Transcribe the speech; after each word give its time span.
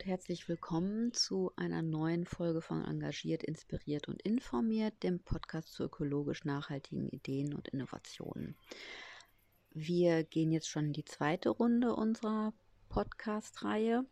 und 0.00 0.06
herzlich 0.06 0.48
willkommen 0.48 1.12
zu 1.12 1.52
einer 1.56 1.82
neuen 1.82 2.24
Folge 2.24 2.62
von 2.62 2.82
Engagiert, 2.86 3.42
Inspiriert 3.42 4.08
und 4.08 4.22
Informiert, 4.22 4.94
dem 5.02 5.20
Podcast 5.20 5.74
zu 5.74 5.82
ökologisch 5.82 6.46
nachhaltigen 6.46 7.10
Ideen 7.10 7.52
und 7.52 7.68
Innovationen. 7.68 8.56
Wir 9.72 10.24
gehen 10.24 10.52
jetzt 10.52 10.70
schon 10.70 10.86
in 10.86 10.92
die 10.94 11.04
zweite 11.04 11.50
Runde 11.50 11.94
unserer 11.94 12.54
Podcast-Reihe, 12.88 14.06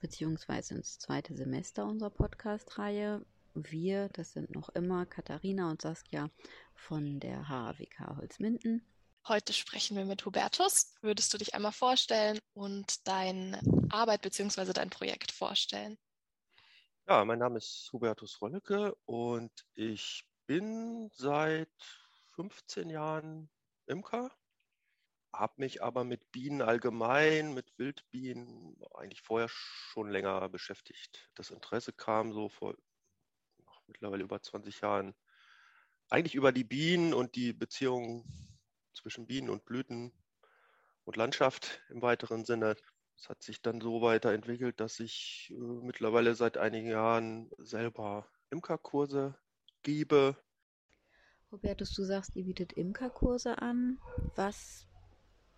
beziehungsweise 0.00 0.74
ins 0.74 0.98
zweite 0.98 1.34
Semester 1.34 1.84
unserer 1.84 2.10
Podcast-Reihe. 2.10 3.22
Wir, 3.52 4.08
das 4.14 4.32
sind 4.32 4.54
noch 4.54 4.70
immer 4.70 5.04
Katharina 5.04 5.70
und 5.70 5.82
Saskia 5.82 6.30
von 6.74 7.20
der 7.20 7.46
HAWK 7.46 8.16
Holzminden. 8.16 8.86
Heute 9.28 9.52
sprechen 9.52 9.96
wir 9.96 10.04
mit 10.04 10.24
Hubertus. 10.24 10.94
Würdest 11.00 11.34
du 11.34 11.38
dich 11.38 11.52
einmal 11.52 11.72
vorstellen 11.72 12.38
und 12.52 13.08
deine 13.08 13.60
Arbeit 13.90 14.22
bzw. 14.22 14.72
dein 14.72 14.88
Projekt 14.88 15.32
vorstellen? 15.32 15.98
Ja, 17.08 17.24
mein 17.24 17.40
Name 17.40 17.58
ist 17.58 17.90
Hubertus 17.92 18.40
Rollecke 18.40 18.94
und 19.04 19.50
ich 19.74 20.24
bin 20.46 21.10
seit 21.12 21.72
15 22.36 22.88
Jahren 22.88 23.50
Imker, 23.86 24.30
habe 25.32 25.54
mich 25.56 25.82
aber 25.82 26.04
mit 26.04 26.30
Bienen 26.30 26.62
allgemein, 26.62 27.52
mit 27.52 27.76
Wildbienen 27.78 28.80
eigentlich 28.94 29.22
vorher 29.22 29.48
schon 29.48 30.08
länger 30.08 30.48
beschäftigt. 30.50 31.30
Das 31.34 31.50
Interesse 31.50 31.92
kam 31.92 32.32
so 32.32 32.48
vor 32.48 32.76
mittlerweile 33.88 34.22
über 34.22 34.40
20 34.40 34.82
Jahren 34.82 35.16
eigentlich 36.10 36.36
über 36.36 36.52
die 36.52 36.64
Bienen 36.64 37.12
und 37.12 37.34
die 37.34 37.52
Beziehung 37.52 38.24
zwischen 38.96 39.26
Bienen 39.26 39.50
und 39.50 39.64
Blüten 39.64 40.12
und 41.04 41.16
Landschaft 41.16 41.80
im 41.90 42.02
weiteren 42.02 42.44
Sinne. 42.44 42.76
Es 43.16 43.28
hat 43.28 43.42
sich 43.42 43.62
dann 43.62 43.80
so 43.80 44.02
weiterentwickelt, 44.02 44.80
dass 44.80 45.00
ich 45.00 45.50
äh, 45.50 45.54
mittlerweile 45.54 46.34
seit 46.34 46.58
einigen 46.58 46.88
Jahren 46.88 47.50
selber 47.58 48.28
Imkerkurse 48.50 49.38
gebe. 49.82 50.36
Robertus, 51.50 51.94
du 51.94 52.04
sagst, 52.04 52.36
ihr 52.36 52.44
bietet 52.44 52.72
Imkerkurse 52.74 53.58
an. 53.62 53.98
Was 54.34 54.86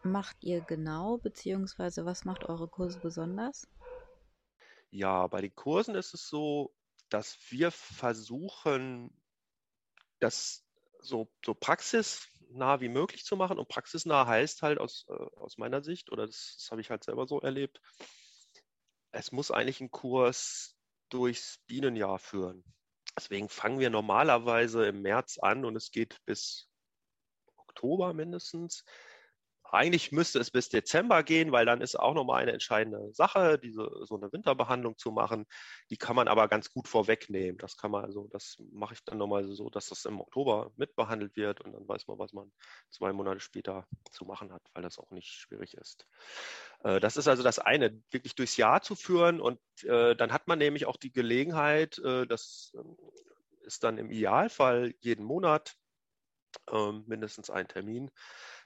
macht 0.03 0.37
ihr 0.45 0.61
genau, 0.61 1.19
beziehungsweise 1.19 2.05
was 2.05 2.25
macht 2.25 2.45
eure 2.45 2.69
Kurse 2.69 3.01
besonders? 3.01 3.67
Ja, 4.91 5.27
bei 5.27 5.41
den 5.41 5.55
Kursen 5.55 5.95
ist 5.95 6.15
es 6.15 6.29
so, 6.29 6.73
dass 7.09 7.39
wir 7.51 7.71
versuchen, 7.71 9.11
das 10.21 10.65
so, 11.01 11.29
so 11.45 11.55
praxisnah 12.49 12.81
wie 12.81 12.89
möglich 12.89 13.25
zu 13.25 13.37
machen. 13.37 13.59
Und 13.59 13.69
praxisnah 13.69 14.27
heißt 14.27 14.63
halt 14.63 14.79
aus, 14.79 15.07
äh, 15.09 15.13
aus 15.37 15.59
meiner 15.59 15.83
Sicht, 15.83 16.11
oder 16.11 16.27
das, 16.27 16.55
das 16.59 16.71
habe 16.71 16.81
ich 16.81 16.91
halt 16.91 17.05
selber 17.05 17.27
so 17.27 17.41
erlebt, 17.41 17.81
es 19.11 19.33
muss 19.33 19.51
eigentlich 19.51 19.81
ein 19.81 19.91
Kurs 19.91 20.77
durchs 21.09 21.59
Bienenjahr 21.67 22.19
führen. 22.19 22.65
Deswegen 23.17 23.49
fangen 23.49 23.81
wir 23.81 23.91
normalerweise 23.91 24.87
im 24.87 25.03
März 25.03 25.39
an 25.39 25.65
und 25.65 25.77
es 25.77 25.91
geht 25.91 26.19
bis 26.25 26.69
Oktober 27.57 28.13
mindestens 28.13 28.85
eigentlich 29.71 30.13
müsste 30.13 30.39
es 30.39 30.51
bis 30.51 30.69
Dezember 30.69 31.23
gehen, 31.23 31.53
weil 31.53 31.67
dann 31.67 31.81
ist 31.81 31.99
auch 31.99 32.15
nochmal 32.15 32.43
eine 32.43 32.53
entscheidende 32.53 33.13
Sache, 33.13 33.59
diese 33.59 33.89
so 34.05 34.17
eine 34.17 34.33
Winterbehandlung 34.33 34.97
zu 34.97 35.11
machen. 35.11 35.47
Die 35.91 35.97
kann 35.97 36.17
man 36.17 36.29
aber 36.29 36.49
ganz 36.49 36.71
gut 36.71 36.89
vorwegnehmen. 36.89 37.59
Das 37.59 37.77
kann 37.77 37.91
man 37.91 38.05
also, 38.05 38.29
das 38.33 38.57
mache 38.73 38.95
ich 38.95 39.05
dann 39.05 39.19
nochmal 39.19 39.45
so, 39.45 39.71
dass 39.71 39.89
das 39.89 40.05
im 40.05 40.21
Oktober 40.21 40.73
mitbehandelt 40.77 41.37
wird 41.37 41.61
und 41.61 41.73
dann 41.73 41.87
weiß 41.87 42.07
man, 42.07 42.19
was 42.19 42.33
man 42.33 42.51
zwei 42.91 43.13
Monate 43.13 43.41
später 43.41 43.87
zu 44.11 44.25
machen 44.25 44.53
hat, 44.53 44.63
weil 44.75 44.83
das 44.83 44.99
auch 44.99 45.11
nicht 45.11 45.29
schwierig 45.29 45.75
ist. 45.75 46.07
Äh, 46.85 47.01
das 47.01 47.17
ist 47.17 47.29
also 47.29 47.43
das 47.43 47.59
eine, 47.59 48.03
wirklich 48.11 48.35
durchs 48.35 48.57
Jahr 48.57 48.83
zu 48.83 48.95
führen 48.95 49.41
und 49.41 49.61
äh, 49.85 50.17
dann 50.17 50.33
hat 50.33 50.49
man 50.49 50.59
nämlich 50.59 50.87
auch 50.87 50.97
die 50.97 51.13
Gelegenheit, 51.13 51.99
äh, 51.99 52.27
das 52.27 52.75
ist 53.63 53.85
dann 53.85 53.99
im 53.99 54.11
Idealfall 54.11 54.95
jeden 55.01 55.25
Monat 55.25 55.77
ähm, 56.71 57.05
mindestens 57.07 57.51
ein 57.51 57.69
Termin. 57.69 58.11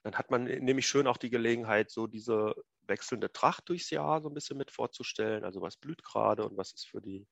Dann 0.03 0.15
hat 0.15 0.31
man 0.31 0.45
nämlich 0.45 0.87
schön 0.87 1.07
auch 1.07 1.17
die 1.17 1.31
Gelegenheit, 1.31 1.91
so 1.91 2.07
diese 2.07 2.55
wechselnde 2.87 3.33
Tracht 3.33 3.69
durchs 3.69 3.91
Jahr 3.91 4.21
so 4.21 4.29
ein 4.29 4.35
bisschen 4.35 4.59
mit 4.59 4.71
vorzustellen. 4.71 5.45
Also 5.45 5.61
was 5.61 5.77
blüht 5.77 6.03
gerade 6.03 6.45
und 6.47 6.57
was 6.57 6.73
ist 6.73 6.89
für 6.89 7.01
die 7.01 7.27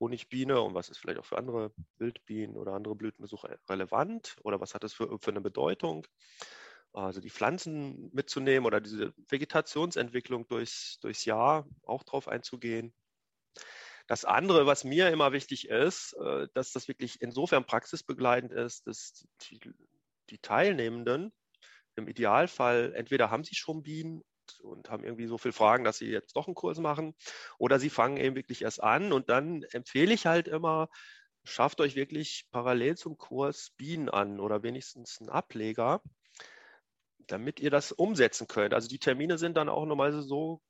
Honigbiene 0.00 0.60
und 0.60 0.74
was 0.74 0.88
ist 0.88 0.98
vielleicht 0.98 1.18
auch 1.18 1.24
für 1.24 1.38
andere 1.38 1.72
Wildbienen 1.98 2.56
oder 2.56 2.72
andere 2.72 2.94
Blütenbesucher 2.94 3.58
relevant 3.68 4.36
oder 4.42 4.60
was 4.60 4.74
hat 4.74 4.84
es 4.84 4.92
für, 4.92 5.18
für 5.18 5.30
eine 5.30 5.40
Bedeutung. 5.40 6.06
Also 6.92 7.20
die 7.20 7.30
Pflanzen 7.30 8.10
mitzunehmen 8.12 8.66
oder 8.66 8.80
diese 8.80 9.12
Vegetationsentwicklung 9.28 10.46
durchs, 10.48 10.98
durchs 11.00 11.24
Jahr 11.24 11.66
auch 11.82 12.02
drauf 12.02 12.28
einzugehen. 12.28 12.92
Das 14.08 14.24
andere, 14.24 14.64
was 14.66 14.84
mir 14.84 15.10
immer 15.10 15.32
wichtig 15.32 15.68
ist, 15.68 16.14
äh, 16.14 16.48
dass 16.54 16.72
das 16.72 16.88
wirklich 16.88 17.20
insofern 17.20 17.64
praxisbegleitend 17.64 18.52
ist, 18.52 18.86
dass 18.86 19.26
die, 19.42 19.60
die 20.30 20.38
Teilnehmenden 20.38 21.32
im 21.94 22.08
Idealfall 22.08 22.94
entweder 22.94 23.30
haben 23.30 23.44
sie 23.44 23.54
schon 23.54 23.82
Bienen 23.82 24.24
und 24.62 24.88
haben 24.88 25.04
irgendwie 25.04 25.26
so 25.26 25.36
viele 25.36 25.52
Fragen, 25.52 25.84
dass 25.84 25.98
sie 25.98 26.06
jetzt 26.10 26.34
doch 26.36 26.46
einen 26.46 26.54
Kurs 26.54 26.78
machen 26.78 27.14
oder 27.58 27.78
sie 27.78 27.90
fangen 27.90 28.16
eben 28.16 28.34
wirklich 28.34 28.62
erst 28.62 28.82
an 28.82 29.12
und 29.12 29.28
dann 29.28 29.62
empfehle 29.72 30.14
ich 30.14 30.24
halt 30.24 30.48
immer, 30.48 30.88
schafft 31.44 31.82
euch 31.82 31.94
wirklich 31.94 32.46
parallel 32.50 32.96
zum 32.96 33.18
Kurs 33.18 33.72
Bienen 33.76 34.08
an 34.08 34.40
oder 34.40 34.62
wenigstens 34.62 35.18
einen 35.20 35.28
Ableger, 35.28 36.02
damit 37.26 37.60
ihr 37.60 37.70
das 37.70 37.92
umsetzen 37.92 38.46
könnt. 38.46 38.72
Also 38.72 38.88
die 38.88 38.98
Termine 38.98 39.36
sind 39.36 39.58
dann 39.58 39.68
auch 39.68 39.84
normalerweise 39.84 40.22
so 40.22 40.62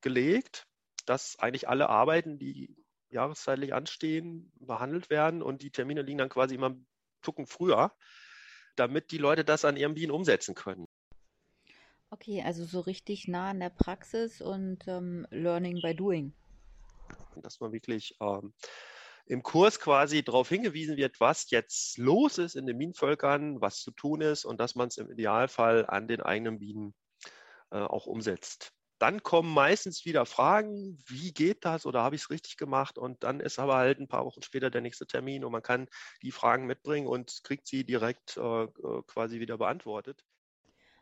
gelegt, 0.00 0.66
dass 1.04 1.38
eigentlich 1.38 1.68
alle 1.68 1.88
Arbeiten, 1.88 2.38
die 2.38 2.76
jahreszeitlich 3.10 3.74
anstehen, 3.74 4.52
behandelt 4.60 5.10
werden 5.10 5.42
und 5.42 5.62
die 5.62 5.70
Termine 5.70 6.02
liegen 6.02 6.18
dann 6.18 6.28
quasi 6.28 6.54
immer 6.54 6.68
einen 6.68 6.86
Tucken 7.20 7.46
früher, 7.46 7.92
damit 8.76 9.10
die 9.10 9.18
Leute 9.18 9.44
das 9.44 9.64
an 9.64 9.76
ihrem 9.76 9.94
Bienen 9.94 10.12
umsetzen 10.12 10.54
können. 10.54 10.86
Okay, 12.10 12.42
also 12.42 12.64
so 12.64 12.80
richtig 12.80 13.28
nah 13.28 13.50
an 13.50 13.60
der 13.60 13.70
Praxis 13.70 14.42
und 14.42 14.86
ähm, 14.86 15.26
Learning 15.30 15.80
by 15.80 15.94
Doing. 15.94 16.34
Dass 17.36 17.60
man 17.60 17.72
wirklich 17.72 18.16
ähm, 18.20 18.52
im 19.26 19.42
Kurs 19.42 19.80
quasi 19.80 20.22
darauf 20.22 20.48
hingewiesen 20.48 20.96
wird, 20.96 21.20
was 21.20 21.50
jetzt 21.50 21.96
los 21.96 22.38
ist 22.38 22.54
in 22.54 22.66
den 22.66 22.76
Bienenvölkern, 22.76 23.60
was 23.60 23.80
zu 23.80 23.92
tun 23.92 24.20
ist 24.20 24.44
und 24.44 24.60
dass 24.60 24.74
man 24.74 24.88
es 24.88 24.98
im 24.98 25.10
Idealfall 25.10 25.86
an 25.86 26.06
den 26.08 26.20
eigenen 26.20 26.58
Bienen 26.58 26.94
äh, 27.70 27.78
auch 27.78 28.06
umsetzt. 28.06 28.74
Dann 29.02 29.24
kommen 29.24 29.52
meistens 29.52 30.04
wieder 30.04 30.26
Fragen, 30.26 30.96
wie 31.08 31.32
geht 31.32 31.64
das 31.64 31.86
oder 31.86 32.04
habe 32.04 32.14
ich 32.14 32.22
es 32.22 32.30
richtig 32.30 32.56
gemacht? 32.56 32.98
Und 32.98 33.24
dann 33.24 33.40
ist 33.40 33.58
aber 33.58 33.74
halt 33.74 33.98
ein 33.98 34.06
paar 34.06 34.24
Wochen 34.24 34.42
später 34.42 34.70
der 34.70 34.80
nächste 34.80 35.08
Termin 35.08 35.44
und 35.44 35.50
man 35.50 35.60
kann 35.60 35.88
die 36.22 36.30
Fragen 36.30 36.66
mitbringen 36.66 37.08
und 37.08 37.42
kriegt 37.42 37.66
sie 37.66 37.82
direkt 37.82 38.36
äh, 38.36 38.62
äh 38.62 39.02
quasi 39.08 39.40
wieder 39.40 39.58
beantwortet. 39.58 40.24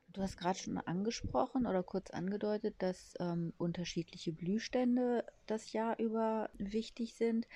Du 0.09 0.23
hast 0.23 0.39
gerade 0.39 0.59
schon 0.59 0.79
angesprochen 0.79 1.67
oder 1.67 1.83
kurz 1.83 2.09
angedeutet, 2.09 2.75
dass 2.79 3.13
ähm, 3.21 3.53
unterschiedliche 3.59 4.33
Blühstände 4.33 5.27
das 5.45 5.75
Jahr 5.75 5.99
über 5.99 6.49
wichtig 6.55 7.17
sind. 7.17 7.47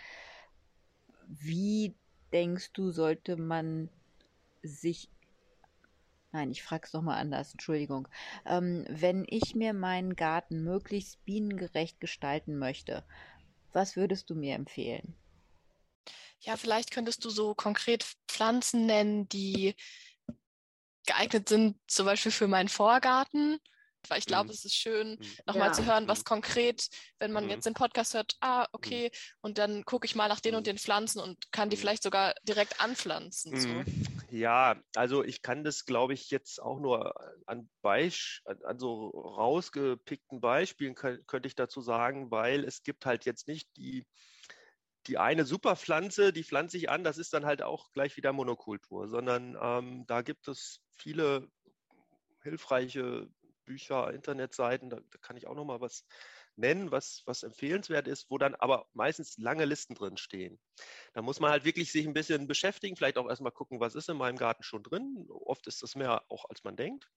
Wie 1.27 1.95
denkst 2.35 2.75
du, 2.75 2.91
sollte 2.91 3.39
man 3.39 3.89
sich 4.63 5.09
Nein, 6.35 6.51
ich 6.51 6.65
frage 6.65 6.85
es 6.85 6.93
nochmal 6.93 7.21
anders, 7.21 7.53
Entschuldigung. 7.53 8.09
Ähm, 8.45 8.85
wenn 8.89 9.25
ich 9.29 9.55
mir 9.55 9.73
meinen 9.73 10.17
Garten 10.17 10.65
möglichst 10.65 11.25
bienengerecht 11.25 12.01
gestalten 12.01 12.59
möchte, 12.59 13.05
was 13.73 13.95
würdest 13.95 14.31
du 14.31 14.35
mir 14.35 14.57
empfehlen? 14.57 15.15
Ja, 16.41 16.57
vielleicht 16.57 16.91
könntest 16.91 17.25
du 17.25 17.31
so 17.31 17.55
konkret 17.55 18.05
Pflanzen 18.27 18.85
nennen, 18.85 19.29
die 19.29 19.77
geeignet 21.07 21.49
sind, 21.49 21.77
zum 21.87 22.07
Beispiel 22.07 22.33
für 22.33 22.49
meinen 22.49 22.69
Vorgarten 22.69 23.61
weil 24.09 24.19
ich 24.19 24.27
glaube, 24.27 24.47
mhm. 24.47 24.51
es 24.51 24.65
ist 24.65 24.75
schön, 24.75 25.13
mhm. 25.13 25.27
nochmal 25.47 25.69
ja. 25.69 25.73
zu 25.73 25.87
hören, 25.87 26.09
was 26.09 26.21
mhm. 26.21 26.25
konkret, 26.25 26.89
wenn 27.19 27.33
man 27.33 27.45
mhm. 27.45 27.51
jetzt 27.51 27.67
den 27.67 27.75
Podcast 27.75 28.15
hört, 28.15 28.37
ah, 28.41 28.67
okay, 28.73 29.11
mhm. 29.13 29.39
und 29.43 29.59
dann 29.59 29.85
gucke 29.85 30.07
ich 30.07 30.15
mal 30.15 30.29
nach 30.29 30.41
den 30.41 30.55
und 30.55 30.67
den 30.67 30.79
Pflanzen 30.79 31.21
und 31.21 31.51
kann 31.53 31.71
die 31.71 31.77
vielleicht 31.77 32.03
sogar 32.03 32.35
direkt 32.43 32.81
anpflanzen. 32.81 33.59
So. 33.59 33.69
Ja, 34.35 34.83
also 34.97 35.23
ich 35.23 35.43
kann 35.43 35.63
das, 35.63 35.85
glaube 35.85 36.13
ich, 36.13 36.29
jetzt 36.33 36.61
auch 36.61 36.81
nur 36.81 37.15
an, 37.47 37.71
Beisch 37.83 38.43
an 38.65 38.81
so 38.81 39.11
rausgepickten 39.11 40.41
Beispielen 40.41 40.97
könnte 40.97 41.47
ich 41.47 41.55
dazu 41.55 41.81
sagen, 41.81 42.33
weil 42.33 42.65
es 42.65 42.83
gibt 42.83 43.07
halt 43.07 43.27
jetzt 43.27 43.47
nicht 43.47 43.69
die 43.77 44.05
die 45.07 45.19
eine 45.19 45.45
Superpflanze, 45.45 46.33
die 46.33 46.43
pflanze 46.43 46.79
ich 46.79 46.91
an, 46.91 47.05
das 47.05 47.19
ist 47.19 47.33
dann 47.33 47.47
halt 47.47 47.63
auch 47.63 47.93
gleich 47.93 48.17
wieder 48.17 48.33
Monokultur, 48.33 49.07
sondern 49.07 49.57
ähm, 49.61 50.05
da 50.09 50.23
gibt 50.23 50.49
es 50.49 50.81
viele 50.97 51.47
hilfreiche 52.43 53.29
Bücher, 53.67 54.13
Internetseiten, 54.13 54.91
da, 54.91 54.97
da 54.97 55.19
kann 55.21 55.37
ich 55.37 55.47
auch 55.47 55.55
noch 55.55 55.65
mal 55.65 55.81
was 55.81 56.07
nennen, 56.57 56.91
was, 56.91 57.23
was 57.27 57.43
empfehlenswert 57.43 58.09
ist, 58.09 58.31
wo 58.31 58.39
dann 58.39 58.55
aber 58.55 58.87
meistens 58.93 59.37
lange 59.39 59.65
Listen 59.65 59.95
drin 59.95 60.17
stehen. 60.17 60.59
Da 61.13 61.23
muss 61.23 61.41
man 61.41 61.51
halt 61.51 61.65
wirklich 61.65 61.93
sich 61.93 62.07
ein 62.07 62.15
bisschen 62.15 62.47
beschäftigen, 62.47 62.97
vielleicht 62.97 63.19
auch 63.19 63.29
erstmal 63.29 63.53
gucken, 63.53 63.81
was 63.81 63.95
ist 63.95 64.09
in 64.09 64.17
meinem 64.17 64.37
Garten 64.37 64.63
schon 64.63 64.83
drin. 64.83 65.27
Oft 65.29 65.67
ist 65.67 65.83
das 65.83 65.95
mehr 65.95 66.25
auch, 66.31 66.45
als 66.49 66.65
man 66.65 66.77
denkt. 66.77 67.11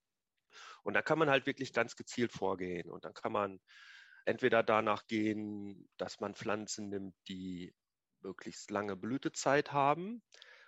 Und 0.84 0.94
da 0.94 1.02
kann 1.02 1.20
man 1.20 1.30
halt 1.30 1.46
wirklich 1.46 1.74
ganz 1.74 1.96
gezielt 1.96 2.32
vorgehen. 2.32 2.90
Und 2.90 3.06
dann 3.06 3.14
kann 3.14 3.32
man 3.32 3.60
entweder 4.26 4.64
danach 4.64 5.08
gehen, 5.08 5.90
dass 5.98 6.20
man 6.20 6.36
Pflanzen 6.36 6.90
nimmt, 6.90 7.16
die 7.28 7.74
möglichst 8.22 8.72
lange 8.72 8.96
Blütezeit 8.96 9.72
haben, 9.72 10.24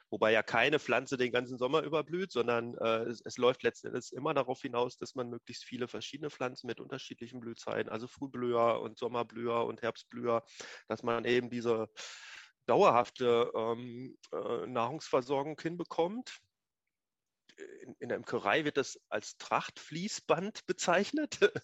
wobei 0.09 0.31
ja 0.31 0.43
keine 0.43 0.79
Pflanze 0.79 1.17
den 1.17 1.31
ganzen 1.31 1.57
Sommer 1.57 1.83
überblüht, 1.83 2.31
sondern 2.31 2.75
äh, 2.77 3.03
es, 3.03 3.21
es, 3.21 3.37
läuft 3.37 3.63
letztendlich 3.63 4.11
immer 4.13 4.33
darauf 4.33 4.61
hinaus, 4.61 4.97
dass 4.97 5.15
man 5.15 5.29
möglichst 5.29 5.63
viele 5.63 5.87
verschiedene 5.87 6.29
Pflanzen 6.29 6.67
mit 6.67 6.79
unterschiedlichen 6.79 7.39
Blühzeiten, 7.39 7.89
also 7.89 8.07
Frühblüher 8.07 8.81
und 8.81 8.97
Sommerblüher 8.97 9.65
und 9.65 9.81
Herbstblüher, 9.81 10.43
dass 10.87 11.03
man 11.03 11.25
eben 11.25 11.49
diese 11.49 11.89
dauerhafte 12.65 13.51
ähm, 13.55 14.17
äh, 14.31 14.67
Nahrungsversorgung 14.67 15.59
hinbekommt. 15.59 16.39
In, 17.81 17.95
in, 17.99 18.09
der 18.09 18.17
Imkerei 18.17 18.63
wird 18.63 18.77
das 18.77 18.99
als 19.09 19.37
Trachtfließband 19.37 20.65
bezeichnet. 20.65 21.39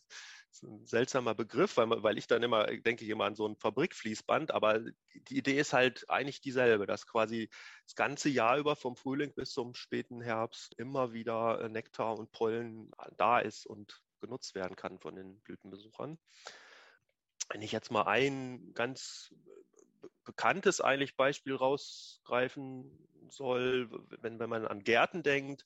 Ein 0.63 0.85
seltsamer 0.85 1.35
Begriff, 1.35 1.77
weil, 1.77 1.89
weil 2.03 2.17
ich 2.17 2.27
dann 2.27 2.43
immer 2.43 2.65
denke 2.65 3.03
ich 3.03 3.09
immer 3.09 3.25
an 3.25 3.35
so 3.35 3.47
ein 3.47 3.55
Fabrikfließband, 3.55 4.51
aber 4.51 4.79
die 5.13 5.37
Idee 5.37 5.59
ist 5.59 5.73
halt 5.73 6.09
eigentlich 6.09 6.41
dieselbe, 6.41 6.85
dass 6.85 7.07
quasi 7.07 7.49
das 7.85 7.95
ganze 7.95 8.29
Jahr 8.29 8.57
über 8.57 8.75
vom 8.75 8.95
Frühling 8.95 9.33
bis 9.33 9.51
zum 9.51 9.73
späten 9.73 10.21
Herbst 10.21 10.73
immer 10.77 11.13
wieder 11.13 11.61
äh, 11.61 11.69
Nektar 11.69 12.17
und 12.17 12.31
Pollen 12.31 12.91
da 13.17 13.39
ist 13.39 13.65
und 13.65 14.01
genutzt 14.21 14.55
werden 14.55 14.75
kann 14.75 14.99
von 14.99 15.15
den 15.15 15.39
Blütenbesuchern. 15.41 16.17
Wenn 17.49 17.61
ich 17.61 17.71
jetzt 17.71 17.91
mal 17.91 18.03
ein 18.03 18.73
ganz 18.73 19.33
bekanntes 20.23 20.81
eigentlich 20.81 21.15
Beispiel 21.15 21.55
rausgreifen 21.55 22.91
soll, 23.29 23.89
wenn, 24.21 24.39
wenn 24.39 24.49
man 24.49 24.65
an 24.65 24.83
Gärten 24.83 25.23
denkt. 25.23 25.65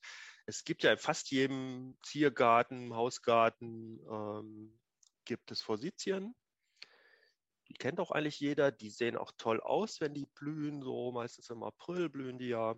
Es 0.50 0.63
gibt 0.63 0.81
ja 0.81 0.92
in 0.92 0.98
fast 0.98 1.30
jedem 1.30 1.96
Ziergarten, 2.01 2.96
Hausgarten, 2.96 4.00
ähm, 4.10 4.80
gibt 5.24 5.51
es 5.51 5.62
Forsythien. 5.62 6.34
Die 7.68 7.75
kennt 7.75 8.00
auch 8.00 8.10
eigentlich 8.10 8.40
jeder. 8.40 8.72
Die 8.72 8.90
sehen 8.90 9.16
auch 9.16 9.31
toll 9.38 9.62
aus, 9.62 10.01
wenn 10.01 10.16
die 10.16 10.25
blühen. 10.25 10.81
So 10.81 11.12
meistens 11.12 11.51
im 11.51 11.62
April 11.62 12.10
blühen 12.10 12.40
die 12.40 12.48
ja. 12.48 12.75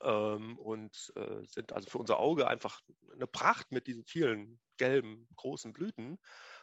Ähm, 0.00 0.56
und 0.60 1.12
äh, 1.16 1.44
sind 1.44 1.72
also 1.72 1.90
für 1.90 1.98
unser 1.98 2.20
Auge 2.20 2.46
einfach 2.46 2.80
eine 3.12 3.26
Pracht 3.26 3.72
mit 3.72 3.88
diesen 3.88 4.04
vielen 4.04 4.60
gelben, 4.76 5.26
großen 5.34 5.72
Blüten. 5.72 6.20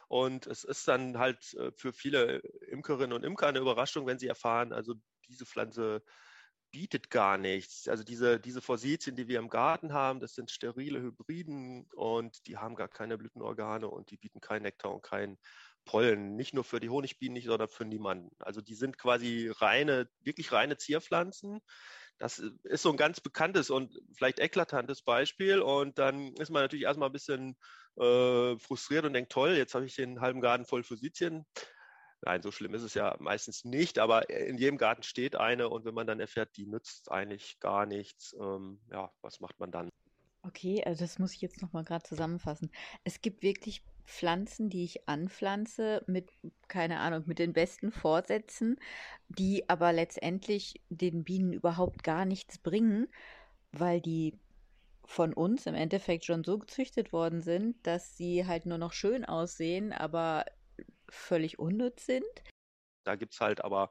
Und 0.08 0.46
es 0.46 0.64
ist 0.64 0.88
dann 0.88 1.18
halt 1.18 1.52
äh, 1.52 1.70
für 1.76 1.92
viele 1.92 2.38
Imkerinnen 2.70 3.12
und 3.12 3.26
Imker 3.26 3.48
eine 3.48 3.58
Überraschung, 3.58 4.06
wenn 4.06 4.18
sie 4.18 4.28
erfahren, 4.28 4.72
also 4.72 4.94
diese 5.28 5.44
Pflanze 5.44 6.02
bietet 6.70 7.10
gar 7.10 7.38
nichts. 7.38 7.88
Also 7.88 8.04
diese, 8.04 8.38
diese 8.40 8.60
Forsythien, 8.60 9.16
die 9.16 9.28
wir 9.28 9.38
im 9.38 9.48
Garten 9.48 9.92
haben, 9.92 10.20
das 10.20 10.34
sind 10.34 10.50
sterile 10.50 11.00
Hybriden 11.00 11.86
und 11.94 12.46
die 12.46 12.56
haben 12.56 12.74
gar 12.74 12.88
keine 12.88 13.18
Blütenorgane 13.18 13.88
und 13.88 14.10
die 14.10 14.16
bieten 14.16 14.40
keinen 14.40 14.62
Nektar 14.62 14.92
und 14.94 15.02
keinen 15.02 15.38
Pollen. 15.84 16.36
Nicht 16.36 16.54
nur 16.54 16.64
für 16.64 16.80
die 16.80 16.90
Honigbienen 16.90 17.34
nicht, 17.34 17.46
sondern 17.46 17.68
für 17.68 17.84
niemanden. 17.84 18.30
Also 18.38 18.60
die 18.60 18.74
sind 18.74 18.98
quasi 18.98 19.50
reine, 19.56 20.08
wirklich 20.20 20.52
reine 20.52 20.76
Zierpflanzen. 20.76 21.60
Das 22.18 22.38
ist 22.38 22.82
so 22.82 22.90
ein 22.90 22.96
ganz 22.96 23.20
bekanntes 23.20 23.70
und 23.70 23.98
vielleicht 24.12 24.40
eklatantes 24.40 25.02
Beispiel. 25.02 25.60
Und 25.60 25.98
dann 25.98 26.34
ist 26.34 26.50
man 26.50 26.62
natürlich 26.62 26.84
erstmal 26.84 27.08
ein 27.08 27.12
bisschen 27.12 27.56
äh, 27.96 28.58
frustriert 28.58 29.04
und 29.04 29.12
denkt, 29.12 29.32
toll, 29.32 29.52
jetzt 29.52 29.74
habe 29.74 29.86
ich 29.86 29.94
den 29.94 30.20
halben 30.20 30.40
Garten 30.40 30.66
voll 30.66 30.82
Physizien. 30.82 31.46
Nein, 32.22 32.42
so 32.42 32.50
schlimm 32.50 32.74
ist 32.74 32.82
es 32.82 32.94
ja 32.94 33.16
meistens 33.20 33.64
nicht, 33.64 33.98
aber 33.98 34.28
in 34.30 34.58
jedem 34.58 34.76
Garten 34.78 35.02
steht 35.02 35.36
eine 35.36 35.68
und 35.68 35.84
wenn 35.84 35.94
man 35.94 36.06
dann 36.06 36.20
erfährt, 36.20 36.56
die 36.56 36.66
nützt 36.66 37.10
eigentlich 37.10 37.60
gar 37.60 37.86
nichts, 37.86 38.34
ähm, 38.40 38.80
ja, 38.90 39.12
was 39.22 39.40
macht 39.40 39.58
man 39.60 39.70
dann? 39.70 39.88
Okay, 40.42 40.82
also 40.84 41.04
das 41.04 41.18
muss 41.18 41.34
ich 41.34 41.40
jetzt 41.40 41.62
nochmal 41.62 41.84
gerade 41.84 42.04
zusammenfassen. 42.04 42.70
Es 43.04 43.20
gibt 43.20 43.42
wirklich 43.42 43.84
Pflanzen, 44.04 44.70
die 44.70 44.84
ich 44.84 45.08
anpflanze 45.08 46.02
mit, 46.06 46.30
keine 46.68 47.00
Ahnung, 47.00 47.24
mit 47.26 47.38
den 47.38 47.52
besten 47.52 47.92
Vorsätzen, 47.92 48.76
die 49.28 49.68
aber 49.68 49.92
letztendlich 49.92 50.80
den 50.88 51.24
Bienen 51.24 51.52
überhaupt 51.52 52.02
gar 52.04 52.24
nichts 52.24 52.58
bringen, 52.58 53.08
weil 53.72 54.00
die 54.00 54.38
von 55.04 55.34
uns 55.34 55.66
im 55.66 55.74
Endeffekt 55.74 56.24
schon 56.24 56.44
so 56.44 56.58
gezüchtet 56.58 57.12
worden 57.12 57.42
sind, 57.42 57.86
dass 57.86 58.16
sie 58.16 58.46
halt 58.46 58.66
nur 58.66 58.78
noch 58.78 58.92
schön 58.92 59.24
aussehen, 59.24 59.92
aber 59.92 60.44
völlig 61.08 61.58
unnütz 61.58 62.06
sind. 62.06 62.26
Da 63.04 63.16
gibt 63.16 63.34
es 63.34 63.40
halt 63.40 63.62
aber 63.62 63.90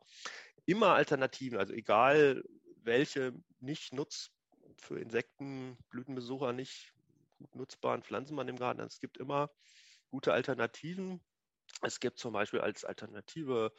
immer 0.65 0.93
Alternativen, 0.93 1.57
also 1.57 1.73
egal 1.73 2.43
welche 2.83 3.33
nicht 3.59 3.93
nutz 3.93 4.31
für 4.77 4.99
Insekten, 4.99 5.77
Blütenbesucher 5.89 6.53
nicht 6.53 6.93
gut 7.37 7.55
nutzbaren 7.55 8.03
Pflanzen 8.03 8.35
man 8.35 8.47
im 8.47 8.57
Garten. 8.57 8.81
Es 8.81 8.99
gibt 8.99 9.17
immer 9.17 9.49
gute 10.09 10.33
Alternativen. 10.33 11.23
Es 11.81 11.99
gibt 11.99 12.17
zum 12.17 12.33
Beispiel 12.33 12.61
als 12.61 12.85
Alternative 12.85 13.71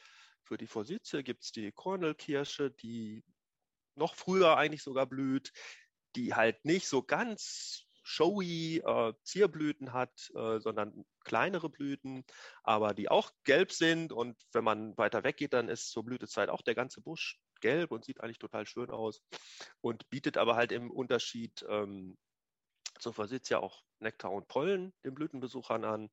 für 0.42 0.56
die 0.56 0.66
Forsythie 0.66 1.22
gibt 1.22 1.44
es 1.44 1.52
die 1.52 1.72
Kornelkirsche, 1.72 2.70
die 2.70 3.22
noch 3.96 4.14
früher 4.14 4.56
eigentlich 4.56 4.82
sogar 4.82 5.06
blüht, 5.06 5.52
die 6.16 6.34
halt 6.34 6.64
nicht 6.64 6.88
so 6.88 7.02
ganz 7.02 7.87
showy 8.08 8.78
äh, 8.78 9.12
Zierblüten 9.22 9.92
hat, 9.92 10.30
äh, 10.34 10.60
sondern 10.60 11.04
kleinere 11.24 11.68
Blüten, 11.68 12.24
aber 12.62 12.94
die 12.94 13.10
auch 13.10 13.30
gelb 13.44 13.70
sind. 13.70 14.12
Und 14.12 14.40
wenn 14.52 14.64
man 14.64 14.96
weiter 14.96 15.24
weggeht, 15.24 15.52
dann 15.52 15.68
ist 15.68 15.90
zur 15.90 16.06
Blütezeit 16.06 16.48
auch 16.48 16.62
der 16.62 16.74
ganze 16.74 17.02
Busch 17.02 17.38
gelb 17.60 17.90
und 17.92 18.06
sieht 18.06 18.22
eigentlich 18.22 18.38
total 18.38 18.64
schön 18.64 18.90
aus 18.90 19.20
und 19.82 20.08
bietet 20.08 20.38
aber 20.38 20.56
halt 20.56 20.72
im 20.72 20.90
Unterschied 20.90 21.66
ähm, 21.68 22.16
zur 22.98 23.12
Forsythia 23.12 23.58
auch 23.58 23.82
Nektar 23.98 24.32
und 24.32 24.48
Pollen 24.48 24.94
den 25.04 25.14
Blütenbesuchern 25.14 25.84
an. 25.84 26.10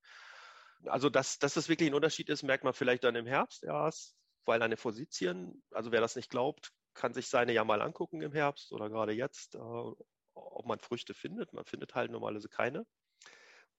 Also, 0.88 1.10
dass, 1.10 1.40
dass 1.40 1.54
das 1.54 1.70
wirklich 1.70 1.90
ein 1.90 1.96
Unterschied 1.96 2.28
ist, 2.28 2.44
merkt 2.44 2.66
man 2.66 2.74
vielleicht 2.74 3.06
dann 3.06 3.16
im 3.16 3.26
Herbst 3.26 3.64
erst, 3.64 4.18
weil 4.44 4.62
eine 4.62 4.76
Forsythien, 4.76 5.64
also 5.72 5.94
wer 5.94 6.02
das 6.02 6.18
nicht 6.18 6.30
glaubt, 6.30 6.74
kann 6.94 7.14
sich 7.14 7.30
seine 7.30 7.54
ja 7.54 7.64
mal 7.64 7.82
angucken 7.82 8.22
im 8.22 8.34
Herbst 8.34 8.74
oder 8.74 8.90
gerade 8.90 9.14
jetzt, 9.14 9.56
äh, 9.56 9.94
ob 10.36 10.66
man 10.66 10.80
Früchte 10.80 11.14
findet. 11.14 11.54
Man 11.54 11.66
findet 11.66 11.96
halt 11.96 12.12
normalerweise 12.12 12.50
keine, 12.50 12.86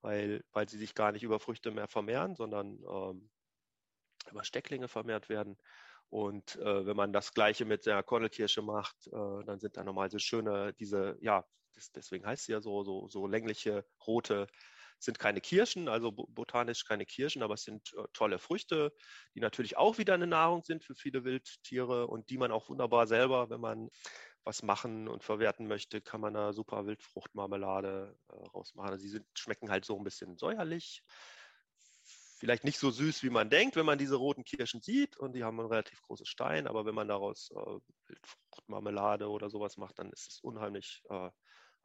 weil, 0.00 0.42
weil 0.52 0.68
sie 0.68 0.78
sich 0.78 0.94
gar 0.94 1.12
nicht 1.12 1.22
über 1.22 1.40
Früchte 1.40 1.70
mehr 1.70 1.88
vermehren, 1.88 2.34
sondern 2.34 2.78
ähm, 2.88 3.30
über 4.30 4.44
Stecklinge 4.44 4.88
vermehrt 4.88 5.28
werden. 5.28 5.56
Und 6.08 6.56
äh, 6.56 6.86
wenn 6.86 6.96
man 6.96 7.12
das 7.12 7.32
Gleiche 7.32 7.64
mit 7.64 7.86
der 7.86 8.02
Kornelkirsche 8.02 8.62
macht, 8.62 9.06
äh, 9.08 9.44
dann 9.44 9.58
sind 9.58 9.76
da 9.76 9.84
normal 9.84 10.10
so 10.10 10.18
schöne, 10.18 10.72
diese, 10.74 11.16
ja, 11.20 11.44
das, 11.74 11.90
deswegen 11.90 12.26
heißt 12.26 12.44
sie 12.44 12.52
ja 12.52 12.60
so, 12.60 12.84
so, 12.84 13.08
so 13.08 13.26
längliche, 13.26 13.84
rote, 14.06 14.46
sind 14.98 15.18
keine 15.18 15.40
Kirschen, 15.40 15.88
also 15.88 16.10
botanisch 16.10 16.84
keine 16.84 17.04
Kirschen, 17.04 17.42
aber 17.42 17.54
es 17.54 17.64
sind 17.64 17.92
äh, 17.94 18.04
tolle 18.12 18.38
Früchte, 18.38 18.92
die 19.34 19.40
natürlich 19.40 19.76
auch 19.76 19.98
wieder 19.98 20.14
eine 20.14 20.26
Nahrung 20.26 20.62
sind 20.64 20.84
für 20.84 20.94
viele 20.94 21.24
Wildtiere 21.24 22.06
und 22.06 22.30
die 22.30 22.38
man 22.38 22.50
auch 22.50 22.68
wunderbar 22.68 23.06
selber, 23.06 23.50
wenn 23.50 23.60
man 23.60 23.90
was 24.46 24.62
machen 24.62 25.08
und 25.08 25.24
verwerten 25.24 25.66
möchte, 25.66 26.00
kann 26.00 26.20
man 26.20 26.32
da 26.32 26.52
super 26.52 26.86
Wildfruchtmarmelade 26.86 28.16
äh, 28.28 28.46
rausmachen. 28.54 28.90
Also 28.90 29.02
sie 29.02 29.10
sind, 29.10 29.26
schmecken 29.34 29.70
halt 29.70 29.84
so 29.84 29.96
ein 29.98 30.04
bisschen 30.04 30.38
säuerlich 30.38 31.02
vielleicht 32.38 32.64
nicht 32.64 32.78
so 32.78 32.90
süß, 32.90 33.22
wie 33.22 33.30
man 33.30 33.50
denkt, 33.50 33.76
wenn 33.76 33.86
man 33.86 33.98
diese 33.98 34.16
roten 34.16 34.44
Kirschen 34.44 34.82
sieht 34.82 35.16
und 35.16 35.32
die 35.32 35.42
haben 35.42 35.58
einen 35.58 35.68
relativ 35.68 36.02
großen 36.02 36.26
Stein, 36.26 36.66
aber 36.66 36.84
wenn 36.84 36.94
man 36.94 37.08
daraus 37.08 37.50
äh, 37.50 37.78
Wildfruchtmarmelade 38.08 39.28
oder 39.28 39.50
sowas 39.50 39.76
macht, 39.76 39.98
dann 39.98 40.10
ist 40.10 40.32
es 40.32 40.40
unheimlich 40.40 41.02
äh, 41.08 41.30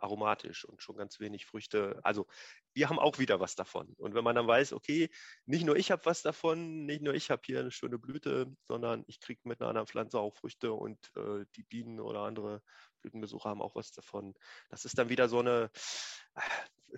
aromatisch 0.02 0.66
und 0.66 0.82
schon 0.82 0.98
ganz 0.98 1.20
wenig 1.20 1.46
Früchte. 1.46 2.00
Also 2.04 2.28
wir 2.74 2.90
haben 2.90 3.00
auch 3.00 3.20
wieder 3.20 3.40
was 3.40 3.56
davon. 3.56 3.94
Und 3.98 4.14
wenn 4.14 4.24
man 4.24 4.36
dann 4.36 4.48
weiß, 4.48 4.74
okay, 4.74 5.10
nicht 5.46 5.66
nur 5.66 5.76
ich 5.76 5.92
habe 5.92 6.06
was 6.06 6.22
davon, 6.22 6.86
nicht 6.86 7.02
nur 7.02 7.14
ich 7.14 7.30
habe 7.30 7.42
hier 7.46 7.60
eine 7.60 7.72
schöne 7.72 8.00
Blüte, 8.00 8.48
sondern 8.68 9.04
ich 9.08 9.20
kriege 9.20 9.42
mit 9.44 9.62
einer 9.62 9.70
anderen 9.70 9.88
Pflanze 9.88 10.20
auch 10.20 10.36
Früchte 10.36 10.74
und 10.74 10.98
äh, 11.16 11.46
die 11.56 11.64
Bienen 11.64 12.00
oder 12.00 12.22
andere 12.22 12.62
Blütenbesucher 13.02 13.50
haben 13.50 13.62
auch 13.62 13.76
was 13.76 13.92
davon. 13.92 14.34
Das 14.70 14.86
ist 14.86 14.98
dann 14.98 15.10
wieder 15.10 15.28
so 15.28 15.40
eine, 15.40 15.70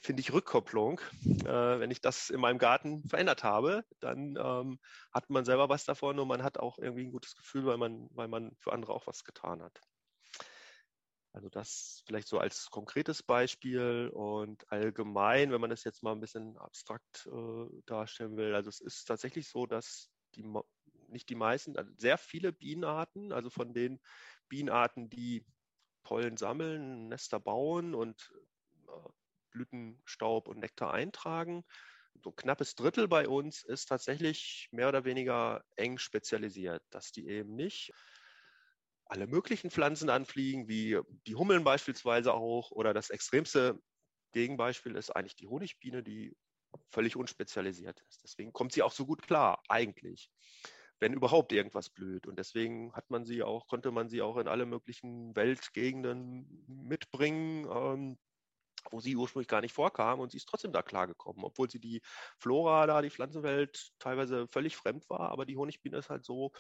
finde 0.02 0.22
ich, 0.22 0.34
Rückkopplung. 0.34 1.00
Äh, 1.46 1.80
wenn 1.80 1.92
ich 1.92 2.02
das 2.02 2.30
in 2.30 2.40
meinem 2.40 2.58
Garten 2.58 3.08
verändert 3.08 3.44
habe, 3.44 3.84
dann 4.00 4.38
ähm, 4.38 4.80
hat 5.12 5.30
man 5.30 5.46
selber 5.46 5.70
was 5.70 5.86
davon 5.86 6.20
und 6.20 6.28
man 6.28 6.44
hat 6.44 6.58
auch 6.58 6.78
irgendwie 6.78 7.06
ein 7.06 7.12
gutes 7.12 7.36
Gefühl, 7.36 7.66
weil 7.66 7.78
man, 7.78 8.10
weil 8.12 8.28
man 8.28 8.56
für 8.60 8.74
andere 8.74 8.94
auch 8.94 9.08
was 9.08 9.24
getan 9.24 9.62
hat. 9.62 9.80
Also 11.34 11.50
das 11.50 12.04
vielleicht 12.06 12.28
so 12.28 12.38
als 12.38 12.70
konkretes 12.70 13.24
Beispiel 13.24 14.10
und 14.14 14.72
allgemein, 14.72 15.52
wenn 15.52 15.62
man 15.62 15.72
das 15.72 15.84
jetzt 15.84 16.04
mal 16.04 16.12
ein 16.12 16.20
bisschen 16.20 16.58
abstrakt 16.58 17.28
äh, 17.28 17.82
darstellen 17.88 18.38
will. 18.38 18.54
Also 18.54 18.70
es 18.70 18.80
ist 18.80 19.06
tatsächlich 19.06 19.50
so, 19.50 19.66
dass 19.66 20.12
die, 20.36 20.46
nicht 21.08 21.30
die 21.30 21.36
meisten, 21.36 21.76
also 21.76 21.92
sehr 21.98 22.20
viele 22.20 22.54
Bienenarten, 22.54 23.34
also 23.34 23.50
von 23.50 23.74
den 23.74 24.00
Bienenarten, 24.48 25.10
die 25.10 25.44
Pollen 26.04 26.38
sammeln, 26.38 27.08
Nester 27.08 27.40
bauen 27.40 27.96
und 27.96 28.32
äh, 28.88 29.10
Blütenstaub 29.50 30.48
und 30.48 30.60
Nektar 30.60 30.94
eintragen. 30.94 31.64
So 32.24 32.30
ein 32.30 32.36
knappes 32.36 32.76
Drittel 32.76 33.08
bei 33.08 33.28
uns 33.28 33.64
ist 33.64 33.88
tatsächlich 33.88 34.70
mehr 34.72 34.88
oder 34.88 35.04
weniger 35.04 35.64
eng 35.78 35.98
spezialisiert, 35.98 36.84
dass 36.92 37.12
die 37.12 37.28
eben 37.28 37.56
nicht 37.56 37.92
alle 39.14 39.28
möglichen 39.28 39.70
Pflanzen 39.70 40.10
anfliegen, 40.10 40.68
wie 40.68 41.00
die 41.28 41.36
Hummeln 41.36 41.64
beispielsweise 41.64 42.34
auch. 42.34 42.72
Oder 42.72 42.96
das 42.96 43.12
extremste 43.12 43.80
Gegenbeispiel 44.32 44.96
ist 44.96 45.12
eigentlich 45.12 45.36
die 45.36 45.48
Honigbiene, 45.48 46.02
die 46.02 46.36
völlig 46.90 47.16
unspezialisiert 47.16 48.02
ist. 48.10 48.24
Deswegen 48.24 48.52
kommt 48.52 48.72
sie 48.72 48.82
auch 48.82 48.92
so 48.92 49.06
gut 49.06 49.22
klar, 49.22 49.62
eigentlich, 49.70 50.32
wenn 51.00 51.14
überhaupt 51.14 51.52
irgendwas 51.52 51.92
blüht. 51.92 52.26
Und 52.26 52.40
deswegen 52.40 52.92
hat 52.94 53.12
man 53.12 53.24
sie 53.24 53.44
auch, 53.44 53.68
konnte 53.68 53.92
man 53.92 54.10
sie 54.10 54.24
auch 54.24 54.38
in 54.38 54.48
alle 54.48 54.66
möglichen 54.66 55.36
Weltgegenden 55.36 56.66
mitbringen. 56.68 57.68
Ähm, 57.72 58.18
wo 58.92 59.00
sie 59.00 59.16
ursprünglich 59.16 59.48
gar 59.48 59.62
nicht 59.62 59.74
vorkam 59.74 60.20
und 60.20 60.32
sie 60.32 60.38
ist 60.38 60.48
trotzdem 60.48 60.72
da 60.72 60.82
klargekommen, 60.82 61.44
obwohl 61.44 61.70
sie 61.70 61.80
die 61.80 62.02
Flora 62.40 62.86
da, 62.88 63.02
die 63.02 63.10
Pflanzenwelt 63.10 63.92
teilweise 64.00 64.48
völlig 64.48 64.76
fremd 64.76 65.10
war, 65.10 65.32
aber 65.32 65.46
die 65.46 65.58
Honigbiene 65.58 65.98
ist 65.98 66.10
halt 66.10 66.26
so 66.26 66.52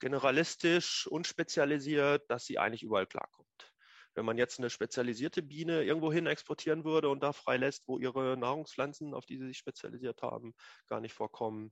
generalistisch 0.00 1.06
und 1.06 1.26
spezialisiert, 1.26 2.30
dass 2.30 2.44
sie 2.44 2.58
eigentlich 2.58 2.82
überall 2.82 3.06
klarkommt. 3.06 3.72
Wenn 4.14 4.24
man 4.24 4.38
jetzt 4.38 4.58
eine 4.58 4.70
spezialisierte 4.70 5.42
Biene 5.42 5.84
irgendwo 5.84 6.10
hin 6.10 6.26
exportieren 6.26 6.84
würde 6.84 7.10
und 7.10 7.22
da 7.22 7.34
freilässt, 7.34 7.86
wo 7.86 7.98
ihre 7.98 8.36
Nahrungspflanzen, 8.38 9.12
auf 9.12 9.26
die 9.26 9.36
sie 9.36 9.46
sich 9.46 9.58
spezialisiert 9.58 10.22
haben, 10.22 10.54
gar 10.86 11.02
nicht 11.02 11.12
vorkommen, 11.12 11.70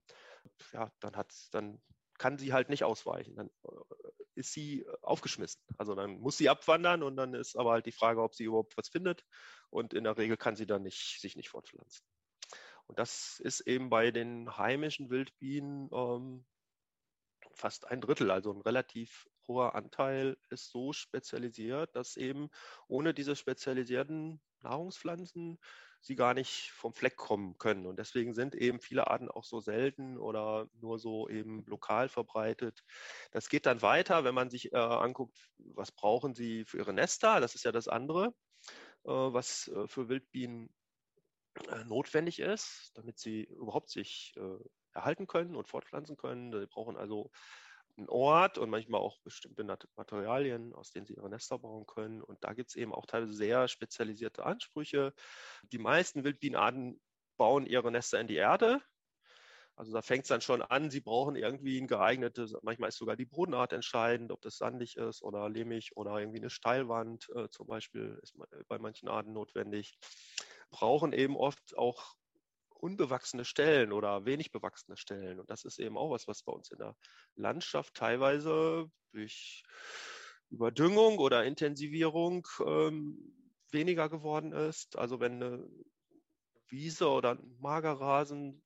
ja, 0.73 0.93
dann 1.01 1.17
hat's, 1.17 1.49
dann 1.51 1.81
kann 2.19 2.39
sie 2.39 2.53
halt 2.53 2.69
nicht 2.69 2.85
ausweichen. 2.85 3.35
Dann 3.37 3.49
äh, 3.49 4.15
ist 4.35 4.53
sie 4.53 4.85
aufgeschmissen. 5.03 5.63
Also 5.79 5.95
dann 5.95 6.19
muss 6.21 6.37
sie 6.37 6.49
abwandern 6.49 7.03
und 7.03 7.17
dann 7.17 7.35
ist 7.35 7.57
aber 7.57 7.73
halt 7.73 7.87
die 7.87 7.93
Frage, 7.93 8.23
ob 8.23 8.35
sie 8.35 8.45
überhaupt 8.45 8.77
was 8.77 8.89
findet. 8.89 9.25
Und 9.75 9.93
in 9.93 10.05
der 10.05 10.17
Regel 10.17 10.37
kann 10.37 10.55
sie 10.55 10.67
dann 10.67 10.83
nicht, 10.83 11.21
sich 11.21 11.35
nicht 11.35 11.49
fortpflanzen. 11.49 12.07
Und 12.87 13.01
das 13.01 13.41
ist 13.41 13.61
eben 13.63 13.91
bei 13.91 14.13
den 14.13 14.57
heimischen 14.57 15.11
Wildbienen 15.11 15.91
ähm, 15.93 16.47
fast 17.55 17.89
ein 17.89 18.01
Drittel, 18.01 18.31
also 18.31 18.53
ein 18.53 18.61
relativ 18.61 19.27
hoher 19.49 19.75
Anteil 19.75 20.37
ist 20.51 20.71
so 20.71 20.93
spezialisiert, 20.93 21.95
dass 21.97 22.17
eben 22.17 22.51
ohne 22.87 23.15
diese 23.15 23.35
spezialisierten 23.35 24.41
Nahrungspflanzen 24.61 25.59
sie 26.01 26.15
gar 26.15 26.35
nicht 26.35 26.71
vom 26.71 26.95
Fleck 26.95 27.17
kommen 27.17 27.59
können. 27.59 27.87
Und 27.87 27.99
deswegen 27.99 28.33
sind 28.33 28.55
eben 28.55 28.81
viele 28.81 29.09
Arten 29.09 29.29
auch 29.29 29.45
so 29.45 29.59
selten 29.59 30.19
oder 30.19 30.69
nur 30.81 31.01
so 31.01 31.29
eben 31.29 31.65
lokal 31.67 32.09
verbreitet. 32.09 32.85
Das 33.33 33.49
geht 33.49 33.67
dann 33.67 33.83
weiter, 33.83 34.23
wenn 34.23 34.35
man 34.35 34.51
sich 34.51 34.73
äh, 34.73 34.77
anguckt, 34.77 35.37
was 35.59 35.91
brauchen 35.91 36.35
sie 36.35 36.65
für 36.65 36.79
ihre 36.79 36.93
Nester. 36.93 37.41
Das 37.41 37.55
ist 37.57 37.65
ja 37.65 37.73
das 37.73 37.89
andere, 37.89 38.35
was 39.09 39.69
äh, 39.69 39.87
für 39.87 40.09
Wildbienen 40.09 40.71
äh, 41.69 41.85
notwendig 41.85 42.41
ist, 42.41 42.93
damit 42.95 43.19
sie 43.19 43.45
überhaupt 43.45 43.91
sich 43.91 44.35
äh, 44.37 44.65
erhalten 44.93 45.27
können 45.27 45.57
und 45.57 45.69
fortpflanzen 45.69 46.17
können. 46.17 46.53
Sie 46.53 46.67
brauchen 46.67 46.97
also 46.97 47.31
einen 47.97 48.09
Ort 48.09 48.59
und 48.59 48.71
manchmal 48.71 49.01
auch 49.01 49.21
bestimmte 49.21 49.65
Materialien, 49.97 50.75
aus 50.75 50.91
denen 50.91 51.07
sie 51.07 51.15
ihre 51.15 51.31
Nester 51.31 51.59
bauen 51.59 51.87
können. 51.87 52.23
Und 52.23 52.43
da 52.43 52.53
gibt 52.53 52.71
es 52.71 52.77
eben 52.77 52.93
auch 52.93 53.07
teilweise 53.07 53.35
sehr 53.35 53.69
spezialisierte 53.69 54.45
Ansprüche. 54.45 55.15
Die 55.71 55.79
meisten 55.79 56.25
Wildbienenarten 56.25 57.01
bauen 57.37 57.67
ihre 57.67 57.93
Nester 57.93 58.21
in 58.21 58.27
die 58.27 58.37
Erde. 58.37 58.81
Also 59.77 59.93
da 59.93 60.03
fängt 60.03 60.25
es 60.25 60.29
dann 60.29 60.41
schon 60.41 60.63
an, 60.63 60.91
sie 60.91 61.01
brauchen 61.01 61.35
irgendwie 61.35 61.81
ein 61.81 61.89
geeignetes, 61.89 62.55
manchmal 62.63 62.91
ist 62.91 62.99
sogar 62.99 63.17
die 63.17 63.25
Bodenart 63.25 63.73
entscheidend, 63.73 64.31
ob 64.31 64.41
das 64.41 64.57
sandig 64.57 64.97
ist 64.97 65.23
oder 65.23 65.49
lehmig 65.49 65.97
oder 65.97 66.19
irgendwie 66.19 66.39
eine 66.39 66.51
Steilwand 66.51 67.29
äh, 67.35 67.49
zum 67.51 67.67
Beispiel 67.67 68.19
ist 68.23 68.37
bei 68.69 68.79
manchen 68.79 69.09
Arten 69.09 69.33
notwendig. 69.33 69.99
Brauchen 70.71 71.13
eben 71.13 71.37
oft 71.37 71.77
auch 71.77 72.15
unbewachsene 72.69 73.45
Stellen 73.45 73.93
oder 73.93 74.27
wenig 74.27 74.53
bewachsene 74.53 74.97
Stellen. 74.97 75.41
Und 75.41 75.51
das 75.51 75.65
ist 75.65 75.79
eben 75.79 75.97
auch 75.97 76.11
was, 76.11 76.29
was 76.29 76.43
bei 76.43 76.53
uns 76.53 76.71
in 76.71 76.79
der 76.79 76.97
Landschaft 77.35 77.95
teilweise 77.95 78.91
durch 79.13 79.65
Überdüngung 80.51 81.19
oder 81.19 81.45
Intensivierung 81.45 82.47
ähm, 82.65 83.35
weniger 83.71 84.09
geworden 84.09 84.53
ist. 84.53 84.99
Also 84.99 85.19
wenn 85.19 85.43
eine 85.43 85.69
Wiese 86.69 87.09
oder 87.09 87.33
ein 87.33 87.57
Magerrasen 87.59 88.64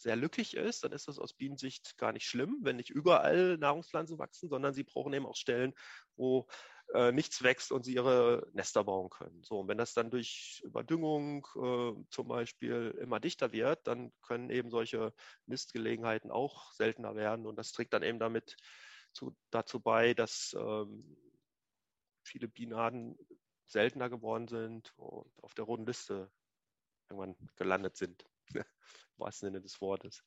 sehr 0.00 0.16
lückig 0.16 0.54
ist, 0.56 0.84
dann 0.84 0.92
ist 0.92 1.08
das 1.08 1.18
aus 1.18 1.34
Bienensicht 1.34 1.96
gar 1.98 2.12
nicht 2.12 2.26
schlimm, 2.26 2.58
wenn 2.62 2.76
nicht 2.76 2.90
überall 2.90 3.58
Nahrungspflanzen 3.58 4.18
wachsen, 4.18 4.48
sondern 4.48 4.74
sie 4.74 4.84
brauchen 4.84 5.12
eben 5.12 5.26
auch 5.26 5.36
Stellen, 5.36 5.74
wo 6.16 6.46
äh, 6.94 7.12
nichts 7.12 7.42
wächst 7.42 7.70
und 7.70 7.84
sie 7.84 7.94
ihre 7.94 8.48
Nester 8.52 8.84
bauen 8.84 9.10
können. 9.10 9.42
So, 9.44 9.60
und 9.60 9.68
wenn 9.68 9.78
das 9.78 9.94
dann 9.94 10.10
durch 10.10 10.62
Überdüngung 10.64 11.46
äh, 11.56 11.92
zum 12.10 12.28
Beispiel 12.28 12.96
immer 13.00 13.20
dichter 13.20 13.52
wird, 13.52 13.86
dann 13.86 14.12
können 14.22 14.50
eben 14.50 14.70
solche 14.70 15.12
Nistgelegenheiten 15.46 16.30
auch 16.30 16.72
seltener 16.72 17.14
werden 17.14 17.46
und 17.46 17.56
das 17.56 17.72
trägt 17.72 17.92
dann 17.92 18.02
eben 18.02 18.18
damit 18.18 18.56
zu, 19.12 19.36
dazu 19.50 19.80
bei, 19.80 20.14
dass 20.14 20.56
ähm, 20.58 21.16
viele 22.24 22.48
Bienenarten 22.48 23.18
seltener 23.66 24.08
geworden 24.08 24.48
sind 24.48 24.92
und 24.96 25.30
auf 25.42 25.54
der 25.54 25.64
roten 25.64 25.86
Liste 25.86 26.30
irgendwann 27.08 27.36
gelandet 27.56 27.96
sind, 27.96 28.24
im 28.64 28.64
wahrsten 29.16 29.48
Sinne 29.48 29.60
des 29.60 29.80
Wortes. 29.80 30.22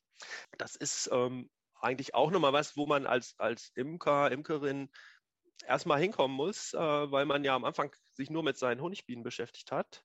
Das 0.58 0.76
ist 0.76 1.08
ähm, 1.12 1.50
eigentlich 1.80 2.14
auch 2.14 2.30
nochmal 2.30 2.52
was, 2.52 2.76
wo 2.76 2.86
man 2.86 3.06
als, 3.06 3.34
als 3.38 3.70
Imker, 3.74 4.30
Imkerin 4.30 4.90
erstmal 5.66 6.00
hinkommen 6.00 6.36
muss, 6.36 6.74
äh, 6.74 6.78
weil 6.78 7.26
man 7.26 7.44
ja 7.44 7.54
am 7.54 7.64
Anfang 7.64 7.94
sich 8.10 8.30
nur 8.30 8.42
mit 8.42 8.58
seinen 8.58 8.80
Honigbienen 8.80 9.22
beschäftigt 9.22 9.72
hat. 9.72 10.04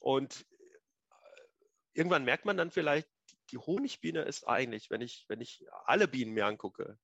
Und 0.00 0.40
äh, 0.40 1.14
irgendwann 1.94 2.24
merkt 2.24 2.44
man 2.44 2.56
dann 2.56 2.70
vielleicht, 2.70 3.08
die 3.50 3.58
Honigbiene 3.58 4.22
ist 4.22 4.48
eigentlich, 4.48 4.90
wenn 4.90 5.00
ich, 5.00 5.26
wenn 5.28 5.40
ich 5.40 5.64
alle 5.84 6.08
Bienen 6.08 6.32
mir 6.32 6.46
angucke, 6.46 6.98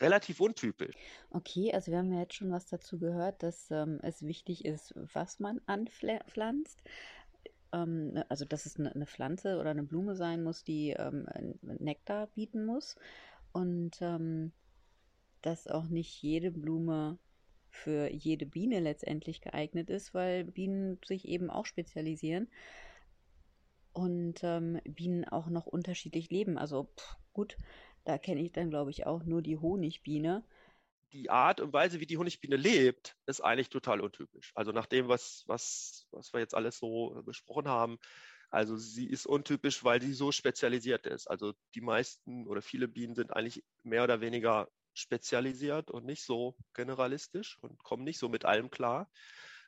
relativ 0.00 0.40
untypisch. 0.40 0.94
Okay, 1.30 1.72
also 1.72 1.90
wir 1.90 1.98
haben 1.98 2.12
ja 2.12 2.20
jetzt 2.20 2.34
schon 2.34 2.52
was 2.52 2.66
dazu 2.66 2.98
gehört, 2.98 3.42
dass 3.42 3.70
ähm, 3.70 3.98
es 4.02 4.22
wichtig 4.22 4.64
ist, 4.64 4.92
was 4.94 5.40
man 5.40 5.60
anpflanzt. 5.66 6.82
Ähm, 7.72 8.12
ne, 8.12 8.30
also 8.30 8.44
dass 8.44 8.66
es 8.66 8.78
eine, 8.78 8.94
eine, 8.94 9.06
Pflanze 9.06 9.58
oder 9.58 9.70
eine 9.70 9.82
Blume 9.82 10.16
sein 10.16 10.42
muss, 10.42 10.64
die 10.64 10.90
ähm, 10.90 11.26
Nektar 11.62 12.28
bieten 12.28 12.64
muss. 12.64 12.96
Und 13.52 13.98
ähm, 14.00 14.52
dass 15.42 15.66
auch 15.66 15.88
nicht 15.88 16.22
jede 16.22 16.50
Blume 16.50 17.18
für 17.70 18.12
jede 18.12 18.46
Biene 18.46 18.80
letztendlich 18.80 19.40
geeignet 19.40 19.90
ist, 19.90 20.12
weil 20.12 20.44
Bienen 20.44 20.98
sich 21.04 21.26
eben 21.26 21.50
auch 21.50 21.66
spezialisieren 21.66 22.48
und 23.92 24.40
ähm, 24.42 24.80
Bienen 24.84 25.24
auch 25.24 25.48
noch 25.48 25.66
unterschiedlich 25.66 26.30
leben. 26.30 26.58
Also 26.58 26.84
pff, 26.96 27.16
gut, 27.32 27.56
da 28.04 28.18
kenne 28.18 28.40
ich 28.40 28.52
dann, 28.52 28.70
glaube 28.70 28.90
ich, 28.90 29.06
auch 29.06 29.24
nur 29.24 29.42
die 29.42 29.56
Honigbiene. 29.56 30.44
Die 31.12 31.30
Art 31.30 31.60
und 31.60 31.72
Weise, 31.72 32.00
wie 32.00 32.06
die 32.06 32.18
Honigbiene 32.18 32.56
lebt, 32.56 33.16
ist 33.26 33.40
eigentlich 33.40 33.68
total 33.68 34.00
untypisch. 34.00 34.52
Also 34.54 34.70
nach 34.72 34.86
dem, 34.86 35.08
was, 35.08 35.44
was, 35.46 36.06
was 36.12 36.32
wir 36.32 36.40
jetzt 36.40 36.54
alles 36.54 36.78
so 36.78 37.20
besprochen 37.24 37.68
haben, 37.68 37.98
also 38.50 38.76
sie 38.76 39.06
ist 39.08 39.26
untypisch, 39.26 39.84
weil 39.84 40.02
sie 40.02 40.12
so 40.12 40.32
spezialisiert 40.32 41.06
ist. 41.06 41.28
Also 41.28 41.54
die 41.74 41.80
meisten 41.80 42.46
oder 42.46 42.62
viele 42.62 42.88
Bienen 42.88 43.14
sind 43.14 43.34
eigentlich 43.34 43.64
mehr 43.84 44.04
oder 44.04 44.20
weniger 44.20 44.68
spezialisiert 44.92 45.90
und 45.90 46.04
nicht 46.04 46.24
so 46.24 46.56
generalistisch 46.74 47.58
und 47.60 47.82
kommen 47.82 48.04
nicht 48.04 48.18
so 48.18 48.28
mit 48.28 48.44
allem 48.44 48.70
klar. 48.70 49.10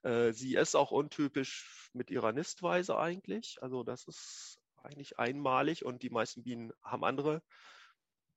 Äh, 0.02 0.32
sie 0.32 0.56
ist 0.56 0.74
auch 0.74 0.90
untypisch 0.90 1.90
mit 1.92 2.10
ihrer 2.10 2.32
Nistweise 2.32 2.98
eigentlich. 2.98 3.58
Also 3.62 3.84
das 3.84 4.06
ist 4.08 4.60
eigentlich 4.82 5.18
einmalig 5.18 5.84
und 5.84 6.02
die 6.02 6.10
meisten 6.10 6.42
Bienen 6.42 6.72
haben 6.82 7.04
andere 7.04 7.42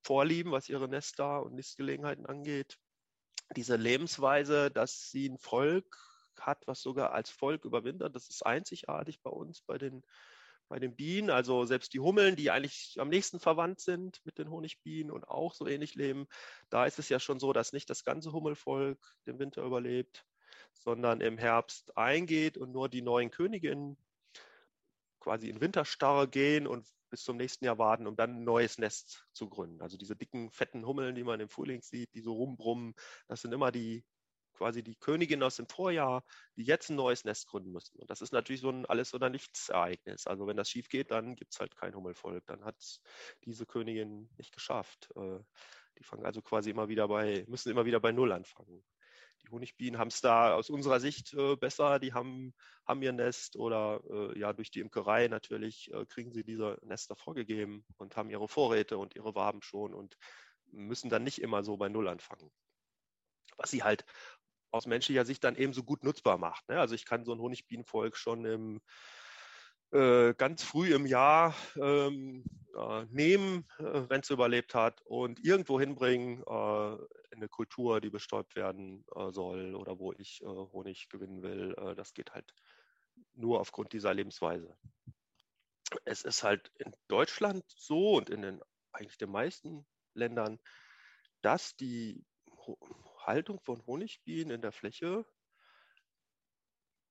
Vorlieben, 0.03 0.51
was 0.51 0.69
ihre 0.69 0.87
Nester 0.87 1.41
und 1.43 1.55
Nistgelegenheiten 1.55 2.27
angeht. 2.27 2.77
Diese 3.55 3.75
Lebensweise, 3.75 4.71
dass 4.71 5.11
sie 5.11 5.29
ein 5.29 5.37
Volk 5.37 5.85
hat, 6.39 6.67
was 6.67 6.81
sogar 6.81 7.13
als 7.13 7.29
Volk 7.29 7.65
überwintert, 7.65 8.15
das 8.15 8.29
ist 8.29 8.45
einzigartig 8.45 9.21
bei 9.21 9.29
uns, 9.29 9.61
bei 9.61 9.77
den 9.77 10.03
bei 10.67 10.79
den 10.79 10.95
Bienen, 10.95 11.29
also 11.29 11.65
selbst 11.65 11.93
die 11.93 11.99
Hummeln, 11.99 12.35
die 12.35 12.49
eigentlich 12.49 12.95
am 12.99 13.09
nächsten 13.09 13.39
verwandt 13.39 13.79
sind 13.79 14.19
mit 14.23 14.37
den 14.37 14.49
Honigbienen 14.49 15.11
und 15.11 15.27
auch 15.27 15.53
so 15.53 15.67
ähnlich 15.67 15.95
leben, 15.95 16.27
da 16.69 16.85
ist 16.85 16.99
es 16.99 17.09
ja 17.09 17.19
schon 17.19 17.39
so, 17.39 17.53
dass 17.53 17.73
nicht 17.73 17.89
das 17.89 18.03
ganze 18.03 18.31
Hummelvolk 18.31 18.99
den 19.27 19.37
Winter 19.39 19.63
überlebt, 19.63 20.25
sondern 20.73 21.21
im 21.21 21.37
Herbst 21.37 21.95
eingeht 21.97 22.57
und 22.57 22.71
nur 22.71 22.89
die 22.89 23.01
neuen 23.01 23.31
Königinnen 23.31 23.97
quasi 25.25 25.49
in 25.49 25.59
Winterstarre 25.59 26.27
gehen 26.27 26.67
und 26.67 26.87
bis 27.09 27.23
zum 27.23 27.35
nächsten 27.35 27.65
Jahr 27.65 27.79
warten, 27.79 28.05
um 28.05 28.15
dann 28.15 28.37
ein 28.37 28.43
neues 28.43 28.77
Nest 28.77 29.25
zu 29.33 29.49
gründen. 29.49 29.81
Also 29.81 29.97
diese 29.97 30.15
dicken, 30.15 30.51
fetten 30.51 30.85
Hummeln, 30.85 31.15
die 31.15 31.23
man 31.23 31.39
im 31.39 31.49
Frühling 31.49 31.81
sieht, 31.81 32.13
die 32.13 32.21
so 32.21 32.33
rumbrummen, 32.33 32.93
das 33.27 33.41
sind 33.41 33.51
immer 33.51 33.71
die 33.71 34.05
quasi 34.53 34.83
die 34.83 34.95
Königin 34.95 35.41
aus 35.41 35.55
dem 35.55 35.67
Vorjahr, 35.67 36.23
die 36.55 36.63
jetzt 36.63 36.89
ein 36.89 36.95
neues 36.95 37.25
Nest 37.25 37.47
gründen 37.47 37.71
müssen. 37.71 37.99
Und 37.99 38.09
das 38.11 38.21
ist 38.21 38.33
natürlich 38.33 38.61
so 38.61 38.69
ein 38.69 38.85
Alles- 38.85 39.15
oder 39.15 39.29
Nichts-Ereignis. 39.31 40.27
Also 40.27 40.45
wenn 40.45 40.57
das 40.57 40.69
schief 40.69 40.89
geht, 40.89 41.09
dann 41.11 41.35
gibt 41.35 41.53
es 41.53 41.59
halt 41.59 41.75
kein 41.75 41.95
Hummelvolk. 41.95 42.45
Dann 42.45 42.63
hat 42.63 43.01
diese 43.45 43.65
Königin 43.65 44.29
nicht 44.37 44.53
geschafft. 44.53 45.09
Äh, 45.15 45.39
die 45.97 46.03
fangen 46.03 46.25
also 46.25 46.41
quasi 46.41 46.69
immer 46.69 46.87
wieder 46.87 47.07
bei, 47.07 47.45
müssen 47.47 47.71
immer 47.71 47.85
wieder 47.85 47.99
bei 47.99 48.11
Null 48.11 48.31
anfangen. 48.31 48.85
Die 49.45 49.51
Honigbienen 49.51 49.99
haben 49.99 50.09
es 50.09 50.21
da 50.21 50.53
aus 50.53 50.69
unserer 50.69 50.99
Sicht 50.99 51.33
äh, 51.33 51.55
besser. 51.55 51.99
Die 51.99 52.13
haben, 52.13 52.53
haben 52.85 53.01
ihr 53.01 53.13
Nest 53.13 53.55
oder 53.55 54.01
äh, 54.09 54.39
ja 54.39 54.53
durch 54.53 54.71
die 54.71 54.79
Imkerei 54.79 55.27
natürlich 55.27 55.91
kriegen 56.09 56.31
sie 56.31 56.43
diese 56.43 56.77
Nester 56.83 57.15
vorgegeben 57.15 57.85
und 57.97 58.17
haben 58.17 58.29
ihre 58.29 58.47
Vorräte 58.47 58.97
und 58.97 59.15
ihre 59.15 59.35
Waben 59.35 59.61
schon 59.61 59.93
und 59.93 60.17
müssen 60.71 61.09
dann 61.09 61.23
nicht 61.23 61.41
immer 61.41 61.63
so 61.63 61.77
bei 61.77 61.89
Null 61.89 62.07
anfangen 62.07 62.51
was 63.57 63.71
sie 63.71 63.83
halt 63.83 64.05
aus 64.71 64.85
menschlicher 64.85 65.25
Sicht 65.25 65.43
dann 65.43 65.55
eben 65.55 65.73
so 65.73 65.83
gut 65.83 66.03
nutzbar 66.03 66.37
macht. 66.37 66.67
Ne? 66.67 66.79
Also 66.79 66.95
ich 66.95 67.05
kann 67.05 67.23
so 67.23 67.33
ein 67.33 67.39
Honigbienenvolk 67.39 68.17
schon 68.17 68.45
im 68.45 68.81
äh, 69.95 70.33
ganz 70.37 70.61
früh 70.63 70.93
im 70.93 71.05
Jahr 71.05 71.55
ähm, 71.77 72.43
äh, 72.75 73.05
nehmen, 73.05 73.65
äh, 73.79 74.03
wenn 74.09 74.19
es 74.19 74.29
überlebt 74.29 74.75
hat, 74.75 75.01
und 75.03 75.43
irgendwo 75.43 75.79
hinbringen 75.79 76.43
äh, 76.45 76.93
in 77.31 77.37
eine 77.37 77.47
Kultur, 77.47 78.01
die 78.01 78.09
bestäubt 78.09 78.55
werden 78.55 79.05
äh, 79.15 79.31
soll 79.31 79.73
oder 79.75 79.97
wo 79.97 80.11
ich 80.13 80.41
äh, 80.41 80.45
Honig 80.45 81.07
gewinnen 81.09 81.41
will. 81.41 81.75
das 81.95 82.13
geht 82.13 82.33
halt 82.33 82.53
nur 83.33 83.61
aufgrund 83.61 83.93
dieser 83.93 84.13
Lebensweise. 84.13 84.77
Es 86.03 86.23
ist 86.23 86.43
halt 86.43 86.71
in 86.77 86.91
Deutschland 87.07 87.63
so 87.67 88.17
und 88.17 88.29
in 88.29 88.41
den 88.41 88.61
eigentlich 88.91 89.17
den 89.17 89.31
meisten 89.31 89.85
Ländern, 90.13 90.59
dass 91.41 91.75
die 91.75 92.25
Haltung 93.19 93.59
von 93.61 93.85
Honigbienen 93.85 94.55
in 94.55 94.61
der 94.61 94.71
Fläche 94.71 95.25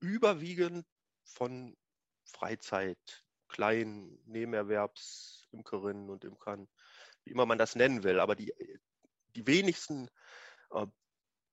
überwiegend 0.00 0.86
von 1.24 1.76
Freizeit, 2.24 3.24
kleinen 3.48 4.20
Nebenerwerbsimkerinnen 4.26 6.10
und 6.10 6.24
Imkern, 6.24 6.68
wie 7.24 7.30
immer 7.30 7.46
man 7.46 7.58
das 7.58 7.76
nennen 7.76 8.02
will. 8.02 8.20
Aber 8.20 8.34
die, 8.34 8.52
die 9.34 9.46
wenigsten 9.46 10.08
äh, 10.70 10.86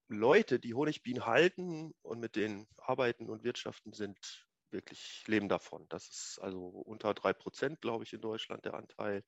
Leute, 0.07 0.59
die 0.59 0.73
Honigbienen 0.73 1.25
halten 1.25 1.93
und 2.01 2.19
mit 2.19 2.35
denen 2.35 2.67
arbeiten 2.77 3.29
und 3.29 3.43
wirtschaften, 3.43 3.93
sind 3.93 4.47
wirklich 4.71 5.23
leben 5.27 5.49
davon. 5.49 5.85
Das 5.89 6.07
ist 6.09 6.39
also 6.41 6.67
unter 6.67 7.13
drei 7.13 7.33
Prozent, 7.33 7.81
glaube 7.81 8.03
ich, 8.03 8.13
in 8.13 8.21
Deutschland 8.21 8.65
der 8.65 8.73
Anteil. 8.73 9.23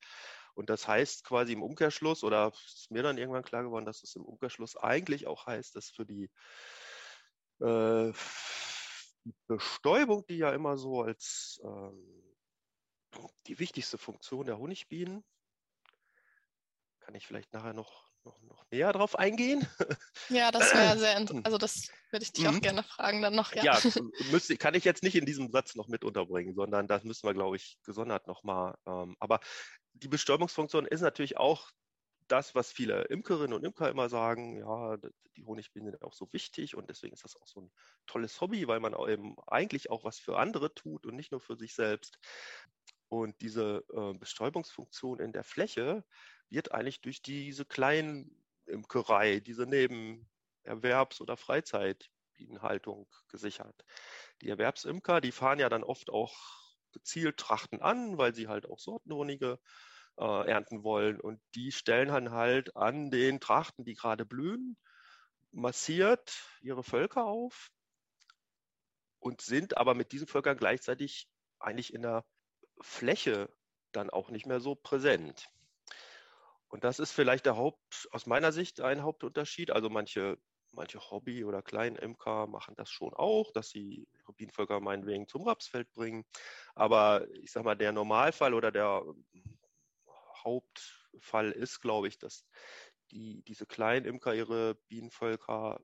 Und 0.54 0.70
das 0.70 0.88
heißt 0.88 1.24
quasi 1.24 1.52
im 1.52 1.62
Umkehrschluss, 1.62 2.24
oder 2.24 2.52
ist 2.66 2.90
mir 2.90 3.02
dann 3.02 3.18
irgendwann 3.18 3.42
klar 3.42 3.62
geworden, 3.62 3.84
dass 3.84 4.02
es 4.02 4.14
im 4.16 4.24
Umkehrschluss 4.24 4.76
eigentlich 4.76 5.26
auch 5.26 5.46
heißt, 5.46 5.74
dass 5.76 5.90
für 5.90 6.06
die 6.06 6.30
äh, 7.60 8.12
die 9.24 9.34
Bestäubung, 9.46 10.26
die 10.26 10.38
ja 10.38 10.52
immer 10.52 10.76
so 10.76 11.02
als 11.02 11.60
ähm, 11.64 12.24
die 13.46 13.58
wichtigste 13.58 13.98
Funktion 13.98 14.46
der 14.46 14.58
Honigbienen, 14.58 15.24
kann 17.00 17.14
ich 17.14 17.26
vielleicht 17.26 17.52
nachher 17.52 17.74
noch, 17.74 18.10
noch, 18.24 18.40
noch 18.42 18.64
näher 18.70 18.92
drauf 18.92 19.18
eingehen. 19.18 19.66
Ja, 20.30 20.50
das 20.50 20.72
wäre 20.74 20.98
sehr 20.98 21.16
interessant. 21.18 21.46
Also 21.46 21.58
das 21.58 21.88
würde 22.10 22.24
ich 22.24 22.32
dich 22.32 22.44
mhm. 22.44 22.56
auch 22.56 22.60
gerne 22.60 22.82
fragen 22.82 23.22
dann 23.22 23.34
noch. 23.34 23.54
Ja, 23.54 23.62
ja 23.62 23.78
müsste, 24.30 24.56
kann 24.56 24.74
ich 24.74 24.84
jetzt 24.84 25.02
nicht 25.02 25.16
in 25.16 25.26
diesem 25.26 25.50
Satz 25.50 25.74
noch 25.74 25.88
mit 25.88 26.04
unterbringen, 26.04 26.54
sondern 26.54 26.88
das 26.88 27.04
müssen 27.04 27.26
wir, 27.26 27.34
glaube 27.34 27.56
ich, 27.56 27.78
gesondert 27.84 28.26
nochmal. 28.26 28.74
Ähm, 28.86 29.16
aber 29.20 29.40
die 29.92 30.08
Bestäubungsfunktion 30.08 30.86
ist 30.86 31.02
natürlich 31.02 31.36
auch 31.36 31.70
das, 32.28 32.54
was 32.54 32.72
viele 32.72 33.02
Imkerinnen 33.04 33.52
und 33.52 33.64
Imker 33.64 33.90
immer 33.90 34.08
sagen, 34.08 34.58
ja, 34.58 34.96
die 35.36 35.44
Honigbienen 35.44 35.90
sind 35.92 36.02
auch 36.02 36.14
so 36.14 36.32
wichtig 36.32 36.74
und 36.74 36.88
deswegen 36.88 37.14
ist 37.14 37.24
das 37.24 37.36
auch 37.36 37.46
so 37.46 37.60
ein 37.62 37.72
tolles 38.06 38.40
Hobby, 38.40 38.66
weil 38.66 38.80
man 38.80 38.94
eben 39.08 39.36
eigentlich 39.46 39.90
auch 39.90 40.04
was 40.04 40.18
für 40.18 40.38
andere 40.38 40.74
tut 40.74 41.06
und 41.06 41.16
nicht 41.16 41.32
nur 41.32 41.40
für 41.40 41.56
sich 41.56 41.74
selbst. 41.74 42.18
Und 43.08 43.40
diese 43.42 43.84
äh, 43.92 44.14
Bestäubungsfunktion 44.18 45.20
in 45.20 45.32
der 45.32 45.44
Fläche 45.44 46.04
wird 46.48 46.72
eigentlich 46.72 47.00
durch 47.00 47.22
diese 47.22 47.64
kleinen 47.64 48.44
Imkerei, 48.66 49.40
diese 49.40 49.64
Nebenerwerbs- 49.64 51.20
oder 51.20 51.36
Freizeitbienenhaltung 51.36 53.08
gesichert. 53.28 53.84
Die 54.40 54.48
Erwerbsimker, 54.48 55.20
die 55.20 55.32
fahren 55.32 55.58
ja 55.58 55.68
dann 55.68 55.84
oft 55.84 56.10
auch 56.10 56.34
gezielt 56.92 57.36
Trachten 57.36 57.82
an, 57.82 58.18
weil 58.18 58.34
sie 58.34 58.48
halt 58.48 58.66
auch 58.66 58.78
Sortenhonige 58.78 59.58
äh, 59.60 59.93
ernten 60.16 60.84
wollen. 60.84 61.20
Und 61.20 61.40
die 61.54 61.72
stellen 61.72 62.08
dann 62.08 62.30
halt 62.30 62.76
an 62.76 63.10
den 63.10 63.40
Trachten, 63.40 63.84
die 63.84 63.94
gerade 63.94 64.24
blühen, 64.24 64.76
massiert 65.52 66.42
ihre 66.62 66.82
Völker 66.82 67.24
auf 67.24 67.70
und 69.20 69.40
sind 69.40 69.76
aber 69.76 69.94
mit 69.94 70.12
diesen 70.12 70.26
Völkern 70.26 70.56
gleichzeitig 70.56 71.28
eigentlich 71.58 71.94
in 71.94 72.02
der 72.02 72.24
Fläche 72.80 73.48
dann 73.92 74.10
auch 74.10 74.30
nicht 74.30 74.46
mehr 74.46 74.60
so 74.60 74.74
präsent. 74.74 75.48
Und 76.68 76.84
das 76.84 76.98
ist 76.98 77.12
vielleicht 77.12 77.46
der 77.46 77.56
Haupt, 77.56 78.08
aus 78.10 78.26
meiner 78.26 78.52
Sicht 78.52 78.80
ein 78.80 79.02
Hauptunterschied. 79.02 79.70
Also 79.70 79.90
manche, 79.90 80.38
manche 80.72 80.98
Hobby- 80.98 81.44
oder 81.44 81.62
Kleinimker 81.62 82.48
machen 82.48 82.74
das 82.76 82.90
schon 82.90 83.14
auch, 83.14 83.52
dass 83.52 83.70
sie 83.70 84.08
Bienenvölker 84.36 84.80
meinetwegen 84.80 85.28
zum 85.28 85.42
Rapsfeld 85.46 85.92
bringen. 85.92 86.24
Aber 86.74 87.28
ich 87.34 87.52
sage 87.52 87.64
mal, 87.64 87.76
der 87.76 87.92
Normalfall 87.92 88.54
oder 88.54 88.72
der 88.72 89.04
Hauptfall 90.44 91.50
ist, 91.50 91.80
glaube 91.80 92.08
ich, 92.08 92.18
dass 92.18 92.46
die, 93.10 93.42
diese 93.42 93.66
kleinen 93.66 94.06
Imker 94.06 94.34
ihre 94.34 94.76
Bienenvölker 94.88 95.80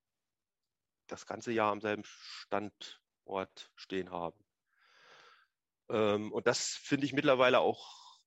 das 1.07 1.27
ganze 1.27 1.53
Jahr 1.53 1.73
am 1.73 1.81
selben 1.81 2.05
Standort 2.05 3.73
stehen 3.75 4.11
haben. 4.11 4.45
Ähm, 5.89 6.33
und 6.33 6.47
das 6.47 6.69
finde 6.69 7.07
ich 7.07 7.13
mittlerweile 7.13 7.61
auch, 7.61 8.21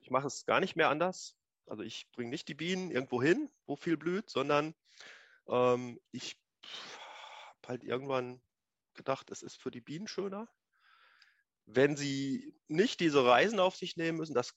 ich 0.00 0.10
mache 0.10 0.26
es 0.26 0.46
gar 0.46 0.60
nicht 0.60 0.76
mehr 0.76 0.88
anders. 0.88 1.36
Also 1.66 1.82
ich 1.82 2.10
bringe 2.12 2.30
nicht 2.30 2.48
die 2.48 2.54
Bienen 2.54 2.90
irgendwo 2.90 3.22
hin, 3.22 3.50
wo 3.66 3.76
viel 3.76 3.96
blüht, 3.96 4.30
sondern 4.30 4.74
ähm, 5.48 6.00
ich 6.10 6.40
habe 7.56 7.68
halt 7.68 7.84
irgendwann 7.84 8.42
gedacht, 8.94 9.30
es 9.30 9.42
ist 9.42 9.56
für 9.56 9.70
die 9.70 9.80
Bienen 9.80 10.08
schöner, 10.08 10.48
wenn 11.66 11.96
sie 11.96 12.54
nicht 12.66 13.00
diese 13.00 13.24
Reisen 13.24 13.60
auf 13.60 13.76
sich 13.76 13.96
nehmen 13.96 14.18
müssen. 14.18 14.34
Das 14.34 14.54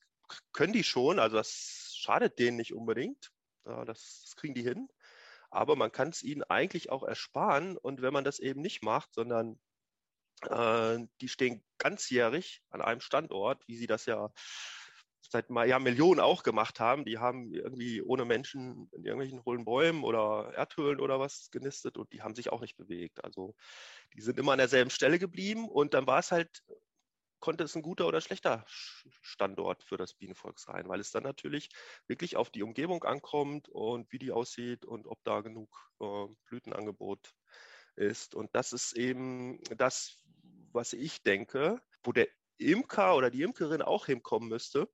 können 0.54 0.74
die 0.74 0.84
schon, 0.84 1.20
also 1.20 1.38
das 1.38 1.94
schadet 1.98 2.40
denen 2.40 2.58
nicht 2.58 2.74
unbedingt. 2.74 3.32
Das, 3.64 3.86
das 3.86 4.34
kriegen 4.36 4.54
die 4.54 4.64
hin. 4.64 4.88
Aber 5.50 5.76
man 5.76 5.92
kann 5.92 6.10
es 6.10 6.24
ihnen 6.24 6.44
eigentlich 6.44 6.90
auch 6.92 7.04
ersparen. 7.04 7.78
Und 7.78 8.02
wenn 8.02 8.14
man 8.14 8.24
das 8.24 8.40
eben 8.40 8.62
nicht 8.62 8.84
macht, 8.84 9.14
sondern 9.14 9.60
äh, 10.42 11.00
die 11.22 11.30
stehen 11.30 11.64
ganzjährig 11.78 12.62
an 12.70 12.82
einem 12.82 13.02
Standort, 13.02 13.68
wie 13.68 13.76
sie 13.76 13.88
das 13.88 14.06
ja 14.06 14.32
seit 15.32 15.50
ja, 15.50 15.80
Millionen 15.80 16.20
auch 16.20 16.44
gemacht 16.44 16.80
haben. 16.80 17.06
Die 17.06 17.18
haben 17.18 17.52
irgendwie 17.54 18.02
ohne 18.02 18.26
Menschen 18.26 18.90
in 18.92 19.06
irgendwelchen 19.06 19.44
hohlen 19.44 19.66
Bäumen 19.66 20.04
oder 20.04 20.54
Erdhöhlen 20.56 21.00
oder 21.00 21.20
was 21.20 21.50
genistet 21.52 21.98
und 21.98 22.12
die 22.14 22.22
haben 22.22 22.36
sich 22.36 22.52
auch 22.52 22.62
nicht 22.62 22.78
bewegt. 22.78 23.24
Also 23.24 23.56
die 24.14 24.22
sind 24.22 24.40
immer 24.40 24.54
an 24.54 24.60
derselben 24.60 24.92
Stelle 24.92 25.20
geblieben 25.20 25.68
und 25.68 25.94
dann 25.94 26.08
war 26.08 26.20
es 26.20 26.32
halt 26.32 26.64
konnte 27.40 27.64
es 27.64 27.76
ein 27.76 27.82
guter 27.82 28.08
oder 28.08 28.22
schlechter 28.22 28.66
Standort 29.22 29.84
für 29.84 29.98
das 29.98 30.14
Bienenvolk 30.14 30.60
sein, 30.60 30.88
weil 30.88 31.00
es 31.00 31.12
dann 31.12 31.24
natürlich 31.24 31.70
wirklich 32.08 32.36
auf 32.38 32.50
die 32.50 32.64
Umgebung 32.64 33.04
ankommt 33.04 33.70
und 33.70 34.12
wie 34.12 34.20
die 34.20 34.32
aussieht 34.32 34.86
und 34.86 35.08
ob 35.08 35.24
da 35.24 35.42
genug 35.42 35.92
äh, 36.00 36.28
Blütenangebot 36.46 37.34
ist. 37.96 38.36
Und 38.36 38.56
das 38.56 38.74
ist 38.74 38.94
eben 38.94 39.62
das, 39.78 40.18
was 40.72 40.94
ich 40.94 41.24
denke, 41.24 41.82
wo 42.04 42.12
der 42.12 42.28
Imker 42.58 43.16
oder 43.16 43.30
die 43.30 43.42
Imkerin 43.42 43.82
auch 43.82 44.06
hinkommen 44.06 44.50
müsste 44.50 44.90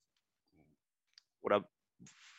oder 1.41 1.69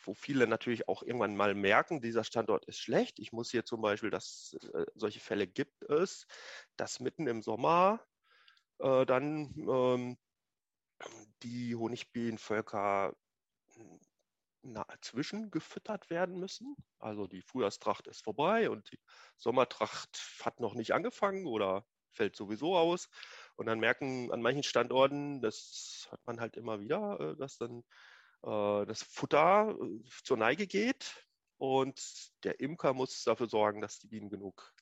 wo 0.05 0.13
viele 0.13 0.47
natürlich 0.47 0.87
auch 0.87 1.03
irgendwann 1.03 1.35
mal 1.35 1.55
merken, 1.55 2.01
dieser 2.01 2.23
Standort 2.23 2.65
ist 2.65 2.79
schlecht. 2.79 3.19
Ich 3.19 3.31
muss 3.31 3.51
hier 3.51 3.65
zum 3.65 3.81
Beispiel, 3.81 4.09
dass 4.09 4.57
äh, 4.73 4.85
solche 4.95 5.19
Fälle 5.19 5.47
gibt 5.47 5.83
es, 5.83 6.27
dass 6.75 6.99
mitten 6.99 7.27
im 7.27 7.41
Sommer 7.41 8.05
äh, 8.79 9.05
dann 9.05 9.53
ähm, 9.57 10.17
die 11.43 11.75
Honigbienenvölker 11.75 13.13
na, 14.63 14.85
zwischengefüttert 15.01 16.09
werden 16.09 16.39
müssen. 16.39 16.75
Also 16.99 17.27
die 17.27 17.41
Frühjahrstracht 17.41 18.07
ist 18.07 18.23
vorbei 18.23 18.69
und 18.69 18.89
die 18.91 18.99
Sommertracht 19.37 20.39
hat 20.41 20.59
noch 20.59 20.73
nicht 20.73 20.93
angefangen 20.93 21.45
oder 21.45 21.85
fällt 22.13 22.35
sowieso 22.35 22.77
aus. 22.77 23.09
Und 23.55 23.65
dann 23.65 23.79
merken 23.79 24.31
an 24.31 24.41
manchen 24.41 24.63
Standorten, 24.63 25.41
das 25.41 26.07
hat 26.11 26.25
man 26.25 26.39
halt 26.39 26.55
immer 26.55 26.79
wieder, 26.79 27.19
äh, 27.19 27.35
dass 27.35 27.57
dann 27.57 27.83
äh, 28.43 28.85
das 28.85 29.03
Futter 29.03 29.75
äh, 29.79 30.03
zur 30.23 30.37
Neige 30.37 30.67
geht 30.67 31.27
und 31.57 32.31
der 32.43 32.59
Imker 32.59 32.93
muss 32.93 33.23
dafür 33.23 33.47
sorgen, 33.47 33.81
dass 33.81 33.99
die 33.99 34.07
Bienen 34.07 34.29
genug 34.29 34.73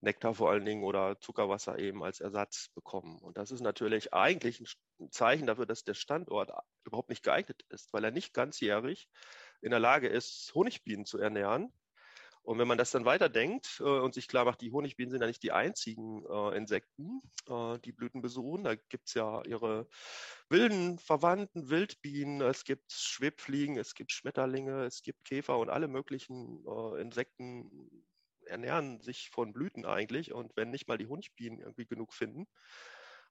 Nektar 0.00 0.34
vor 0.34 0.50
allen 0.50 0.64
Dingen 0.64 0.82
oder 0.82 1.20
Zuckerwasser 1.20 1.78
eben 1.78 2.02
als 2.02 2.20
Ersatz 2.20 2.70
bekommen. 2.74 3.18
Und 3.18 3.36
das 3.36 3.50
ist 3.50 3.60
natürlich 3.60 4.14
eigentlich 4.14 4.60
ein 4.98 5.10
Zeichen 5.10 5.46
dafür, 5.46 5.66
dass 5.66 5.84
der 5.84 5.94
Standort 5.94 6.50
überhaupt 6.84 7.10
nicht 7.10 7.22
geeignet 7.22 7.64
ist, 7.68 7.92
weil 7.92 8.04
er 8.04 8.10
nicht 8.10 8.32
ganzjährig 8.32 9.08
in 9.60 9.70
der 9.70 9.80
Lage 9.80 10.08
ist, 10.08 10.52
Honigbienen 10.54 11.04
zu 11.04 11.18
ernähren. 11.18 11.72
Und 12.42 12.58
wenn 12.58 12.68
man 12.68 12.78
das 12.78 12.90
dann 12.90 13.04
weiterdenkt 13.04 13.80
äh, 13.80 13.84
und 13.84 14.14
sich 14.14 14.26
klar 14.26 14.46
macht, 14.46 14.62
die 14.62 14.72
Honigbienen 14.72 15.10
sind 15.10 15.20
ja 15.20 15.26
nicht 15.26 15.42
die 15.42 15.52
einzigen 15.52 16.24
äh, 16.24 16.56
Insekten, 16.56 17.20
äh, 17.46 17.78
die 17.80 17.92
Blüten 17.92 18.22
besuchen. 18.22 18.64
Da 18.64 18.74
gibt 18.76 19.08
es 19.08 19.14
ja 19.14 19.42
ihre 19.44 19.86
wilden 20.48 20.98
Verwandten, 20.98 21.68
Wildbienen, 21.68 22.40
es 22.40 22.64
gibt 22.64 22.92
Schwebfliegen, 22.92 23.76
es 23.76 23.94
gibt 23.94 24.10
Schmetterlinge, 24.12 24.84
es 24.84 25.02
gibt 25.02 25.24
Käfer 25.24 25.58
und 25.58 25.68
alle 25.68 25.86
möglichen 25.86 26.64
äh, 26.66 27.02
Insekten, 27.02 27.90
ernähren 28.50 29.00
sich 29.00 29.30
von 29.30 29.52
Blüten 29.52 29.86
eigentlich. 29.86 30.32
Und 30.32 30.56
wenn 30.56 30.70
nicht 30.70 30.88
mal 30.88 30.98
die 30.98 31.06
Honigbienen 31.06 31.60
irgendwie 31.60 31.86
genug 31.86 32.12
finden, 32.12 32.46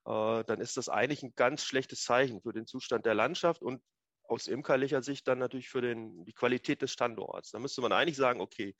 äh, 0.06 0.44
dann 0.44 0.60
ist 0.60 0.76
das 0.76 0.88
eigentlich 0.88 1.22
ein 1.22 1.34
ganz 1.36 1.64
schlechtes 1.64 2.02
Zeichen 2.02 2.40
für 2.42 2.52
den 2.52 2.66
Zustand 2.66 3.06
der 3.06 3.14
Landschaft 3.14 3.62
und 3.62 3.82
aus 4.24 4.46
imkerlicher 4.46 5.02
Sicht 5.02 5.26
dann 5.28 5.38
natürlich 5.38 5.68
für 5.68 5.80
den, 5.82 6.24
die 6.24 6.32
Qualität 6.32 6.82
des 6.82 6.92
Standorts. 6.92 7.50
Da 7.50 7.58
müsste 7.58 7.80
man 7.80 7.92
eigentlich 7.92 8.16
sagen, 8.16 8.40
okay, 8.40 8.74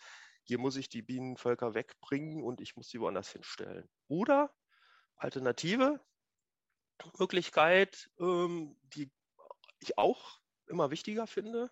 hier 0.45 0.59
muss 0.59 0.77
ich 0.77 0.89
die 0.89 1.03
Bienenvölker 1.03 1.75
wegbringen 1.75 2.43
und 2.43 2.61
ich 2.61 2.77
muss 2.77 2.89
sie 2.89 3.01
woanders 3.01 3.31
hinstellen. 3.33 3.89
Oder 4.09 4.53
Alternative, 5.17 6.01
Möglichkeit, 7.19 8.11
ähm, 8.19 8.77
die 8.83 9.11
ich 9.81 9.99
auch 9.99 10.41
immer 10.67 10.91
wichtiger 10.91 11.27
finde, 11.27 11.71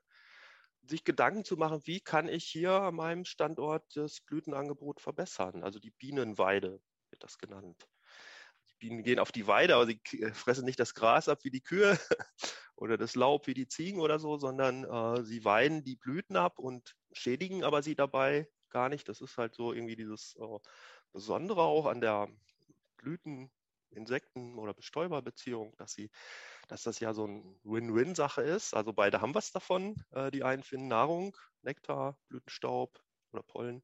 sich 0.88 1.04
Gedanken 1.04 1.44
zu 1.44 1.56
machen, 1.56 1.80
wie 1.84 2.00
kann 2.00 2.28
ich 2.28 2.44
hier 2.44 2.72
an 2.72 2.94
meinem 2.94 3.24
Standort 3.24 3.84
das 3.94 4.20
Blütenangebot 4.20 5.00
verbessern. 5.00 5.62
Also 5.62 5.78
die 5.78 5.90
Bienenweide 5.90 6.80
wird 7.10 7.22
das 7.22 7.38
genannt. 7.38 7.88
Die 8.70 8.76
Bienen 8.78 9.02
gehen 9.02 9.18
auf 9.18 9.32
die 9.32 9.46
Weide, 9.46 9.74
aber 9.74 9.86
sie 9.86 10.00
äh, 10.18 10.32
fressen 10.32 10.64
nicht 10.64 10.80
das 10.80 10.94
Gras 10.94 11.28
ab 11.28 11.44
wie 11.44 11.50
die 11.50 11.62
Kühe 11.62 11.98
oder 12.76 12.96
das 12.96 13.14
Laub 13.14 13.46
wie 13.46 13.54
die 13.54 13.68
Ziegen 13.68 14.00
oder 14.00 14.18
so, 14.18 14.36
sondern 14.38 14.84
äh, 14.84 15.24
sie 15.24 15.44
weiden 15.44 15.84
die 15.84 15.96
Blüten 15.96 16.36
ab 16.36 16.58
und 16.58 16.96
schädigen 17.12 17.64
aber 17.64 17.82
sie 17.82 17.94
dabei 17.94 18.48
gar 18.70 18.88
nicht. 18.88 19.08
Das 19.08 19.20
ist 19.20 19.38
halt 19.38 19.54
so 19.54 19.72
irgendwie 19.72 19.96
dieses 19.96 20.36
äh, 20.36 20.58
Besondere 21.12 21.62
auch 21.62 21.86
an 21.86 22.00
der 22.00 22.28
Blüten, 22.96 23.50
Insekten- 23.90 24.58
oder 24.58 24.74
Bestäuberbeziehung, 24.74 25.74
dass 25.76 25.92
sie, 25.92 26.10
dass 26.68 26.82
das 26.82 27.00
ja 27.00 27.14
so 27.14 27.26
ein 27.26 27.58
Win-Win-Sache 27.64 28.42
ist. 28.42 28.74
Also 28.74 28.92
beide 28.92 29.20
haben 29.20 29.34
was 29.34 29.52
davon. 29.52 29.96
Äh, 30.10 30.30
die 30.30 30.44
einen 30.44 30.62
finden 30.62 30.88
Nahrung, 30.88 31.36
Nektar, 31.62 32.18
Blütenstaub 32.28 33.02
oder 33.32 33.42
Pollen 33.42 33.82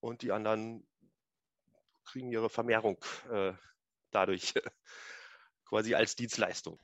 und 0.00 0.22
die 0.22 0.32
anderen 0.32 0.86
kriegen 2.04 2.30
ihre 2.30 2.50
Vermehrung 2.50 2.98
äh, 3.30 3.52
dadurch 4.10 4.54
quasi 5.64 5.94
als 5.94 6.16
Dienstleistung. 6.16 6.80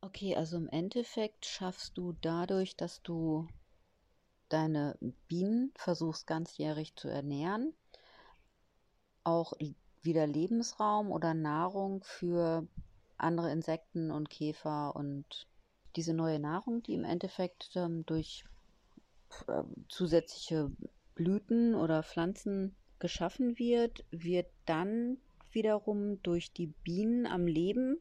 Okay, 0.00 0.36
also 0.36 0.56
im 0.56 0.68
Endeffekt 0.68 1.44
schaffst 1.44 1.98
du 1.98 2.12
dadurch, 2.20 2.76
dass 2.76 3.02
du 3.02 3.48
deine 4.48 4.96
Bienen 5.26 5.72
versuchst 5.76 6.26
ganzjährig 6.26 6.94
zu 6.94 7.08
ernähren, 7.08 7.74
auch 9.24 9.52
wieder 10.02 10.26
Lebensraum 10.26 11.10
oder 11.10 11.34
Nahrung 11.34 12.02
für 12.04 12.66
andere 13.16 13.50
Insekten 13.50 14.10
und 14.10 14.30
Käfer 14.30 14.94
und 14.94 15.46
diese 15.96 16.14
neue 16.14 16.38
Nahrung, 16.38 16.82
die 16.82 16.94
im 16.94 17.04
Endeffekt 17.04 17.72
ähm, 17.74 18.04
durch 18.06 18.44
äh, 19.48 19.62
zusätzliche 19.88 20.70
Blüten 21.14 21.74
oder 21.74 22.02
Pflanzen 22.02 22.76
geschaffen 22.98 23.58
wird, 23.58 24.04
wird 24.10 24.46
dann 24.66 25.18
wiederum 25.52 26.22
durch 26.22 26.52
die 26.52 26.68
Bienen 26.68 27.26
am 27.26 27.46
Leben 27.46 27.98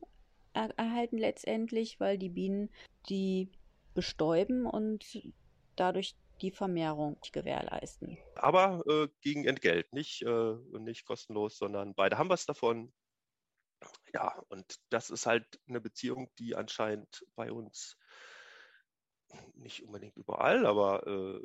er 0.57 0.71
erhalten 0.77 1.17
letztendlich, 1.17 1.99
weil 1.99 2.17
die 2.17 2.29
Bienen 2.29 2.69
die 3.10 3.49
bestäuben 3.93 4.65
und 4.65 5.05
dadurch 5.75 6.15
die 6.41 6.52
Vermehrung 6.52 7.19
gewährleisten. 7.32 8.17
Aber 8.36 8.84
äh, 8.88 9.08
gegen 9.21 9.45
Entgelt, 9.45 9.91
nicht, 9.93 10.21
äh, 10.23 10.56
nicht 10.80 11.06
kostenlos, 11.06 11.58
sondern 11.58 11.93
beide 11.95 12.17
haben 12.17 12.30
was 12.30 12.45
davon. 12.45 12.93
Ja, 14.13 14.41
und 14.50 14.80
das 14.89 15.10
ist 15.10 15.26
halt 15.26 15.45
eine 15.67 15.82
Beziehung, 15.82 16.30
die 16.39 16.56
anscheinend 16.56 17.26
bei 17.36 17.52
uns 17.52 17.97
nicht 19.54 19.84
unbedingt 19.84 20.17
überall, 20.17 20.65
aber 20.65 21.06
äh, 21.06 21.39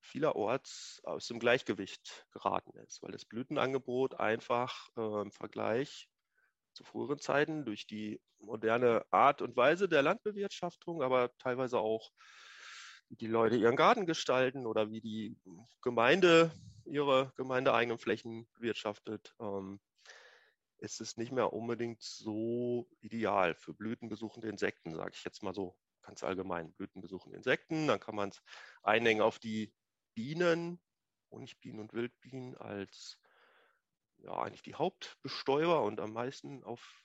vielerorts 0.00 1.00
aus 1.04 1.26
dem 1.26 1.38
Gleichgewicht 1.38 2.26
geraten 2.30 2.78
ist, 2.78 3.02
weil 3.02 3.12
das 3.12 3.24
Blütenangebot 3.24 4.20
einfach 4.20 4.88
äh, 4.96 5.22
im 5.22 5.32
Vergleich 5.32 6.08
zu 6.72 6.84
früheren 6.84 7.18
Zeiten 7.18 7.64
durch 7.64 7.86
die 7.86 8.20
moderne 8.38 9.04
Art 9.10 9.42
und 9.42 9.56
Weise 9.56 9.88
der 9.88 10.02
Landbewirtschaftung, 10.02 11.02
aber 11.02 11.36
teilweise 11.38 11.78
auch 11.78 12.10
die 13.08 13.26
Leute 13.26 13.56
ihren 13.56 13.76
Garten 13.76 14.06
gestalten 14.06 14.66
oder 14.66 14.90
wie 14.90 15.00
die 15.00 15.36
Gemeinde 15.82 16.50
ihre 16.84 17.32
gemeindeeigenen 17.36 17.98
Flächen 17.98 18.46
bewirtschaftet, 18.54 19.34
ähm, 19.40 19.80
ist 20.78 21.00
es 21.00 21.16
nicht 21.16 21.32
mehr 21.32 21.52
unbedingt 21.52 22.02
so 22.02 22.88
ideal 23.00 23.54
für 23.54 23.74
blütenbesuchende 23.74 24.48
Insekten, 24.48 24.94
sage 24.94 25.12
ich 25.14 25.24
jetzt 25.24 25.42
mal 25.42 25.54
so 25.54 25.76
ganz 26.02 26.22
allgemein. 26.22 26.72
Blütenbesuchende 26.74 27.36
Insekten, 27.36 27.86
dann 27.86 28.00
kann 28.00 28.14
man 28.14 28.30
es 28.30 28.42
einhängen 28.82 29.22
auf 29.22 29.38
die 29.38 29.72
Bienen, 30.14 30.80
Honigbienen 31.30 31.80
und 31.80 31.92
Wildbienen 31.94 32.56
als 32.56 33.18
ja, 34.18 34.32
eigentlich 34.32 34.62
die 34.62 34.74
Hauptbestäuber 34.74 35.82
und 35.82 36.00
am 36.00 36.12
meisten 36.12 36.62
auf 36.64 37.03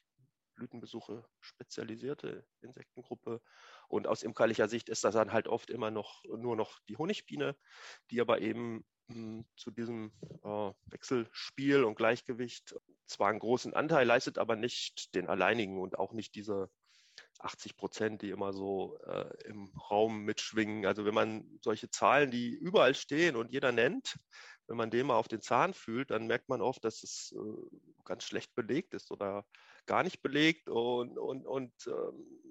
Blütenbesuche 0.59 1.25
spezialisierte 1.39 2.45
Insektengruppe. 2.61 3.41
Und 3.87 4.05
aus 4.05 4.23
imkerlicher 4.23 4.67
Sicht 4.67 4.89
ist 4.89 5.03
das 5.03 5.15
dann 5.15 5.31
halt 5.31 5.47
oft 5.47 5.69
immer 5.69 5.89
noch 5.89 6.23
nur 6.25 6.55
noch 6.55 6.79
die 6.89 6.97
Honigbiene, 6.97 7.55
die 8.11 8.21
aber 8.21 8.41
eben 8.41 8.85
hm, 9.07 9.45
zu 9.55 9.71
diesem 9.71 10.11
äh, 10.43 10.71
Wechselspiel 10.85 11.83
und 11.83 11.95
Gleichgewicht 11.95 12.75
zwar 13.07 13.29
einen 13.29 13.39
großen 13.39 13.73
Anteil 13.73 14.05
leistet, 14.05 14.37
aber 14.37 14.55
nicht 14.55 15.15
den 15.15 15.27
alleinigen 15.27 15.79
und 15.79 15.97
auch 15.97 16.13
nicht 16.13 16.35
diese 16.35 16.69
80 17.39 17.77
Prozent, 17.77 18.21
die 18.21 18.29
immer 18.29 18.53
so 18.53 18.99
äh, 19.05 19.29
im 19.45 19.71
Raum 19.89 20.23
mitschwingen. 20.23 20.85
Also 20.85 21.05
wenn 21.05 21.13
man 21.13 21.59
solche 21.61 21.89
Zahlen, 21.89 22.31
die 22.31 22.49
überall 22.49 22.93
stehen 22.93 23.35
und 23.35 23.51
jeder 23.51 23.71
nennt, 23.71 24.17
wenn 24.67 24.77
man 24.77 24.91
dem 24.91 25.07
mal 25.07 25.15
auf 25.15 25.27
den 25.27 25.41
Zahn 25.41 25.73
fühlt, 25.73 26.11
dann 26.11 26.27
merkt 26.27 26.47
man 26.47 26.61
oft, 26.61 26.83
dass 26.85 27.01
es 27.03 27.33
äh, 27.35 27.77
ganz 28.05 28.23
schlecht 28.23 28.53
belegt 28.55 28.93
ist 28.93 29.09
oder 29.11 29.45
gar 29.89 30.03
nicht 30.03 30.21
belegt 30.21 30.69
und, 30.69 31.17
und, 31.17 31.47
und 31.47 31.73
ähm, 31.87 32.45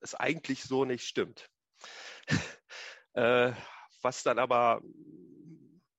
es 0.00 0.14
eigentlich 0.14 0.62
so 0.62 0.84
nicht 0.84 1.04
stimmt. 1.04 1.50
äh, 3.14 3.52
was 4.02 4.22
dann 4.22 4.38
aber 4.38 4.80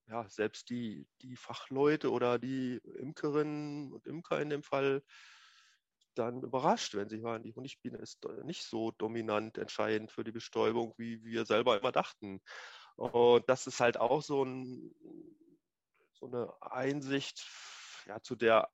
ja, 0.08 0.28
selbst 0.30 0.70
die, 0.70 1.06
die 1.22 1.36
Fachleute 1.36 2.10
oder 2.10 2.40
die 2.40 2.80
Imkerinnen 3.00 3.92
und 3.92 4.08
Imker 4.08 4.42
in 4.42 4.50
dem 4.50 4.64
Fall 4.64 5.04
dann 6.16 6.42
überrascht, 6.42 6.96
wenn 6.96 7.10
sie 7.10 7.20
hören, 7.20 7.44
die 7.44 7.54
Honigbiene 7.54 7.98
ist 7.98 8.26
nicht 8.44 8.64
so 8.64 8.92
dominant 8.92 9.58
entscheidend 9.58 10.10
für 10.10 10.24
die 10.24 10.32
Bestäubung, 10.32 10.94
wie 10.98 11.22
wir 11.26 11.46
selber 11.46 11.78
immer 11.78 11.92
dachten. 11.92 12.42
Und 12.96 13.50
das 13.50 13.68
ist 13.68 13.82
halt 13.82 13.98
auch 13.98 14.22
so, 14.22 14.46
ein, 14.46 14.96
so 16.14 16.28
eine 16.28 16.54
Einsicht, 16.62 17.46
ja, 18.06 18.22
zu 18.22 18.36
der 18.36 18.70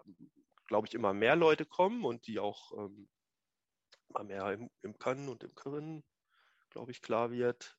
glaube 0.67 0.87
ich, 0.87 0.93
immer 0.93 1.13
mehr 1.13 1.35
Leute 1.35 1.65
kommen 1.65 2.05
und 2.05 2.27
die 2.27 2.39
auch 2.39 2.71
ähm, 2.77 3.09
immer 4.09 4.23
mehr 4.23 4.51
im, 4.53 4.69
Imkern 4.81 5.29
und 5.29 5.43
Imkerinnen, 5.43 6.03
glaube 6.69 6.91
ich, 6.91 7.01
klar 7.01 7.31
wird. 7.31 7.77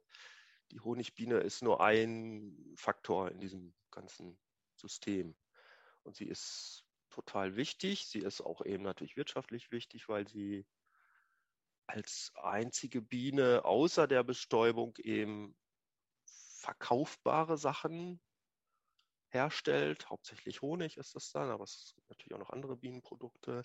Die 0.70 0.80
Honigbiene 0.80 1.38
ist 1.38 1.62
nur 1.62 1.80
ein 1.80 2.74
Faktor 2.76 3.30
in 3.30 3.40
diesem 3.40 3.74
ganzen 3.90 4.38
System. 4.74 5.36
Und 6.02 6.16
sie 6.16 6.26
ist 6.26 6.84
total 7.10 7.56
wichtig. 7.56 8.06
Sie 8.06 8.20
ist 8.20 8.40
auch 8.40 8.64
eben 8.64 8.82
natürlich 8.82 9.16
wirtschaftlich 9.16 9.70
wichtig, 9.70 10.08
weil 10.08 10.28
sie 10.28 10.66
als 11.86 12.32
einzige 12.34 13.00
Biene 13.00 13.64
außer 13.64 14.06
der 14.06 14.22
Bestäubung 14.22 14.94
eben 14.98 15.56
verkaufbare 16.60 17.56
Sachen 17.56 18.20
herstellt. 19.30 20.08
Hauptsächlich 20.10 20.62
Honig 20.62 20.96
ist 20.96 21.14
das 21.14 21.30
dann, 21.30 21.50
aber 21.50 21.64
es 21.64 21.92
gibt 21.94 22.08
natürlich 22.08 22.34
auch 22.34 22.38
noch 22.38 22.50
andere 22.50 22.76
Bienenprodukte. 22.76 23.62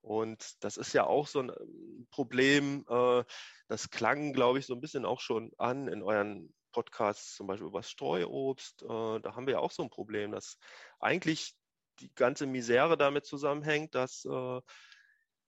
Und 0.00 0.64
das 0.64 0.76
ist 0.76 0.92
ja 0.92 1.04
auch 1.04 1.28
so 1.28 1.40
ein 1.40 1.50
ähm, 1.50 2.08
Problem, 2.10 2.84
äh, 2.88 3.24
das 3.68 3.90
klang, 3.90 4.32
glaube 4.32 4.58
ich, 4.58 4.66
so 4.66 4.74
ein 4.74 4.80
bisschen 4.80 5.04
auch 5.04 5.20
schon 5.20 5.52
an 5.58 5.86
in 5.88 6.02
euren 6.02 6.52
Podcasts, 6.72 7.36
zum 7.36 7.46
Beispiel 7.46 7.68
über 7.68 7.82
Streuobst. 7.82 8.82
Äh, 8.82 8.86
da 9.20 9.34
haben 9.34 9.46
wir 9.46 9.54
ja 9.54 9.60
auch 9.60 9.70
so 9.70 9.82
ein 9.82 9.90
Problem, 9.90 10.32
dass 10.32 10.58
eigentlich 10.98 11.54
die 12.00 12.12
ganze 12.14 12.46
Misere 12.46 12.96
damit 12.96 13.26
zusammenhängt, 13.26 13.94
dass, 13.94 14.24
äh, 14.24 14.60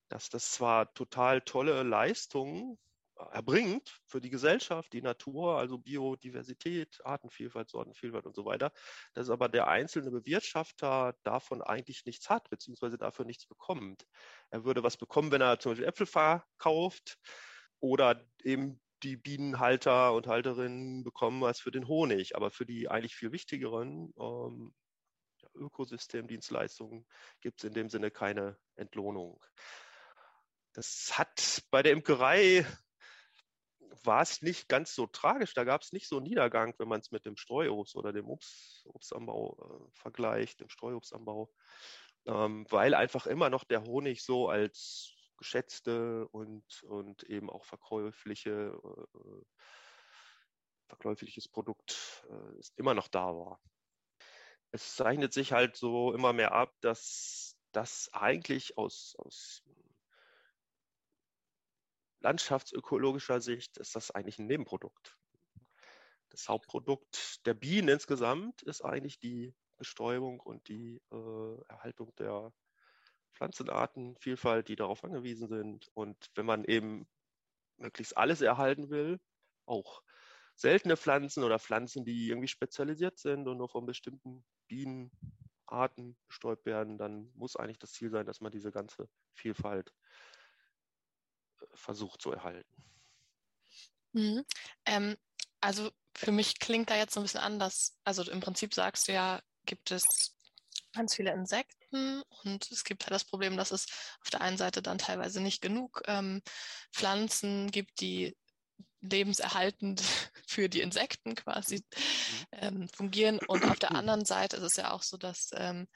dass 0.08 0.28
das 0.28 0.52
zwar 0.52 0.92
total 0.94 1.40
tolle 1.40 1.82
Leistungen 1.82 2.78
erbringt 3.32 4.00
für 4.06 4.20
die 4.20 4.30
Gesellschaft, 4.30 4.92
die 4.92 5.02
Natur, 5.02 5.58
also 5.58 5.78
Biodiversität, 5.78 7.00
Artenvielfalt, 7.04 7.68
Sortenvielfalt 7.68 8.26
und 8.26 8.34
so 8.34 8.44
weiter, 8.44 8.72
dass 9.12 9.30
aber 9.30 9.48
der 9.48 9.68
einzelne 9.68 10.10
Bewirtschafter 10.10 11.14
davon 11.22 11.62
eigentlich 11.62 12.04
nichts 12.06 12.28
hat, 12.28 12.48
beziehungsweise 12.50 12.98
dafür 12.98 13.24
nichts 13.24 13.46
bekommt. 13.46 14.06
Er 14.50 14.64
würde 14.64 14.82
was 14.82 14.96
bekommen, 14.96 15.30
wenn 15.30 15.40
er 15.40 15.58
zum 15.58 15.72
Beispiel 15.72 15.88
Äpfel 15.88 16.06
verkauft 16.06 17.18
oder 17.80 18.24
eben 18.42 18.80
die 19.02 19.16
Bienenhalter 19.16 20.14
und 20.14 20.26
Halterinnen 20.26 21.04
bekommen 21.04 21.42
was 21.42 21.60
für 21.60 21.70
den 21.70 21.86
Honig, 21.86 22.36
aber 22.36 22.50
für 22.50 22.64
die 22.64 22.88
eigentlich 22.88 23.14
viel 23.14 23.32
wichtigeren 23.32 24.12
ähm, 24.18 24.74
Ökosystemdienstleistungen 25.54 27.06
gibt 27.40 27.60
es 27.60 27.64
in 27.68 27.74
dem 27.74 27.88
Sinne 27.88 28.10
keine 28.10 28.56
Entlohnung. 28.76 29.44
Das 30.72 31.12
hat 31.16 31.62
bei 31.70 31.82
der 31.82 31.92
Imkerei 31.92 32.66
war 34.02 34.22
es 34.22 34.42
nicht 34.42 34.68
ganz 34.68 34.94
so 34.94 35.06
tragisch. 35.06 35.54
Da 35.54 35.64
gab 35.64 35.82
es 35.82 35.92
nicht 35.92 36.08
so 36.08 36.16
einen 36.16 36.24
Niedergang, 36.24 36.74
wenn 36.78 36.88
man 36.88 37.00
es 37.00 37.10
mit 37.10 37.24
dem 37.24 37.36
Streuobst 37.36 37.96
oder 37.96 38.12
dem 38.12 38.28
Obst, 38.28 38.86
Obstanbau 38.86 39.56
äh, 39.58 39.90
vergleicht, 39.92 40.60
dem 40.60 40.68
Streuobstanbau, 40.68 41.52
ähm, 42.26 42.66
weil 42.70 42.94
einfach 42.94 43.26
immer 43.26 43.50
noch 43.50 43.64
der 43.64 43.84
Honig 43.84 44.22
so 44.22 44.48
als 44.48 45.12
geschätzte 45.36 46.28
und, 46.28 46.82
und 46.84 47.24
eben 47.24 47.50
auch 47.50 47.64
verkäufliche, 47.64 48.80
äh, 48.82 49.44
verkäufliches 50.86 51.48
Produkt 51.48 52.24
äh, 52.30 52.60
immer 52.76 52.94
noch 52.94 53.08
da 53.08 53.26
war. 53.34 53.60
Es 54.70 54.94
zeichnet 54.96 55.32
sich 55.32 55.52
halt 55.52 55.76
so 55.76 56.12
immer 56.12 56.32
mehr 56.32 56.52
ab, 56.52 56.74
dass 56.80 57.56
das 57.72 58.08
eigentlich 58.12 58.78
aus, 58.78 59.16
aus 59.18 59.63
landschaftsökologischer 62.24 63.40
Sicht 63.40 63.76
ist 63.76 63.94
das 63.94 64.10
eigentlich 64.10 64.38
ein 64.38 64.46
Nebenprodukt. 64.46 65.16
Das 66.30 66.48
Hauptprodukt 66.48 67.46
der 67.46 67.54
Bienen 67.54 67.88
insgesamt 67.88 68.62
ist 68.62 68.80
eigentlich 68.80 69.20
die 69.20 69.54
Bestäubung 69.76 70.40
und 70.40 70.66
die 70.68 71.00
äh, 71.12 71.62
Erhaltung 71.68 72.14
der 72.16 72.52
Pflanzenartenvielfalt, 73.34 74.68
die 74.68 74.76
darauf 74.76 75.04
angewiesen 75.04 75.48
sind. 75.48 75.90
Und 75.92 76.16
wenn 76.34 76.46
man 76.46 76.64
eben 76.64 77.06
möglichst 77.76 78.16
alles 78.16 78.40
erhalten 78.40 78.88
will, 78.88 79.20
auch 79.66 80.02
seltene 80.54 80.96
Pflanzen 80.96 81.44
oder 81.44 81.58
Pflanzen, 81.58 82.04
die 82.06 82.28
irgendwie 82.28 82.48
spezialisiert 82.48 83.18
sind 83.18 83.46
und 83.48 83.58
nur 83.58 83.68
von 83.68 83.84
bestimmten 83.84 84.44
Bienenarten 84.68 86.16
bestäubt 86.26 86.64
werden, 86.64 86.96
dann 86.96 87.30
muss 87.34 87.56
eigentlich 87.56 87.80
das 87.80 87.92
Ziel 87.92 88.10
sein, 88.10 88.24
dass 88.24 88.40
man 88.40 88.50
diese 88.50 88.72
ganze 88.72 89.08
Vielfalt 89.34 89.92
versucht 91.74 92.22
zu 92.22 92.32
erhalten. 92.32 92.84
Mhm. 94.12 94.44
Ähm, 94.86 95.16
also 95.60 95.90
für 96.16 96.32
mich 96.32 96.58
klingt 96.58 96.90
da 96.90 96.96
jetzt 96.96 97.14
so 97.14 97.20
ein 97.20 97.24
bisschen 97.24 97.40
anders. 97.40 97.96
Also 98.04 98.28
im 98.30 98.40
Prinzip 98.40 98.74
sagst 98.74 99.08
du 99.08 99.12
ja, 99.12 99.40
gibt 99.66 99.90
es 99.90 100.36
ganz 100.92 101.14
viele 101.14 101.32
Insekten 101.32 102.22
und 102.42 102.70
es 102.70 102.84
gibt 102.84 103.04
halt 103.04 103.12
das 103.12 103.24
Problem, 103.24 103.56
dass 103.56 103.72
es 103.72 103.86
auf 104.22 104.30
der 104.30 104.40
einen 104.40 104.56
Seite 104.56 104.82
dann 104.82 104.98
teilweise 104.98 105.40
nicht 105.40 105.60
genug 105.60 106.02
ähm, 106.06 106.42
Pflanzen 106.92 107.70
gibt, 107.70 108.00
die 108.00 108.36
lebenserhaltend 109.00 110.02
für 110.46 110.68
die 110.68 110.80
Insekten 110.80 111.34
quasi 111.34 111.76
mhm. 111.76 112.46
ähm, 112.52 112.88
fungieren. 112.88 113.40
Und 113.48 113.64
auf 113.64 113.78
der 113.78 113.92
anderen 113.92 114.24
Seite 114.24 114.56
ist 114.56 114.62
es 114.62 114.76
ja 114.76 114.92
auch 114.92 115.02
so, 115.02 115.16
dass 115.16 115.50
ähm, 115.54 115.88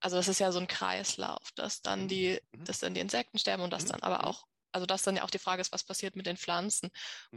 also 0.00 0.16
das 0.16 0.28
ist 0.28 0.38
ja 0.38 0.52
so 0.52 0.60
ein 0.60 0.68
Kreislauf, 0.68 1.50
dass 1.54 1.82
dann 1.82 2.02
mhm. 2.02 2.08
die, 2.08 2.40
mhm. 2.52 2.64
dass 2.64 2.78
dann 2.78 2.94
die 2.94 3.00
Insekten 3.00 3.38
sterben 3.38 3.62
und 3.62 3.72
dass 3.72 3.84
dann 3.84 4.02
aber 4.02 4.26
auch, 4.26 4.46
also 4.72 4.86
dass 4.86 5.02
dann 5.02 5.16
ja 5.16 5.24
auch 5.24 5.30
die 5.30 5.38
Frage 5.38 5.60
ist, 5.60 5.72
was 5.72 5.84
passiert 5.84 6.16
mit 6.16 6.26
den 6.26 6.36
Pflanzen. 6.36 6.90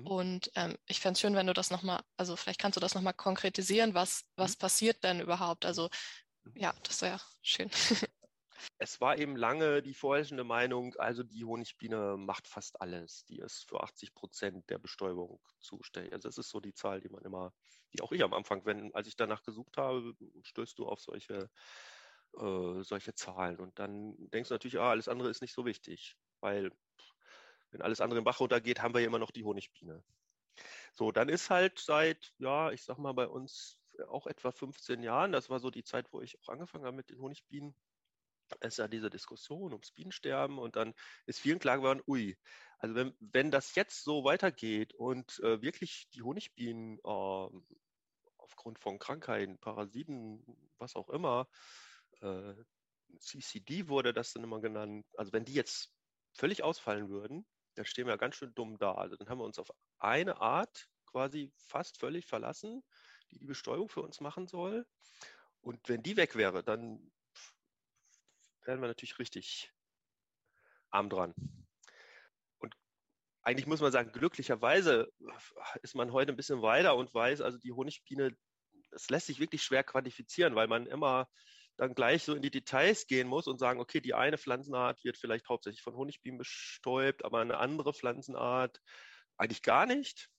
Und 0.03 0.51
ähm, 0.55 0.77
ich 0.87 0.99
fände 0.99 1.13
es 1.13 1.21
schön, 1.21 1.35
wenn 1.35 1.47
du 1.47 1.53
das 1.53 1.71
nochmal, 1.71 2.01
also 2.17 2.35
vielleicht 2.35 2.59
kannst 2.59 2.75
du 2.75 2.81
das 2.81 2.95
nochmal 2.95 3.13
konkretisieren, 3.13 3.93
was, 3.93 4.23
was 4.35 4.55
passiert 4.55 5.03
denn 5.03 5.19
überhaupt? 5.21 5.65
Also 5.65 5.89
ja, 6.55 6.73
das 6.83 7.01
wäre 7.01 7.19
schön. 7.41 7.69
Es 8.77 9.01
war 9.01 9.17
eben 9.17 9.35
lange 9.35 9.81
die 9.81 9.93
vorherrschende 9.93 10.43
Meinung, 10.43 10.95
also 10.95 11.23
die 11.23 11.43
Honigbiene 11.43 12.15
macht 12.17 12.47
fast 12.47 12.81
alles. 12.81 13.25
Die 13.25 13.39
ist 13.39 13.67
für 13.67 13.81
80 13.81 14.13
Prozent 14.13 14.69
der 14.69 14.77
Bestäubung 14.77 15.39
zuständig. 15.59 16.13
Also 16.13 16.27
das 16.27 16.37
ist 16.37 16.49
so 16.49 16.59
die 16.59 16.73
Zahl, 16.73 17.01
die 17.01 17.09
man 17.09 17.23
immer, 17.23 17.53
die 17.93 18.01
auch 18.01 18.11
ich 18.11 18.23
am 18.23 18.33
Anfang, 18.33 18.65
wenn, 18.65 18.93
als 18.93 19.07
ich 19.07 19.15
danach 19.15 19.43
gesucht 19.43 19.77
habe, 19.77 20.13
stößt 20.43 20.77
du 20.77 20.87
auf 20.87 20.99
solche, 20.99 21.49
äh, 22.37 22.83
solche 22.83 23.13
Zahlen. 23.15 23.59
Und 23.59 23.77
dann 23.79 24.15
denkst 24.29 24.49
du 24.49 24.55
natürlich, 24.55 24.79
ah, 24.79 24.91
alles 24.91 25.07
andere 25.07 25.29
ist 25.29 25.41
nicht 25.41 25.53
so 25.53 25.65
wichtig, 25.65 26.15
weil 26.39 26.71
wenn 27.71 27.81
alles 27.81 28.01
andere 28.01 28.19
im 28.19 28.23
Bach 28.23 28.39
runtergeht, 28.39 28.81
haben 28.81 28.93
wir 28.93 29.01
ja 29.01 29.07
immer 29.07 29.19
noch 29.19 29.31
die 29.31 29.43
Honigbiene. 29.43 30.03
So, 30.93 31.11
dann 31.11 31.29
ist 31.29 31.49
halt 31.49 31.79
seit, 31.79 32.33
ja, 32.37 32.71
ich 32.71 32.83
sag 32.83 32.97
mal, 32.97 33.13
bei 33.13 33.27
uns 33.27 33.77
auch 34.07 34.27
etwa 34.27 34.51
15 34.51 35.03
Jahren, 35.03 35.31
das 35.31 35.49
war 35.49 35.59
so 35.59 35.69
die 35.71 35.83
Zeit, 35.83 36.11
wo 36.11 36.21
ich 36.21 36.39
auch 36.41 36.49
angefangen 36.49 36.85
habe 36.85 36.95
mit 36.95 37.09
den 37.09 37.19
Honigbienen, 37.19 37.75
ist 38.59 38.77
ja 38.77 38.87
diese 38.87 39.09
Diskussion 39.09 39.71
ums 39.71 39.91
Bienensterben 39.91 40.59
und 40.59 40.75
dann 40.75 40.93
ist 41.25 41.39
vielen 41.39 41.59
klar 41.59 41.77
geworden, 41.77 42.01
ui, 42.07 42.37
also 42.79 42.95
wenn, 42.95 43.15
wenn 43.19 43.51
das 43.51 43.75
jetzt 43.75 44.03
so 44.03 44.23
weitergeht 44.23 44.93
und 44.93 45.39
äh, 45.39 45.61
wirklich 45.61 46.09
die 46.13 46.21
Honigbienen 46.21 46.97
äh, 46.99 47.49
aufgrund 48.37 48.79
von 48.79 48.99
Krankheiten, 48.99 49.57
Parasiten, 49.59 50.43
was 50.77 50.95
auch 50.95 51.09
immer, 51.09 51.47
äh, 52.21 52.53
CCD 53.19 53.87
wurde 53.87 54.13
das 54.13 54.33
dann 54.33 54.43
immer 54.43 54.61
genannt, 54.61 55.05
also 55.15 55.31
wenn 55.31 55.45
die 55.45 55.53
jetzt 55.53 55.93
völlig 56.33 56.63
ausfallen 56.63 57.09
würden, 57.09 57.45
dann 57.75 57.85
stehen 57.85 58.07
wir 58.07 58.17
ganz 58.17 58.35
schön 58.35 58.53
dumm 58.53 58.77
da. 58.77 58.93
Also 58.93 59.15
dann 59.15 59.29
haben 59.29 59.39
wir 59.39 59.45
uns 59.45 59.59
auf 59.59 59.71
eine 59.99 60.41
Art 60.41 60.89
quasi 61.05 61.51
fast 61.57 61.97
völlig 61.97 62.25
verlassen, 62.25 62.83
die 63.31 63.39
die 63.39 63.45
Bestäubung 63.45 63.89
für 63.89 64.01
uns 64.01 64.19
machen 64.19 64.47
soll. 64.47 64.85
Und 65.61 65.87
wenn 65.87 66.03
die 66.03 66.17
weg 66.17 66.35
wäre, 66.35 66.63
dann 66.63 67.11
wären 68.63 68.81
wir 68.81 68.87
natürlich 68.87 69.19
richtig 69.19 69.71
arm 70.89 71.09
dran. 71.09 71.33
Und 72.59 72.75
eigentlich 73.41 73.67
muss 73.67 73.81
man 73.81 73.91
sagen, 73.91 74.11
glücklicherweise 74.11 75.11
ist 75.81 75.95
man 75.95 76.11
heute 76.11 76.31
ein 76.31 76.37
bisschen 76.37 76.61
weiter 76.61 76.95
und 76.95 77.13
weiß, 77.13 77.41
also 77.41 77.57
die 77.57 77.71
Honigbiene, 77.71 78.35
das 78.89 79.09
lässt 79.09 79.27
sich 79.27 79.39
wirklich 79.39 79.63
schwer 79.63 79.83
quantifizieren, 79.83 80.55
weil 80.55 80.67
man 80.67 80.85
immer 80.85 81.29
dann 81.81 81.95
gleich 81.95 82.23
so 82.23 82.35
in 82.35 82.43
die 82.43 82.51
Details 82.51 83.07
gehen 83.07 83.27
muss 83.27 83.47
und 83.47 83.57
sagen, 83.57 83.79
okay, 83.79 84.01
die 84.01 84.13
eine 84.13 84.37
Pflanzenart 84.37 85.03
wird 85.03 85.17
vielleicht 85.17 85.49
hauptsächlich 85.49 85.81
von 85.81 85.95
Honigbienen 85.95 86.37
bestäubt, 86.37 87.25
aber 87.25 87.39
eine 87.39 87.57
andere 87.57 87.91
Pflanzenart 87.93 88.79
eigentlich 89.37 89.63
gar 89.63 89.87
nicht 89.87 90.29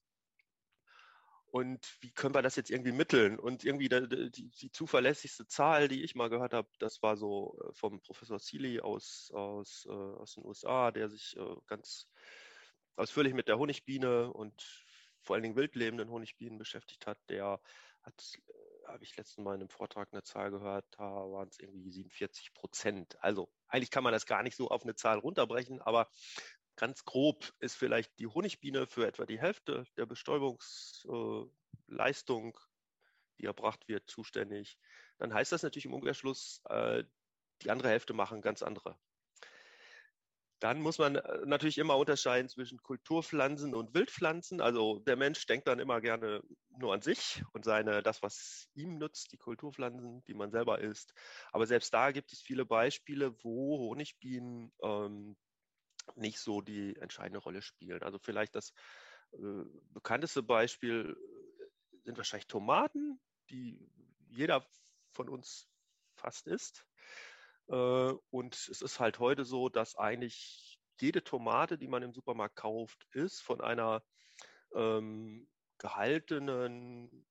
und 1.52 1.98
wie 2.00 2.12
können 2.12 2.34
wir 2.34 2.40
das 2.42 2.56
jetzt 2.56 2.70
irgendwie 2.70 2.92
mitteln? 2.92 3.38
Und 3.38 3.62
irgendwie 3.62 3.88
die, 3.88 4.30
die, 4.30 4.48
die 4.48 4.72
zuverlässigste 4.72 5.46
Zahl, 5.46 5.88
die 5.88 6.02
ich 6.02 6.14
mal 6.14 6.30
gehört 6.30 6.54
habe, 6.54 6.68
das 6.78 7.02
war 7.02 7.16
so 7.16 7.58
äh, 7.60 7.74
vom 7.74 8.00
Professor 8.00 8.38
Seeley 8.38 8.80
aus, 8.80 9.30
aus, 9.34 9.84
äh, 9.86 9.92
aus 9.92 10.34
den 10.34 10.46
USA, 10.46 10.92
der 10.92 11.10
sich 11.10 11.36
äh, 11.36 11.56
ganz 11.66 12.08
ausführlich 12.96 13.34
mit 13.34 13.48
der 13.48 13.58
Honigbiene 13.58 14.32
und 14.32 14.64
vor 15.20 15.34
allen 15.34 15.42
Dingen 15.42 15.56
wildlebenden 15.56 16.08
Honigbienen 16.08 16.58
beschäftigt 16.58 17.06
hat. 17.06 17.18
Der 17.28 17.60
hat, 18.00 18.38
habe 18.86 19.04
ich 19.04 19.16
letzten 19.16 19.42
Mal 19.42 19.54
in 19.54 19.60
einem 19.60 19.68
Vortrag 19.68 20.08
eine 20.12 20.22
Zahl 20.22 20.50
gehört, 20.50 20.86
da 20.92 21.04
waren 21.04 21.48
es 21.48 21.58
irgendwie 21.58 21.90
47 21.90 22.54
Prozent. 22.54 23.22
Also 23.22 23.50
eigentlich 23.68 23.90
kann 23.90 24.04
man 24.04 24.12
das 24.12 24.26
gar 24.26 24.42
nicht 24.42 24.56
so 24.56 24.68
auf 24.68 24.82
eine 24.82 24.94
Zahl 24.94 25.18
runterbrechen, 25.18 25.80
aber 25.80 26.08
Ganz 26.76 27.04
grob 27.04 27.52
ist 27.60 27.76
vielleicht 27.76 28.18
die 28.18 28.26
Honigbiene 28.26 28.86
für 28.86 29.06
etwa 29.06 29.26
die 29.26 29.38
Hälfte 29.38 29.84
der 29.96 30.06
Bestäubungsleistung, 30.06 32.58
die 33.38 33.44
erbracht 33.44 33.86
wird, 33.88 34.08
zuständig. 34.08 34.78
Dann 35.18 35.34
heißt 35.34 35.52
das 35.52 35.62
natürlich 35.62 35.84
im 35.84 35.92
Umkehrschluss, 35.92 36.62
äh, 36.68 37.04
die 37.62 37.70
andere 37.70 37.90
Hälfte 37.90 38.14
machen 38.14 38.40
ganz 38.40 38.62
andere. 38.62 38.98
Dann 40.62 40.80
muss 40.80 40.98
man 40.98 41.16
äh, 41.16 41.38
natürlich 41.44 41.76
immer 41.76 41.96
unterscheiden 41.96 42.48
zwischen 42.48 42.80
Kulturpflanzen 42.80 43.74
und 43.74 43.94
Wildpflanzen. 43.94 44.60
Also 44.60 45.00
der 45.00 45.16
Mensch 45.16 45.44
denkt 45.46 45.66
dann 45.66 45.80
immer 45.80 46.00
gerne 46.00 46.40
nur 46.78 46.94
an 46.94 47.02
sich 47.02 47.42
und 47.52 47.64
seine, 47.64 48.00
das, 48.00 48.22
was 48.22 48.68
ihm 48.74 48.96
nutzt, 48.96 49.32
die 49.32 49.38
Kulturpflanzen, 49.38 50.22
die 50.22 50.34
man 50.34 50.52
selber 50.52 50.80
isst. 50.80 51.14
Aber 51.50 51.66
selbst 51.66 51.92
da 51.92 52.12
gibt 52.12 52.32
es 52.32 52.40
viele 52.40 52.64
Beispiele, 52.64 53.34
wo 53.42 53.90
Honigbienen 53.90 54.72
ähm, 54.84 55.36
nicht 56.14 56.38
so 56.38 56.60
die 56.60 56.94
entscheidende 56.94 57.40
Rolle 57.40 57.60
spielen. 57.60 58.04
Also 58.04 58.20
vielleicht 58.20 58.54
das 58.54 58.72
äh, 59.32 59.64
bekannteste 59.90 60.44
Beispiel 60.44 61.16
äh, 61.18 61.98
sind 62.04 62.18
wahrscheinlich 62.18 62.46
Tomaten, 62.46 63.20
die 63.50 63.90
jeder 64.28 64.64
von 65.10 65.28
uns 65.28 65.68
fast 66.14 66.46
isst. 66.46 66.86
Äh, 67.68 68.12
und 68.30 68.54
es 68.54 68.80
ist 68.80 69.00
halt 69.00 69.18
heute 69.18 69.44
so, 69.44 69.68
dass 69.68 69.96
eigentlich 69.96 70.78
jede 71.00 71.24
Tomate, 71.24 71.78
die 71.78 71.88
man 71.88 72.02
im 72.02 72.12
Supermarkt 72.12 72.56
kauft, 72.56 73.06
ist 73.12 73.40
von 73.40 73.60
einer 73.60 74.02
ähm, 74.74 75.48
gehaltenen, 75.78 77.26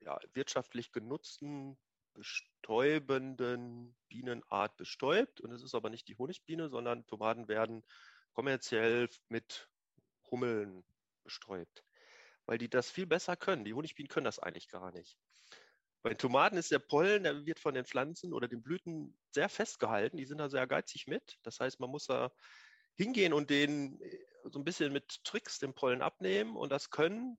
ja, 0.00 0.18
wirtschaftlich 0.34 0.92
genutzten 0.92 1.78
bestäubenden 2.12 3.96
Bienenart 4.08 4.76
bestäubt. 4.76 5.40
Und 5.40 5.52
es 5.52 5.62
ist 5.62 5.74
aber 5.74 5.88
nicht 5.88 6.08
die 6.08 6.16
Honigbiene, 6.16 6.68
sondern 6.68 7.06
Tomaten 7.06 7.48
werden 7.48 7.84
kommerziell 8.32 9.08
mit 9.28 9.68
Hummeln 10.30 10.84
bestäubt, 11.22 11.84
weil 12.46 12.58
die 12.58 12.68
das 12.68 12.90
viel 12.90 13.06
besser 13.06 13.36
können. 13.36 13.64
Die 13.64 13.74
Honigbienen 13.74 14.08
können 14.08 14.24
das 14.24 14.38
eigentlich 14.38 14.68
gar 14.68 14.92
nicht. 14.92 15.16
Bei 16.02 16.14
Tomaten 16.14 16.56
ist 16.56 16.70
der 16.70 16.78
Pollen, 16.78 17.24
der 17.24 17.44
wird 17.44 17.58
von 17.58 17.74
den 17.74 17.84
Pflanzen 17.84 18.32
oder 18.32 18.48
den 18.48 18.62
Blüten 18.62 19.18
sehr 19.32 19.48
festgehalten. 19.48 20.16
Die 20.16 20.26
sind 20.26 20.38
da 20.38 20.48
sehr 20.48 20.66
geizig 20.66 21.06
mit. 21.06 21.38
Das 21.42 21.60
heißt, 21.60 21.80
man 21.80 21.90
muss 21.90 22.06
da 22.06 22.30
hingehen 22.94 23.32
und 23.32 23.50
den 23.50 24.00
so 24.44 24.58
ein 24.58 24.64
bisschen 24.64 24.92
mit 24.92 25.24
Tricks 25.24 25.58
den 25.58 25.74
Pollen 25.74 26.02
abnehmen. 26.02 26.56
Und 26.56 26.70
das 26.70 26.90
können 26.90 27.38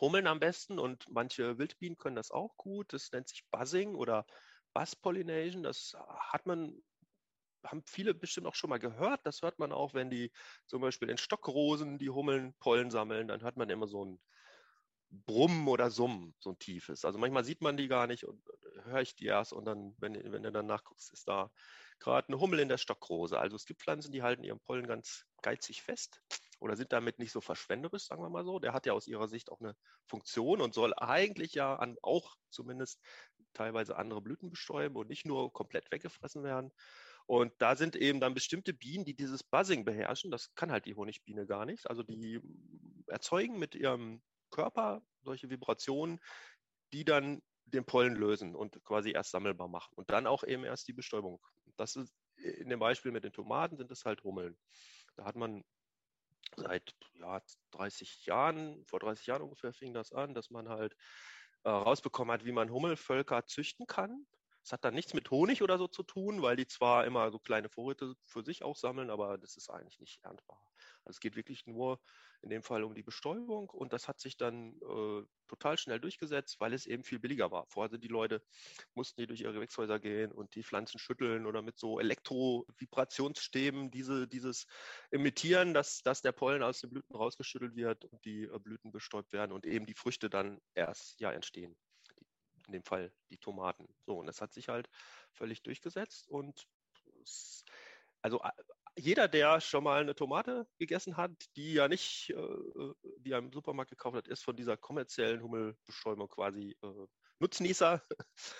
Hummeln 0.00 0.26
am 0.26 0.40
besten 0.40 0.78
und 0.78 1.08
manche 1.08 1.58
Wildbienen 1.58 1.96
können 1.96 2.16
das 2.16 2.30
auch 2.30 2.56
gut. 2.56 2.92
Das 2.92 3.10
nennt 3.12 3.28
sich 3.28 3.44
Buzzing 3.50 3.94
oder 3.94 4.26
Buzz 4.74 4.96
Pollination. 4.96 5.62
Das 5.62 5.96
hat 6.20 6.46
man, 6.46 6.82
haben 7.64 7.82
viele 7.86 8.12
bestimmt 8.14 8.46
auch 8.46 8.54
schon 8.54 8.70
mal 8.70 8.78
gehört. 8.78 9.24
Das 9.24 9.42
hört 9.42 9.58
man 9.58 9.72
auch, 9.72 9.94
wenn 9.94 10.10
die 10.10 10.32
zum 10.66 10.80
Beispiel 10.80 11.10
in 11.10 11.18
Stockrosen 11.18 11.98
die 11.98 12.10
Hummeln 12.10 12.54
Pollen 12.58 12.90
sammeln. 12.90 13.28
Dann 13.28 13.42
hört 13.42 13.56
man 13.56 13.70
immer 13.70 13.86
so 13.86 14.04
ein 14.04 14.20
Brummen 15.10 15.66
oder 15.68 15.90
Summen, 15.90 16.34
so 16.38 16.50
ein 16.50 16.58
tiefes. 16.58 17.04
Also 17.04 17.18
manchmal 17.18 17.44
sieht 17.44 17.62
man 17.62 17.76
die 17.76 17.88
gar 17.88 18.06
nicht 18.06 18.24
und 18.24 18.42
äh, 18.48 18.84
höre 18.84 19.00
ich 19.00 19.16
die 19.16 19.26
erst 19.26 19.52
und 19.52 19.64
dann, 19.64 19.94
wenn, 19.98 20.14
wenn 20.32 20.42
du 20.42 20.52
dann 20.52 20.66
nachguckst, 20.66 21.12
ist 21.12 21.28
da 21.28 21.50
gerade 21.98 22.28
eine 22.28 22.40
Hummel 22.40 22.60
in 22.60 22.68
der 22.68 22.78
Stockrose. 22.78 23.38
Also 23.38 23.56
es 23.56 23.64
gibt 23.64 23.80
Pflanzen, 23.82 24.12
die 24.12 24.22
halten 24.22 24.44
ihren 24.44 24.60
Pollen 24.60 24.86
ganz 24.86 25.24
geizig 25.42 25.82
fest 25.82 26.20
oder 26.60 26.76
sind 26.76 26.92
damit 26.92 27.18
nicht 27.18 27.32
so 27.32 27.40
verschwenderisch, 27.40 28.04
sagen 28.04 28.22
wir 28.22 28.30
mal 28.30 28.44
so. 28.44 28.58
Der 28.58 28.72
hat 28.72 28.86
ja 28.86 28.92
aus 28.92 29.06
ihrer 29.06 29.28
Sicht 29.28 29.50
auch 29.50 29.60
eine 29.60 29.74
Funktion 30.06 30.60
und 30.60 30.74
soll 30.74 30.92
eigentlich 30.96 31.54
ja 31.54 31.76
an, 31.76 31.96
auch 32.02 32.36
zumindest 32.50 33.00
teilweise 33.54 33.96
andere 33.96 34.20
Blüten 34.20 34.50
bestäuben 34.50 34.96
und 34.96 35.08
nicht 35.08 35.26
nur 35.26 35.52
komplett 35.52 35.90
weggefressen 35.90 36.42
werden. 36.44 36.70
Und 37.26 37.52
da 37.58 37.76
sind 37.76 37.94
eben 37.94 38.20
dann 38.20 38.34
bestimmte 38.34 38.72
Bienen, 38.72 39.04
die 39.04 39.14
dieses 39.14 39.42
Buzzing 39.44 39.84
beherrschen. 39.84 40.30
Das 40.30 40.54
kann 40.54 40.72
halt 40.72 40.86
die 40.86 40.94
Honigbiene 40.94 41.46
gar 41.46 41.66
nicht. 41.66 41.88
Also 41.88 42.02
die 42.02 42.40
erzeugen 43.06 43.58
mit 43.58 43.74
ihrem 43.74 44.22
Körper 44.50 45.02
solche 45.22 45.50
Vibrationen, 45.50 46.20
die 46.92 47.04
dann 47.04 47.42
den 47.66 47.84
Pollen 47.84 48.14
lösen 48.14 48.54
und 48.54 48.82
quasi 48.84 49.10
erst 49.12 49.30
sammelbar 49.30 49.68
machen 49.68 49.92
und 49.94 50.10
dann 50.10 50.26
auch 50.26 50.42
eben 50.44 50.64
erst 50.64 50.88
die 50.88 50.94
Bestäubung. 50.94 51.40
Das 51.76 51.96
ist 51.96 52.14
in 52.36 52.68
dem 52.68 52.78
Beispiel 52.78 53.12
mit 53.12 53.24
den 53.24 53.32
Tomaten 53.32 53.76
sind 53.76 53.90
es 53.90 54.04
halt 54.04 54.22
Hummeln. 54.24 54.56
Da 55.16 55.24
hat 55.24 55.36
man 55.36 55.64
seit 56.56 56.94
ja, 57.14 57.42
30 57.72 58.26
Jahren, 58.26 58.84
vor 58.86 59.00
30 59.00 59.26
Jahren 59.26 59.42
ungefähr 59.42 59.72
fing 59.72 59.92
das 59.92 60.12
an, 60.12 60.34
dass 60.34 60.50
man 60.50 60.68
halt 60.68 60.96
äh, 61.64 61.70
rausbekommen 61.70 62.32
hat, 62.32 62.44
wie 62.44 62.52
man 62.52 62.70
Hummelvölker 62.70 63.46
züchten 63.46 63.86
kann. 63.86 64.26
Es 64.62 64.72
hat 64.72 64.84
dann 64.84 64.94
nichts 64.94 65.14
mit 65.14 65.30
Honig 65.30 65.62
oder 65.62 65.78
so 65.78 65.88
zu 65.88 66.02
tun, 66.02 66.42
weil 66.42 66.56
die 66.56 66.66
zwar 66.66 67.06
immer 67.06 67.30
so 67.30 67.38
kleine 67.38 67.68
Vorräte 67.68 68.14
für 68.24 68.44
sich 68.44 68.62
auch 68.62 68.76
sammeln, 68.76 69.10
aber 69.10 69.38
das 69.38 69.56
ist 69.56 69.70
eigentlich 69.70 69.98
nicht 69.98 70.22
erntbar. 70.24 70.67
Also 71.08 71.16
es 71.16 71.20
geht 71.20 71.36
wirklich 71.36 71.66
nur 71.66 72.00
in 72.42 72.50
dem 72.50 72.62
Fall 72.62 72.84
um 72.84 72.94
die 72.94 73.02
Bestäubung 73.02 73.70
und 73.70 73.94
das 73.94 74.08
hat 74.08 74.20
sich 74.20 74.36
dann 74.36 74.74
äh, 74.82 75.22
total 75.48 75.78
schnell 75.78 75.98
durchgesetzt, 75.98 76.60
weil 76.60 76.74
es 76.74 76.84
eben 76.86 77.02
viel 77.02 77.18
billiger 77.18 77.50
war. 77.50 77.66
Vorher 77.66 77.90
sind 77.90 78.04
die 78.04 78.08
Leute, 78.08 78.42
mussten 78.94 79.20
die 79.20 79.26
durch 79.26 79.40
ihre 79.40 79.54
Gewächshäuser 79.54 79.98
gehen 79.98 80.30
und 80.30 80.54
die 80.54 80.62
Pflanzen 80.62 80.98
schütteln 80.98 81.46
oder 81.46 81.62
mit 81.62 81.78
so 81.78 81.98
Elektrovibrationsstäben 81.98 83.90
diese, 83.90 84.28
dieses 84.28 84.66
imitieren, 85.10 85.72
dass, 85.72 86.02
dass 86.02 86.20
der 86.20 86.32
Pollen 86.32 86.62
aus 86.62 86.80
den 86.80 86.90
Blüten 86.90 87.16
rausgeschüttelt 87.16 87.74
wird 87.74 88.04
und 88.04 88.22
die 88.26 88.42
äh, 88.42 88.58
Blüten 88.58 88.92
bestäubt 88.92 89.32
werden 89.32 89.52
und 89.52 89.64
eben 89.64 89.86
die 89.86 89.94
Früchte 89.94 90.28
dann 90.28 90.60
erst 90.74 91.18
ja 91.20 91.32
entstehen 91.32 91.74
in 92.66 92.72
dem 92.72 92.84
Fall 92.84 93.10
die 93.30 93.38
Tomaten. 93.38 93.88
So, 94.04 94.18
und 94.18 94.26
das 94.26 94.42
hat 94.42 94.52
sich 94.52 94.68
halt 94.68 94.90
völlig 95.32 95.62
durchgesetzt 95.62 96.28
und 96.28 96.68
also 98.20 98.40
jeder, 98.98 99.28
der 99.28 99.60
schon 99.60 99.84
mal 99.84 100.00
eine 100.00 100.14
Tomate 100.14 100.66
gegessen 100.78 101.16
hat, 101.16 101.32
die 101.56 101.74
ja 101.74 101.88
nicht, 101.88 102.30
äh, 102.30 102.92
die 103.18 103.32
er 103.32 103.38
im 103.38 103.52
Supermarkt 103.52 103.90
gekauft 103.90 104.16
hat, 104.16 104.28
ist 104.28 104.42
von 104.42 104.56
dieser 104.56 104.76
kommerziellen 104.76 105.42
Hummelbestäubung 105.42 106.28
quasi 106.28 106.76
äh, 106.82 107.06
Nutznießer. 107.38 108.02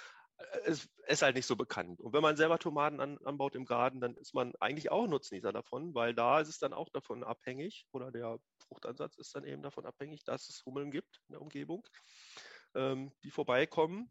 es 0.64 0.88
ist 1.06 1.22
halt 1.22 1.34
nicht 1.34 1.46
so 1.46 1.56
bekannt. 1.56 2.00
Und 2.00 2.12
wenn 2.12 2.22
man 2.22 2.36
selber 2.36 2.58
Tomaten 2.58 3.00
an, 3.00 3.18
anbaut 3.24 3.56
im 3.56 3.64
Garten, 3.64 4.00
dann 4.00 4.16
ist 4.16 4.34
man 4.34 4.54
eigentlich 4.60 4.90
auch 4.90 5.06
Nutznießer 5.06 5.52
davon, 5.52 5.94
weil 5.94 6.14
da 6.14 6.40
ist 6.40 6.48
es 6.48 6.58
dann 6.58 6.72
auch 6.72 6.88
davon 6.90 7.24
abhängig 7.24 7.86
oder 7.92 8.12
der 8.12 8.38
Fruchtansatz 8.68 9.16
ist 9.16 9.34
dann 9.34 9.44
eben 9.44 9.62
davon 9.62 9.86
abhängig, 9.86 10.24
dass 10.24 10.48
es 10.48 10.64
Hummeln 10.64 10.90
gibt 10.90 11.20
in 11.28 11.32
der 11.32 11.42
Umgebung, 11.42 11.86
ähm, 12.74 13.12
die 13.24 13.30
vorbeikommen 13.30 14.08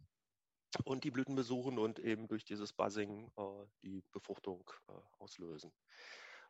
und 0.83 1.03
die 1.03 1.11
Blüten 1.11 1.35
besuchen 1.35 1.79
und 1.79 1.99
eben 1.99 2.27
durch 2.27 2.45
dieses 2.45 2.73
Buzzing 2.73 3.31
äh, 3.37 3.65
die 3.83 4.03
Befruchtung 4.11 4.69
äh, 4.89 4.93
auslösen. 5.19 5.71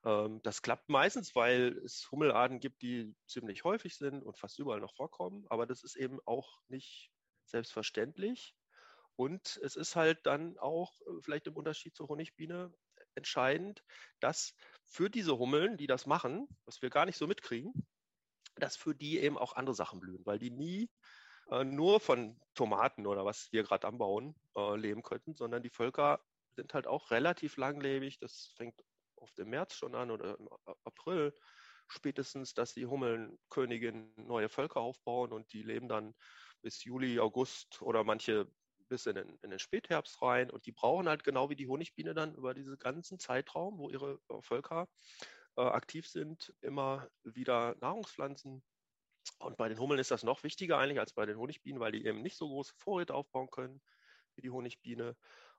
Ähm, 0.03 0.41
das 0.43 0.62
klappt 0.62 0.89
meistens, 0.89 1.36
weil 1.36 1.77
es 1.84 2.10
Hummelarten 2.12 2.60
gibt, 2.60 2.82
die 2.82 3.15
ziemlich 3.27 3.63
häufig 3.63 3.95
sind 3.95 4.23
und 4.23 4.38
fast 4.38 4.60
überall 4.60 4.80
noch 4.80 4.95
vorkommen, 4.95 5.45
aber 5.49 5.65
das 5.65 5.84
ist 5.84 5.95
eben 5.95 6.19
auch 6.25 6.62
nicht 6.67 7.12
selbstverständlich. 7.45 8.56
Und 9.15 9.60
es 9.63 9.75
ist 9.75 9.95
halt 9.95 10.25
dann 10.25 10.58
auch 10.60 11.01
äh, 11.01 11.21
vielleicht 11.21 11.47
im 11.47 11.56
Unterschied 11.56 11.95
zur 11.95 12.08
Honigbiene 12.08 12.73
entscheidend, 13.15 13.84
dass 14.19 14.53
für 14.86 15.10
diese 15.10 15.38
Hummeln, 15.38 15.77
die 15.77 15.88
das 15.88 16.06
machen, 16.06 16.47
was 16.65 16.82
wir 16.82 16.89
gar 16.89 17.06
nicht 17.06 17.17
so 17.17 17.25
mitkriegen, 17.25 17.73
dass 18.56 18.75
für 18.75 18.95
die 18.95 19.19
eben 19.19 19.38
auch 19.38 19.53
andere 19.53 19.75
Sachen 19.75 19.99
blühen, 19.99 20.25
weil 20.25 20.39
die 20.39 20.51
nie 20.51 20.89
äh, 21.49 21.63
nur 21.63 21.99
von 21.99 22.39
Tomaten 22.53 23.07
oder 23.07 23.25
was 23.25 23.51
wir 23.51 23.63
gerade 23.63 23.88
anbauen 23.88 24.36
äh, 24.55 24.75
leben 24.75 25.03
könnten, 25.03 25.36
sondern 25.36 25.63
die 25.63 25.69
Völker 25.69 26.21
sind 26.55 26.73
halt 26.73 26.88
auch 26.88 27.12
relativ 27.12 27.57
langlebig. 27.57 28.19
Das 28.19 28.53
fängt 28.57 28.83
oft 29.15 29.38
im 29.39 29.49
März 29.49 29.75
schon 29.75 29.95
an 29.95 30.12
oder 30.12 30.38
im 30.38 30.49
April 30.83 31.33
spätestens, 31.88 32.53
dass 32.53 32.73
die 32.73 32.86
Hummelnköniginnen 32.86 34.13
neue 34.17 34.49
Völker 34.49 34.81
aufbauen 34.81 35.31
und 35.31 35.51
die 35.53 35.63
leben 35.63 35.88
dann 35.88 36.15
bis 36.62 36.83
Juli, 36.83 37.19
August 37.19 37.81
oder 37.81 38.03
manche 38.03 38.51
bis 38.89 39.05
in 39.05 39.15
den, 39.15 39.38
in 39.41 39.49
den 39.49 39.60
Spätherbst 39.60 40.21
rein 40.21 40.49
und 40.49 40.65
die 40.65 40.71
brauchen 40.71 41.10
halt 41.10 41.23
genau 41.23 41.49
wie 41.49 41.55
die 41.55 41.67
Honigbiene 41.67 42.13
dann 42.13 42.36
über 42.36 42.53
diesen 42.53 42.77
ganzen 42.77 43.19
Zeitraum, 43.19 43.77
wo 43.77 43.89
ihre 43.89 44.19
äh, 44.29 44.41
Völker 44.41 44.88
äh, 45.57 45.62
aktiv 45.62 46.07
sind, 46.07 46.53
immer 46.62 47.10
wieder 47.23 47.75
Nahrungspflanzen 47.81 48.63
und 49.39 49.57
bei 49.57 49.69
den 49.69 49.79
Hummeln 49.79 49.99
ist 49.99 50.11
das 50.11 50.23
noch 50.23 50.43
wichtiger 50.43 50.77
eigentlich 50.77 50.99
als 50.99 51.13
bei 51.13 51.25
den 51.25 51.37
Honigbienen, 51.37 51.79
weil 51.79 51.91
die 51.91 52.05
eben 52.05 52.21
nicht 52.21 52.37
so 52.37 52.47
große 52.47 52.73
Vorräte 52.77 53.13
aufbauen 53.13 53.49
können 53.49 53.81
wie 54.35 54.41
die 54.41 54.49
Honigbiene 54.49 55.15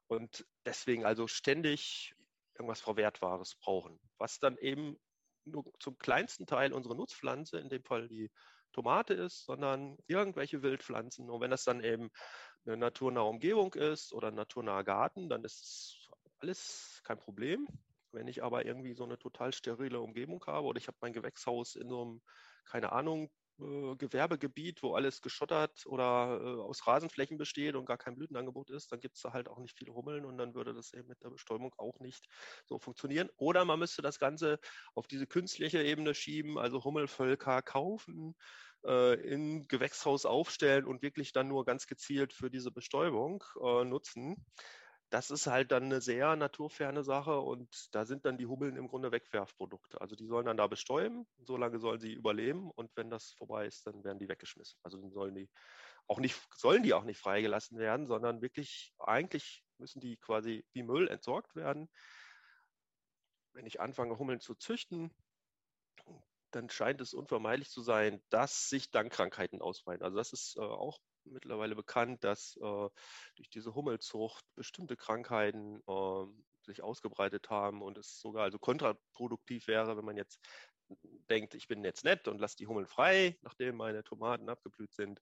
und 0.07 0.47
deswegen 0.65 1.05
also 1.05 1.27
ständig 1.27 2.15
irgendwas 2.55 2.81
Verwertbares 2.81 3.57
brauchen, 3.57 4.01
was 4.19 4.39
dann 4.39 4.57
eben 4.59 4.99
nur 5.45 5.65
zum 5.79 5.97
kleinsten 5.99 6.47
Teil 6.47 6.73
unsere 6.73 6.95
Nutzpflanze, 6.97 7.59
in 7.59 7.69
dem 7.69 7.85
Fall 7.85 8.09
die 8.09 8.31
Tomate 8.73 9.15
ist, 9.15 9.45
sondern 9.45 9.97
irgendwelche 10.07 10.63
Wildpflanzen. 10.63 11.31
Und 11.31 11.41
wenn 11.41 11.51
das 11.51 11.65
dann 11.65 11.83
eben 11.83 12.11
eine 12.67 12.77
naturnahe 12.77 13.25
Umgebung 13.25 13.75
ist 13.75 14.13
oder 14.13 14.29
ein 14.29 14.35
naturnaher 14.35 14.85
Garten, 14.85 15.29
dann 15.29 15.45
ist 15.45 16.11
alles 16.39 17.01
kein 17.05 17.19
Problem. 17.19 17.67
Wenn 18.13 18.29
ich 18.29 18.43
aber 18.43 18.65
irgendwie 18.65 18.95
so 18.95 19.05
eine 19.05 19.19
total 19.19 19.53
sterile 19.53 20.01
Umgebung 20.01 20.45
habe 20.47 20.67
oder 20.67 20.79
ich 20.79 20.87
habe 20.87 20.99
mein 21.01 21.13
Gewächshaus 21.13 21.77
in 21.77 21.89
so 21.89 22.03
einem, 22.03 22.23
keine 22.65 22.93
Ahnung, 22.93 23.31
äh, 23.61 23.97
Gewerbegebiet, 23.97 24.83
wo 24.83 24.95
alles 24.95 25.23
geschottert 25.23 25.87
oder 25.87 26.41
äh, 26.43 26.61
aus 26.61 26.87
Rasenflächen 26.87 27.39
besteht 27.39 27.75
und 27.75 27.87
gar 27.87 27.99
kein 27.99 28.17
Blütenangebot 28.17 28.71
ist, 28.71 28.93
dann 28.93 29.01
gibt 29.01 29.17
es 29.17 29.23
da 29.23 29.33
halt 29.33 29.49
auch 29.49 29.59
nicht 29.59 29.77
viele 29.77 29.95
Hummeln 29.95 30.25
und 30.25 30.39
dann 30.39 30.55
würde 30.55 30.75
das 30.75 30.93
eben 30.93 31.09
mit 31.09 31.23
der 31.23 31.31
Bestäubung 31.31 31.75
auch 31.77 32.01
nicht 32.01 32.27
so 32.67 32.79
funktionieren. 32.79 33.31
Oder 33.37 33.65
man 33.65 33.79
müsste 33.79 34.03
das 34.03 34.19
Ganze 34.19 34.59
auf 34.95 35.07
diese 35.07 35.27
künstliche 35.27 35.83
Ebene 35.83 36.15
schieben, 36.15 36.59
also 36.59 36.85
Hummelvölker 36.85 37.63
kaufen, 37.63 38.35
äh, 38.85 39.15
in 39.21 39.67
Gewächshaus 39.69 40.25
aufstellen 40.25 40.85
und 40.85 41.03
wirklich 41.03 41.33
dann 41.33 41.49
nur 41.49 41.65
ganz 41.65 41.87
gezielt 41.87 42.33
für 42.33 42.51
diese 42.51 42.71
Bestäubung 42.71 43.43
äh, 43.63 43.85
nutzen 43.85 44.37
das 45.11 45.31
ist 45.31 45.47
halt 45.47 45.73
dann 45.73 45.85
eine 45.85 46.01
sehr 46.01 46.37
naturferne 46.37 47.03
Sache 47.03 47.39
und 47.39 47.95
da 47.95 48.05
sind 48.05 48.27
dann 48.27 48.37
die 48.37 48.47
Hubbeln 48.47 48.77
im 48.77 48.89
Grunde 48.89 49.11
Wegwerfprodukte. 49.11 50.01
Also 50.01 50.17
die 50.17 50.27
sollen 50.27 50.47
dann 50.47 50.57
da 50.57 50.67
bestäuben, 50.67 51.27
solange 51.39 51.79
sollen 51.79 52.01
sie 52.01 52.13
überleben 52.13 52.71
und 52.71 52.91
wenn 52.97 53.09
das 53.09 53.33
vorbei 53.33 53.67
ist, 53.67 53.87
dann 53.87 54.05
werden 54.05 54.19
die 54.19 54.29
weggeschmissen. 54.29 54.79
Also 54.83 54.99
dann 54.99 55.11
sollen 55.11 55.35
die 55.35 55.49
auch 56.07 56.19
nicht, 56.19 56.37
sollen 56.57 56.83
die 56.83 56.95
auch 56.95 57.05
nicht 57.05 57.19
freigelassen 57.19 57.79
werden, 57.79 58.07
sondern 58.07 58.43
wirklich, 58.43 58.95
eigentlich 58.99 59.65
müssen 59.79 60.01
die 60.01 60.17
quasi 60.17 60.65
wie 60.73 60.83
Müll 60.83 61.09
entsorgt 61.09 61.57
werden. 61.57 61.89
Wenn 63.53 63.67
ich 63.67 63.81
anfange, 63.81 64.19
Hummeln 64.19 64.41
zu 64.41 64.55
züchten, 64.55 65.15
dann 66.51 66.71
scheint 66.71 67.01
es 67.01 67.15
unvermeidlich 67.15 67.71
zu 67.71 67.83
sein, 67.83 68.23
dass 68.31 68.69
sich 68.69 68.91
dann 68.91 69.11
Krankheiten 69.11 69.61
ausbreiten. 69.61 70.03
Also 70.03 70.17
das 70.17 70.33
ist 70.33 70.57
äh, 70.57 70.61
auch 70.61 70.99
mittlerweile 71.33 71.75
bekannt, 71.75 72.25
dass 72.25 72.57
äh, 72.57 72.89
durch 73.37 73.51
diese 73.53 73.75
Hummelzucht 73.75 74.45
bestimmte 74.55 74.97
Krankheiten 74.97 75.83
äh, 75.87 76.27
sich 76.65 76.83
ausgebreitet 76.83 77.51
haben 77.51 77.83
und 77.83 77.99
es 77.99 78.21
sogar 78.21 78.45
also 78.45 78.59
kontraproduktiv 78.59 79.67
wäre, 79.69 79.97
wenn 79.97 80.05
man 80.05 80.17
jetzt 80.17 80.41
denkt, 81.31 81.55
ich 81.55 81.69
bin 81.69 81.85
jetzt 81.85 82.05
nett 82.05 82.29
und 82.29 82.39
lasse 82.39 82.57
die 82.57 82.67
Hummeln 82.67 82.87
frei, 82.87 83.39
nachdem 83.43 83.77
meine 83.77 84.05
Tomaten 84.05 84.49
abgeblüht 84.49 84.95
sind, 84.95 85.21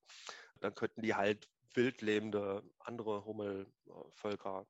dann 0.61 0.75
könnten 0.75 1.03
die 1.03 1.15
halt 1.15 1.49
wildlebende 1.75 2.63
andere 2.79 3.25
Hummelvölker, 3.25 4.67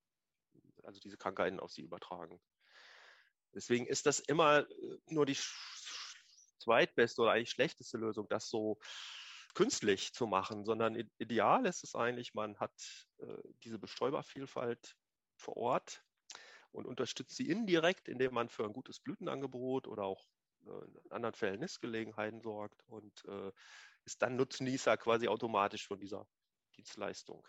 also 0.82 1.00
diese 1.00 1.16
Krankheiten 1.16 1.60
auf 1.60 1.70
sie 1.70 1.82
übertragen. 1.82 2.40
Deswegen 3.54 3.86
ist 3.86 4.06
das 4.06 4.20
immer 4.20 4.68
äh, 4.68 4.98
nur 5.06 5.26
die 5.26 5.38
zweitbeste 6.58 7.22
oder 7.22 7.32
eigentlich 7.32 7.50
schlechteste 7.50 7.96
Lösung, 7.96 8.28
das 8.28 8.48
so 8.48 8.78
künstlich 9.56 10.12
zu 10.12 10.26
machen, 10.26 10.66
sondern 10.66 10.94
ideal 11.16 11.64
ist 11.64 11.82
es 11.82 11.94
eigentlich, 11.94 12.34
man 12.34 12.58
hat 12.58 12.74
äh, 13.18 13.24
diese 13.64 13.78
Bestäubervielfalt 13.78 14.96
vor 15.34 15.56
Ort 15.56 16.04
und 16.72 16.86
unterstützt 16.86 17.36
sie 17.36 17.48
indirekt, 17.48 18.06
indem 18.06 18.34
man 18.34 18.50
für 18.50 18.64
ein 18.64 18.74
gutes 18.74 19.00
Blütenangebot 19.00 19.88
oder 19.88 20.04
auch 20.04 20.28
äh, 20.66 20.84
in 21.04 21.10
anderen 21.10 21.34
Fällen 21.34 21.60
Nistgelegenheiten 21.60 22.42
sorgt 22.42 22.82
und 22.86 23.24
äh, 23.24 23.50
ist 24.04 24.20
dann 24.20 24.36
Nutznießer 24.36 24.98
quasi 24.98 25.26
automatisch 25.26 25.86
von 25.86 25.98
dieser 25.98 26.28
Dienstleistung. 26.76 27.48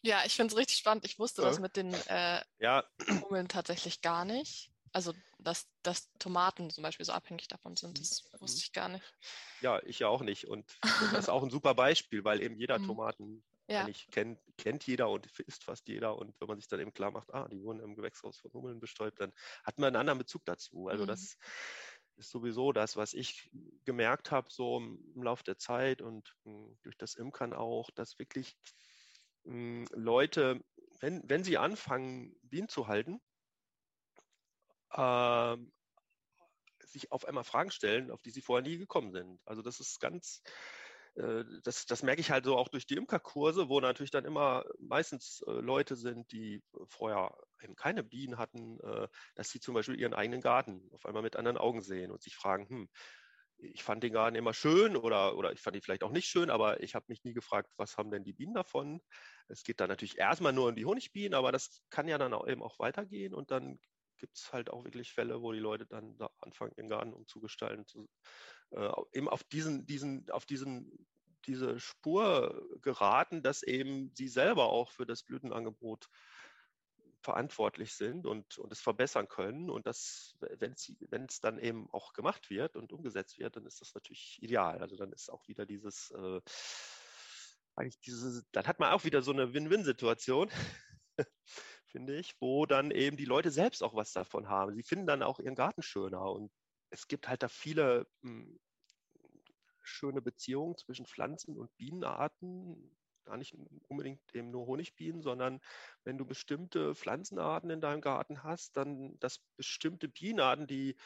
Ja, 0.00 0.24
ich 0.24 0.34
finde 0.34 0.54
es 0.54 0.58
richtig 0.58 0.78
spannend. 0.78 1.04
Ich 1.04 1.18
wusste 1.18 1.42
ja. 1.42 1.48
das 1.48 1.60
mit 1.60 1.76
den 1.76 1.92
äh, 1.92 2.40
ja. 2.60 2.82
Hummeln 3.20 3.48
tatsächlich 3.48 4.00
gar 4.00 4.24
nicht. 4.24 4.73
Also, 4.94 5.12
dass, 5.38 5.68
dass 5.82 6.08
Tomaten 6.18 6.70
zum 6.70 6.82
Beispiel 6.82 7.04
so 7.04 7.12
abhängig 7.12 7.48
davon 7.48 7.76
sind, 7.76 7.98
das 7.98 8.24
wusste 8.38 8.60
ich 8.60 8.72
gar 8.72 8.88
nicht. 8.88 9.04
Ja, 9.60 9.82
ich 9.82 9.98
ja 9.98 10.08
auch 10.08 10.22
nicht. 10.22 10.46
Und 10.46 10.78
das 11.12 11.24
ist 11.24 11.28
auch 11.28 11.42
ein 11.42 11.50
super 11.50 11.74
Beispiel, 11.74 12.24
weil 12.24 12.40
eben 12.40 12.56
jeder 12.56 12.78
mhm. 12.78 12.86
Tomaten 12.86 13.44
ja. 13.66 13.88
kennt, 14.12 14.38
kennt 14.56 14.86
jeder 14.86 15.10
und 15.10 15.26
isst 15.40 15.64
fast 15.64 15.88
jeder. 15.88 16.16
Und 16.16 16.40
wenn 16.40 16.46
man 16.46 16.58
sich 16.58 16.68
dann 16.68 16.78
eben 16.78 16.94
klar 16.94 17.10
macht, 17.10 17.34
ah, 17.34 17.48
die 17.48 17.60
wurden 17.60 17.80
im 17.80 17.96
Gewächshaus 17.96 18.38
von 18.38 18.52
Hummeln 18.52 18.78
bestäubt, 18.78 19.20
dann 19.20 19.32
hat 19.64 19.78
man 19.78 19.88
einen 19.88 19.96
anderen 19.96 20.20
Bezug 20.20 20.44
dazu. 20.44 20.86
Also 20.86 21.02
mhm. 21.02 21.08
das 21.08 21.38
ist 22.16 22.30
sowieso 22.30 22.72
das, 22.72 22.96
was 22.96 23.14
ich 23.14 23.50
gemerkt 23.84 24.30
habe, 24.30 24.46
so 24.48 24.78
im 24.78 25.22
Laufe 25.24 25.42
der 25.42 25.58
Zeit 25.58 26.02
und 26.02 26.36
mh, 26.44 26.52
hm, 26.52 26.78
durch 26.82 26.96
das 26.96 27.16
Imkern 27.16 27.52
auch, 27.52 27.90
dass 27.90 28.20
wirklich 28.20 28.56
mh, 29.42 29.52
hm, 29.52 29.86
Leute 29.92 30.64
wenn, 31.00 31.22
wenn 31.28 31.44
sie 31.44 31.58
anfangen, 31.58 32.34
Bienen 32.42 32.68
zu 32.68 32.88
halten, 32.88 33.20
äh, 34.96 35.56
sich 36.86 37.12
auf 37.12 37.26
einmal 37.26 37.44
Fragen 37.44 37.70
stellen, 37.70 38.10
auf 38.10 38.22
die 38.22 38.30
sie 38.30 38.42
vorher 38.42 38.62
nie 38.66 38.78
gekommen 38.78 39.12
sind. 39.12 39.40
Also 39.44 39.62
das 39.62 39.80
ist 39.80 40.00
ganz, 40.00 40.42
äh, 41.16 41.44
das, 41.62 41.86
das 41.86 42.02
merke 42.02 42.20
ich 42.20 42.30
halt 42.30 42.44
so 42.44 42.56
auch 42.56 42.68
durch 42.68 42.86
die 42.86 42.96
Imkerkurse, 42.96 43.68
wo 43.68 43.80
natürlich 43.80 44.10
dann 44.10 44.24
immer 44.24 44.64
meistens 44.78 45.42
äh, 45.46 45.52
Leute 45.52 45.96
sind, 45.96 46.30
die 46.32 46.62
vorher 46.86 47.36
eben 47.62 47.76
keine 47.76 48.04
Bienen 48.04 48.38
hatten, 48.38 48.78
äh, 48.80 49.08
dass 49.34 49.50
sie 49.50 49.60
zum 49.60 49.74
Beispiel 49.74 49.98
ihren 49.98 50.14
eigenen 50.14 50.40
Garten 50.40 50.88
auf 50.92 51.06
einmal 51.06 51.22
mit 51.22 51.36
anderen 51.36 51.58
Augen 51.58 51.82
sehen 51.82 52.10
und 52.10 52.22
sich 52.22 52.36
fragen, 52.36 52.68
hm, 52.68 52.88
ich 53.58 53.82
fand 53.84 54.02
den 54.02 54.12
Garten 54.12 54.36
immer 54.36 54.52
schön 54.52 54.96
oder, 54.96 55.36
oder 55.36 55.52
ich 55.52 55.60
fand 55.60 55.76
ihn 55.76 55.82
vielleicht 55.82 56.02
auch 56.02 56.10
nicht 56.10 56.26
schön, 56.26 56.50
aber 56.50 56.82
ich 56.82 56.94
habe 56.94 57.06
mich 57.08 57.22
nie 57.24 57.32
gefragt, 57.34 57.70
was 57.76 57.96
haben 57.96 58.10
denn 58.10 58.24
die 58.24 58.32
Bienen 58.32 58.54
davon? 58.54 59.00
Es 59.48 59.62
geht 59.62 59.80
dann 59.80 59.88
natürlich 59.88 60.18
erstmal 60.18 60.52
nur 60.52 60.68
um 60.68 60.76
die 60.76 60.84
Honigbienen, 60.84 61.34
aber 61.34 61.52
das 61.52 61.82
kann 61.88 62.08
ja 62.08 62.18
dann 62.18 62.34
auch 62.34 62.46
eben 62.48 62.62
auch 62.62 62.78
weitergehen 62.78 63.32
und 63.32 63.50
dann 63.50 63.78
gibt 64.24 64.38
es 64.38 64.54
halt 64.54 64.70
auch 64.70 64.84
wirklich 64.84 65.12
Fälle, 65.12 65.42
wo 65.42 65.52
die 65.52 65.58
Leute 65.58 65.84
dann 65.84 66.16
da 66.16 66.30
anfangen, 66.40 66.72
ihren 66.78 66.88
Garten 66.88 67.12
umzugestalten, 67.12 67.86
zu, 67.86 68.08
äh, 68.70 68.90
eben 69.12 69.28
auf 69.28 69.44
diesen, 69.44 69.84
diesen, 69.84 70.30
auf 70.30 70.46
diesen, 70.46 71.06
diese 71.44 71.78
Spur 71.78 72.66
geraten, 72.80 73.42
dass 73.42 73.62
eben 73.62 74.14
sie 74.14 74.28
selber 74.28 74.70
auch 74.70 74.90
für 74.90 75.04
das 75.04 75.24
Blütenangebot 75.24 76.08
verantwortlich 77.20 77.92
sind 77.92 78.24
und, 78.24 78.56
und 78.56 78.72
es 78.72 78.80
verbessern 78.80 79.28
können. 79.28 79.68
Und 79.68 79.86
das, 79.86 80.34
wenn 80.40 80.72
es 80.72 81.40
dann 81.40 81.58
eben 81.58 81.90
auch 81.90 82.14
gemacht 82.14 82.48
wird 82.48 82.76
und 82.76 82.94
umgesetzt 82.94 83.38
wird, 83.38 83.56
dann 83.56 83.66
ist 83.66 83.82
das 83.82 83.94
natürlich 83.94 84.38
ideal. 84.42 84.78
Also 84.78 84.96
dann 84.96 85.12
ist 85.12 85.30
auch 85.30 85.46
wieder 85.48 85.66
dieses, 85.66 86.12
äh, 86.12 86.40
eigentlich 87.76 88.00
diese, 88.00 88.42
dann 88.52 88.66
hat 88.66 88.78
man 88.78 88.92
auch 88.92 89.04
wieder 89.04 89.20
so 89.20 89.32
eine 89.32 89.52
Win-Win-Situation, 89.52 90.50
finde 91.94 92.16
ich, 92.16 92.34
wo 92.40 92.66
dann 92.66 92.90
eben 92.90 93.16
die 93.16 93.24
Leute 93.24 93.52
selbst 93.52 93.84
auch 93.84 93.94
was 93.94 94.12
davon 94.12 94.48
haben. 94.48 94.74
Sie 94.74 94.82
finden 94.82 95.06
dann 95.06 95.22
auch 95.22 95.38
ihren 95.38 95.54
Garten 95.54 95.80
schöner 95.80 96.32
und 96.32 96.50
es 96.90 97.06
gibt 97.06 97.28
halt 97.28 97.44
da 97.44 97.48
viele 97.48 98.08
mh, 98.22 98.46
hm, 98.46 98.60
schöne 99.80 100.20
Beziehungen 100.20 100.76
zwischen 100.76 101.06
Pflanzen 101.06 101.56
und 101.56 101.76
Bienenarten, 101.76 102.96
gar 103.24 103.36
nicht 103.36 103.54
unbedingt 103.86 104.20
eben 104.34 104.50
nur 104.50 104.66
Honigbienen, 104.66 105.22
sondern 105.22 105.60
wenn 106.02 106.18
du 106.18 106.26
bestimmte 106.26 106.96
Pflanzenarten 106.96 107.70
in 107.70 107.80
deinem 107.80 108.00
Garten 108.00 108.42
hast, 108.42 108.76
dann 108.76 109.16
dass 109.20 109.38
bestimmte 109.56 110.08
Bienenarten, 110.08 110.66
die, 110.66 110.96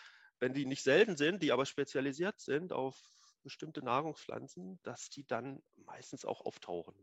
wenn 0.40 0.54
die 0.54 0.64
nicht 0.64 0.82
selten 0.82 1.18
sind, 1.18 1.42
die 1.42 1.52
aber 1.52 1.66
spezialisiert 1.66 2.40
sind 2.40 2.72
auf 2.72 2.96
bestimmte 3.42 3.84
Nahrungspflanzen, 3.84 4.80
dass 4.84 5.10
die 5.10 5.26
dann 5.26 5.62
meistens 5.76 6.24
auch 6.24 6.40
auftauchen. 6.46 6.94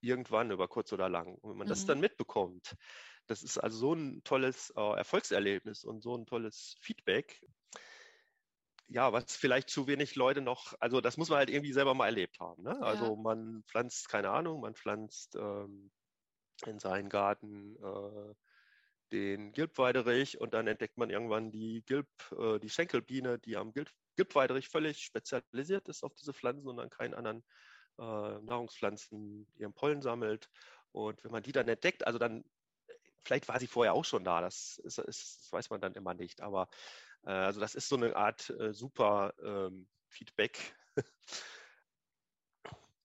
Irgendwann 0.00 0.50
über 0.50 0.68
kurz 0.68 0.92
oder 0.92 1.08
lang. 1.08 1.36
Und 1.36 1.50
wenn 1.50 1.56
man 1.56 1.66
mhm. 1.66 1.70
das 1.70 1.86
dann 1.86 1.98
mitbekommt, 1.98 2.76
das 3.26 3.42
ist 3.42 3.58
also 3.58 3.76
so 3.78 3.94
ein 3.94 4.22
tolles 4.24 4.72
äh, 4.76 4.96
Erfolgserlebnis 4.96 5.84
und 5.84 6.02
so 6.02 6.16
ein 6.16 6.26
tolles 6.26 6.76
Feedback 6.80 7.40
ja, 8.88 9.12
was 9.12 9.36
vielleicht 9.36 9.70
zu 9.70 9.86
wenig 9.86 10.14
Leute 10.14 10.40
noch, 10.40 10.74
also 10.80 11.00
das 11.00 11.16
muss 11.16 11.28
man 11.28 11.38
halt 11.38 11.50
irgendwie 11.50 11.72
selber 11.72 11.94
mal 11.94 12.06
erlebt 12.06 12.38
haben. 12.40 12.62
Ne? 12.62 12.80
Also 12.82 13.14
ja. 13.14 13.16
man 13.16 13.64
pflanzt, 13.66 14.08
keine 14.08 14.30
Ahnung, 14.30 14.60
man 14.60 14.74
pflanzt 14.74 15.36
ähm, 15.36 15.90
in 16.66 16.78
seinen 16.78 17.08
Garten 17.08 17.76
äh, 17.76 18.34
den 19.12 19.52
Gilbweiderich 19.52 20.40
und 20.40 20.54
dann 20.54 20.66
entdeckt 20.66 20.98
man 20.98 21.10
irgendwann 21.10 21.50
die 21.50 21.82
Gilb, 21.86 22.08
äh, 22.38 22.58
die 22.58 22.68
Schenkelbiene, 22.68 23.38
die 23.38 23.56
am 23.56 23.72
Gilb, 23.72 23.90
Gilbweiderich 24.16 24.68
völlig 24.68 24.98
spezialisiert 24.98 25.88
ist 25.88 26.04
auf 26.04 26.14
diese 26.14 26.34
Pflanzen 26.34 26.68
und 26.68 26.78
an 26.78 26.90
keinen 26.90 27.14
anderen 27.14 27.44
äh, 27.98 28.40
Nahrungspflanzen 28.42 29.46
ihren 29.56 29.74
Pollen 29.74 30.02
sammelt. 30.02 30.50
Und 30.92 31.22
wenn 31.24 31.32
man 31.32 31.42
die 31.42 31.52
dann 31.52 31.68
entdeckt, 31.68 32.06
also 32.06 32.18
dann, 32.18 32.44
vielleicht 33.24 33.48
war 33.48 33.58
sie 33.58 33.66
vorher 33.66 33.94
auch 33.94 34.04
schon 34.04 34.24
da, 34.24 34.40
das, 34.40 34.80
ist, 34.84 34.98
ist, 34.98 35.40
das 35.42 35.52
weiß 35.52 35.70
man 35.70 35.80
dann 35.80 35.94
immer 35.94 36.14
nicht, 36.14 36.40
aber 36.40 36.68
äh, 37.24 37.30
also 37.30 37.60
das 37.60 37.74
ist 37.74 37.88
so 37.88 37.96
eine 37.96 38.14
Art 38.16 38.50
äh, 38.50 38.72
super 38.72 39.34
ähm, 39.42 39.88
Feedback, 40.08 40.76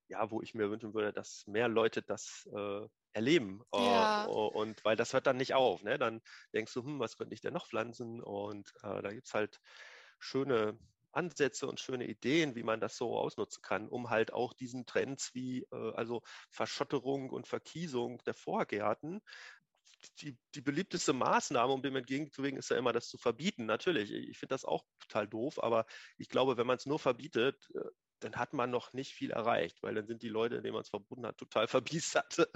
ja, 0.09 0.29
wo 0.31 0.41
ich 0.41 0.53
mir 0.53 0.69
wünschen 0.69 0.93
würde, 0.93 1.13
dass 1.13 1.45
mehr 1.47 1.67
Leute 1.67 2.01
das 2.01 2.47
äh, 2.53 2.87
erleben. 3.13 3.63
Äh, 3.73 3.83
ja. 3.83 4.25
und 4.25 4.83
weil 4.83 4.95
das 4.95 5.13
hört 5.13 5.27
dann 5.27 5.37
nicht 5.37 5.53
auf. 5.53 5.83
Ne? 5.83 5.97
Dann 5.97 6.21
denkst 6.53 6.73
du, 6.73 6.83
hm, 6.83 6.99
was 6.99 7.17
könnte 7.17 7.33
ich 7.33 7.41
denn 7.41 7.53
noch 7.53 7.67
pflanzen? 7.67 8.21
Und 8.21 8.71
äh, 8.83 9.01
da 9.01 9.11
gibt 9.11 9.27
es 9.27 9.33
halt 9.33 9.59
schöne 10.19 10.77
Ansätze 11.11 11.67
und 11.67 11.79
schöne 11.79 12.07
Ideen, 12.07 12.55
wie 12.55 12.63
man 12.63 12.79
das 12.79 12.95
so 12.95 13.17
ausnutzen 13.17 13.61
kann, 13.61 13.89
um 13.89 14.09
halt 14.09 14.31
auch 14.31 14.53
diesen 14.53 14.85
Trends 14.85 15.33
wie 15.33 15.63
äh, 15.71 15.93
also 15.95 16.21
Verschotterung 16.51 17.29
und 17.29 17.47
Verkiesung 17.47 18.19
der 18.25 18.35
Vorgärten 18.35 19.21
die, 20.21 20.37
die 20.55 20.61
beliebteste 20.61 21.13
Maßnahme, 21.13 21.73
um 21.73 21.81
dem 21.81 21.95
entgegenzuwirken, 21.95 22.59
ist 22.59 22.69
ja 22.69 22.77
immer, 22.77 22.93
das 22.93 23.07
zu 23.07 23.17
verbieten. 23.17 23.65
Natürlich, 23.65 24.11
ich 24.11 24.37
finde 24.37 24.53
das 24.53 24.65
auch 24.65 24.83
total 24.99 25.27
doof, 25.27 25.61
aber 25.61 25.85
ich 26.17 26.29
glaube, 26.29 26.57
wenn 26.57 26.67
man 26.67 26.77
es 26.77 26.85
nur 26.85 26.99
verbietet, 26.99 27.69
äh, 27.75 27.81
dann 28.21 28.35
hat 28.35 28.53
man 28.53 28.69
noch 28.69 28.93
nicht 28.93 29.13
viel 29.13 29.31
erreicht, 29.31 29.81
weil 29.81 29.95
dann 29.95 30.07
sind 30.07 30.21
die 30.21 30.29
Leute, 30.29 30.57
indem 30.57 30.73
man 30.73 30.81
es 30.81 30.89
verbunden 30.89 31.25
hat, 31.25 31.37
total 31.37 31.67
verbiestert 32.27 32.49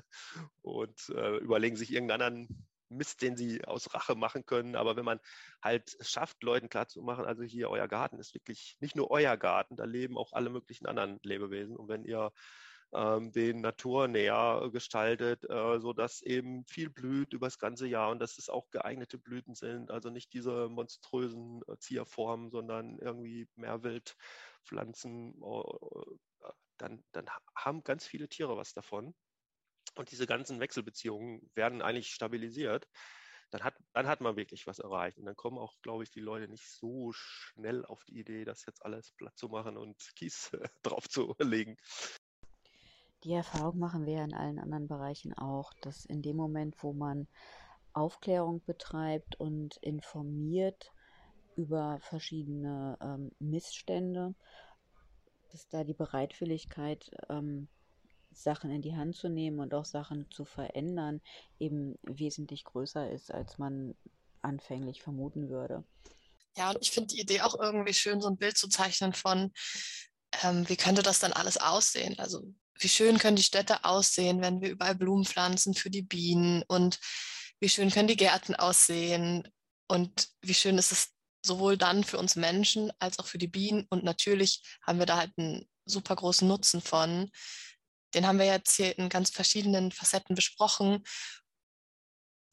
und 0.61 1.09
äh, 1.09 1.37
überlegen 1.37 1.77
sich 1.77 1.91
irgendeinen 1.91 2.21
anderen 2.21 2.67
Mist, 2.89 3.21
den 3.21 3.35
sie 3.35 3.63
aus 3.65 3.93
Rache 3.93 4.15
machen 4.15 4.45
können. 4.45 4.75
Aber 4.75 4.95
wenn 4.95 5.05
man 5.05 5.19
halt 5.61 5.95
es 5.99 6.11
schafft, 6.11 6.43
Leuten 6.43 6.69
klarzumachen, 6.69 7.25
also 7.25 7.43
hier, 7.43 7.69
euer 7.69 7.87
Garten 7.87 8.19
ist 8.19 8.33
wirklich 8.33 8.77
nicht 8.79 8.95
nur 8.95 9.09
euer 9.09 9.37
Garten, 9.37 9.75
da 9.75 9.85
leben 9.85 10.17
auch 10.17 10.33
alle 10.33 10.49
möglichen 10.49 10.85
anderen 10.85 11.19
Lebewesen. 11.23 11.75
Und 11.75 11.87
wenn 11.87 12.03
ihr 12.03 12.31
ähm, 12.93 13.31
den 13.31 13.61
naturnäher 13.61 14.69
gestaltet, 14.71 15.49
äh, 15.49 15.79
sodass 15.79 16.21
eben 16.21 16.65
viel 16.65 16.89
blüht 16.89 17.33
über 17.33 17.47
das 17.47 17.59
ganze 17.59 17.87
Jahr 17.87 18.11
und 18.11 18.19
dass 18.19 18.37
es 18.37 18.49
auch 18.49 18.69
geeignete 18.71 19.17
Blüten 19.17 19.55
sind, 19.55 19.91
also 19.91 20.09
nicht 20.09 20.33
diese 20.33 20.69
monströsen 20.69 21.61
äh, 21.67 21.77
Zierformen, 21.77 22.51
sondern 22.51 22.99
irgendwie 22.99 23.47
mehr 23.55 23.83
Wildpflanzen. 23.83 25.41
Äh, 25.41 26.11
dann, 26.77 27.03
dann 27.11 27.27
haben 27.55 27.83
ganz 27.83 28.05
viele 28.05 28.27
Tiere 28.27 28.57
was 28.57 28.73
davon. 28.73 29.13
Und 29.95 30.11
diese 30.11 30.25
ganzen 30.25 30.59
Wechselbeziehungen 30.59 31.49
werden 31.53 31.81
eigentlich 31.81 32.09
stabilisiert. 32.09 32.87
Dann 33.51 33.63
hat, 33.63 33.75
dann 33.93 34.07
hat 34.07 34.21
man 34.21 34.35
wirklich 34.35 34.65
was 34.65 34.79
erreicht. 34.79 35.19
Und 35.19 35.25
dann 35.25 35.35
kommen 35.35 35.59
auch, 35.59 35.75
glaube 35.83 36.03
ich, 36.03 36.09
die 36.09 36.19
Leute 36.19 36.47
nicht 36.47 36.67
so 36.67 37.11
schnell 37.13 37.85
auf 37.85 38.03
die 38.05 38.17
Idee, 38.17 38.45
das 38.45 38.65
jetzt 38.65 38.83
alles 38.83 39.11
platt 39.11 39.37
zu 39.37 39.47
machen 39.47 39.77
und 39.77 39.95
Kies 40.15 40.49
drauf 40.83 41.07
zu 41.07 41.35
legen. 41.39 41.77
Die 43.23 43.33
Erfahrung 43.33 43.79
machen 43.79 44.05
wir 44.05 44.13
ja 44.15 44.23
in 44.23 44.33
allen 44.33 44.59
anderen 44.59 44.87
Bereichen 44.87 45.33
auch, 45.33 45.73
dass 45.81 46.05
in 46.05 46.21
dem 46.21 46.35
Moment, 46.35 46.75
wo 46.83 46.91
man 46.91 47.27
Aufklärung 47.93 48.61
betreibt 48.65 49.39
und 49.39 49.77
informiert 49.77 50.91
über 51.55 51.99
verschiedene 52.01 52.97
ähm, 53.01 53.31
Missstände, 53.39 54.33
dass 55.51 55.69
da 55.69 55.83
die 55.83 55.93
Bereitwilligkeit, 55.93 57.11
ähm, 57.29 57.69
Sachen 58.31 58.71
in 58.71 58.81
die 58.81 58.95
Hand 58.95 59.15
zu 59.15 59.29
nehmen 59.29 59.59
und 59.59 59.73
auch 59.73 59.85
Sachen 59.85 60.29
zu 60.31 60.43
verändern, 60.43 61.21
eben 61.59 61.97
wesentlich 62.01 62.63
größer 62.63 63.09
ist, 63.11 63.31
als 63.31 63.59
man 63.59 63.95
anfänglich 64.41 65.01
vermuten 65.01 65.49
würde. 65.49 65.83
Ja, 66.57 66.71
und 66.71 66.79
ich 66.81 66.91
finde 66.91 67.13
die 67.13 67.21
Idee 67.21 67.41
auch 67.41 67.57
irgendwie 67.59 67.93
schön, 67.93 68.21
so 68.21 68.27
ein 68.27 68.37
Bild 68.37 68.57
zu 68.57 68.67
zeichnen 68.67 69.13
von, 69.13 69.53
ähm, 70.43 70.67
wie 70.67 70.75
könnte 70.75 71.03
das 71.03 71.19
dann 71.19 71.33
alles 71.33 71.57
aussehen? 71.57 72.17
Also 72.17 72.43
wie 72.79 72.89
schön 72.89 73.17
können 73.17 73.35
die 73.35 73.43
Städte 73.43 73.83
aussehen, 73.85 74.41
wenn 74.41 74.61
wir 74.61 74.69
überall 74.69 74.95
Blumen 74.95 75.25
pflanzen 75.25 75.73
für 75.73 75.89
die 75.89 76.01
Bienen 76.01 76.63
und 76.67 76.99
wie 77.59 77.69
schön 77.69 77.91
können 77.91 78.07
die 78.07 78.17
Gärten 78.17 78.55
aussehen 78.55 79.47
und 79.87 80.29
wie 80.41 80.53
schön 80.53 80.77
ist 80.77 80.91
es 80.91 81.09
sowohl 81.45 81.77
dann 81.77 82.03
für 82.03 82.17
uns 82.17 82.35
Menschen 82.35 82.91
als 82.99 83.19
auch 83.19 83.27
für 83.27 83.37
die 83.37 83.47
Bienen 83.47 83.85
und 83.89 84.03
natürlich 84.03 84.61
haben 84.81 84.99
wir 84.99 85.05
da 85.05 85.17
halt 85.17 85.31
einen 85.37 85.67
super 85.85 86.15
großen 86.15 86.47
Nutzen 86.47 86.81
von. 86.81 87.29
Den 88.13 88.27
haben 88.27 88.39
wir 88.39 88.45
jetzt 88.45 88.75
hier 88.75 88.97
in 88.97 89.09
ganz 89.09 89.29
verschiedenen 89.29 89.91
Facetten 89.91 90.35
besprochen. 90.35 91.03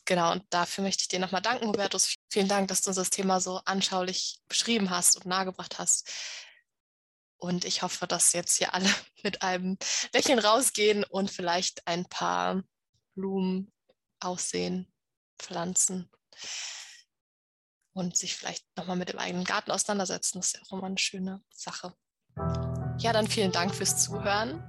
Genau, 0.06 0.32
und 0.32 0.42
dafür 0.50 0.82
möchte 0.82 1.02
ich 1.02 1.08
dir 1.08 1.20
nochmal 1.20 1.42
danken, 1.42 1.68
Hubertus. 1.68 2.14
Vielen 2.32 2.48
Dank, 2.48 2.68
dass 2.68 2.82
du 2.82 2.90
uns 2.90 2.96
das 2.96 3.10
Thema 3.10 3.40
so 3.40 3.60
anschaulich 3.64 4.40
beschrieben 4.48 4.90
hast 4.90 5.16
und 5.16 5.26
nahegebracht 5.26 5.78
hast. 5.78 6.10
Und 7.40 7.64
ich 7.64 7.82
hoffe, 7.82 8.06
dass 8.06 8.32
jetzt 8.32 8.58
hier 8.58 8.74
alle 8.74 8.88
mit 9.24 9.42
einem 9.42 9.78
Lächeln 10.12 10.38
rausgehen 10.38 11.04
und 11.04 11.30
vielleicht 11.30 11.86
ein 11.86 12.04
paar 12.04 12.62
Blumen 13.14 13.72
aussehen, 14.20 14.92
pflanzen 15.38 16.10
und 17.92 18.16
sich 18.16 18.36
vielleicht 18.36 18.64
nochmal 18.76 18.96
mit 18.96 19.08
dem 19.08 19.18
eigenen 19.18 19.44
Garten 19.44 19.70
auseinandersetzen. 19.70 20.38
Das 20.38 20.48
ist 20.48 20.56
ja 20.56 20.60
auch 20.62 20.72
immer 20.78 20.86
eine 20.86 20.98
schöne 20.98 21.42
Sache. 21.50 21.94
Ja, 22.98 23.12
dann 23.12 23.26
vielen 23.26 23.52
Dank 23.52 23.74
fürs 23.74 24.02
Zuhören 24.02 24.62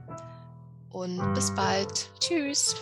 und 0.90 1.34
bis 1.34 1.54
bald. 1.54 2.10
Tschüss. 2.20 2.76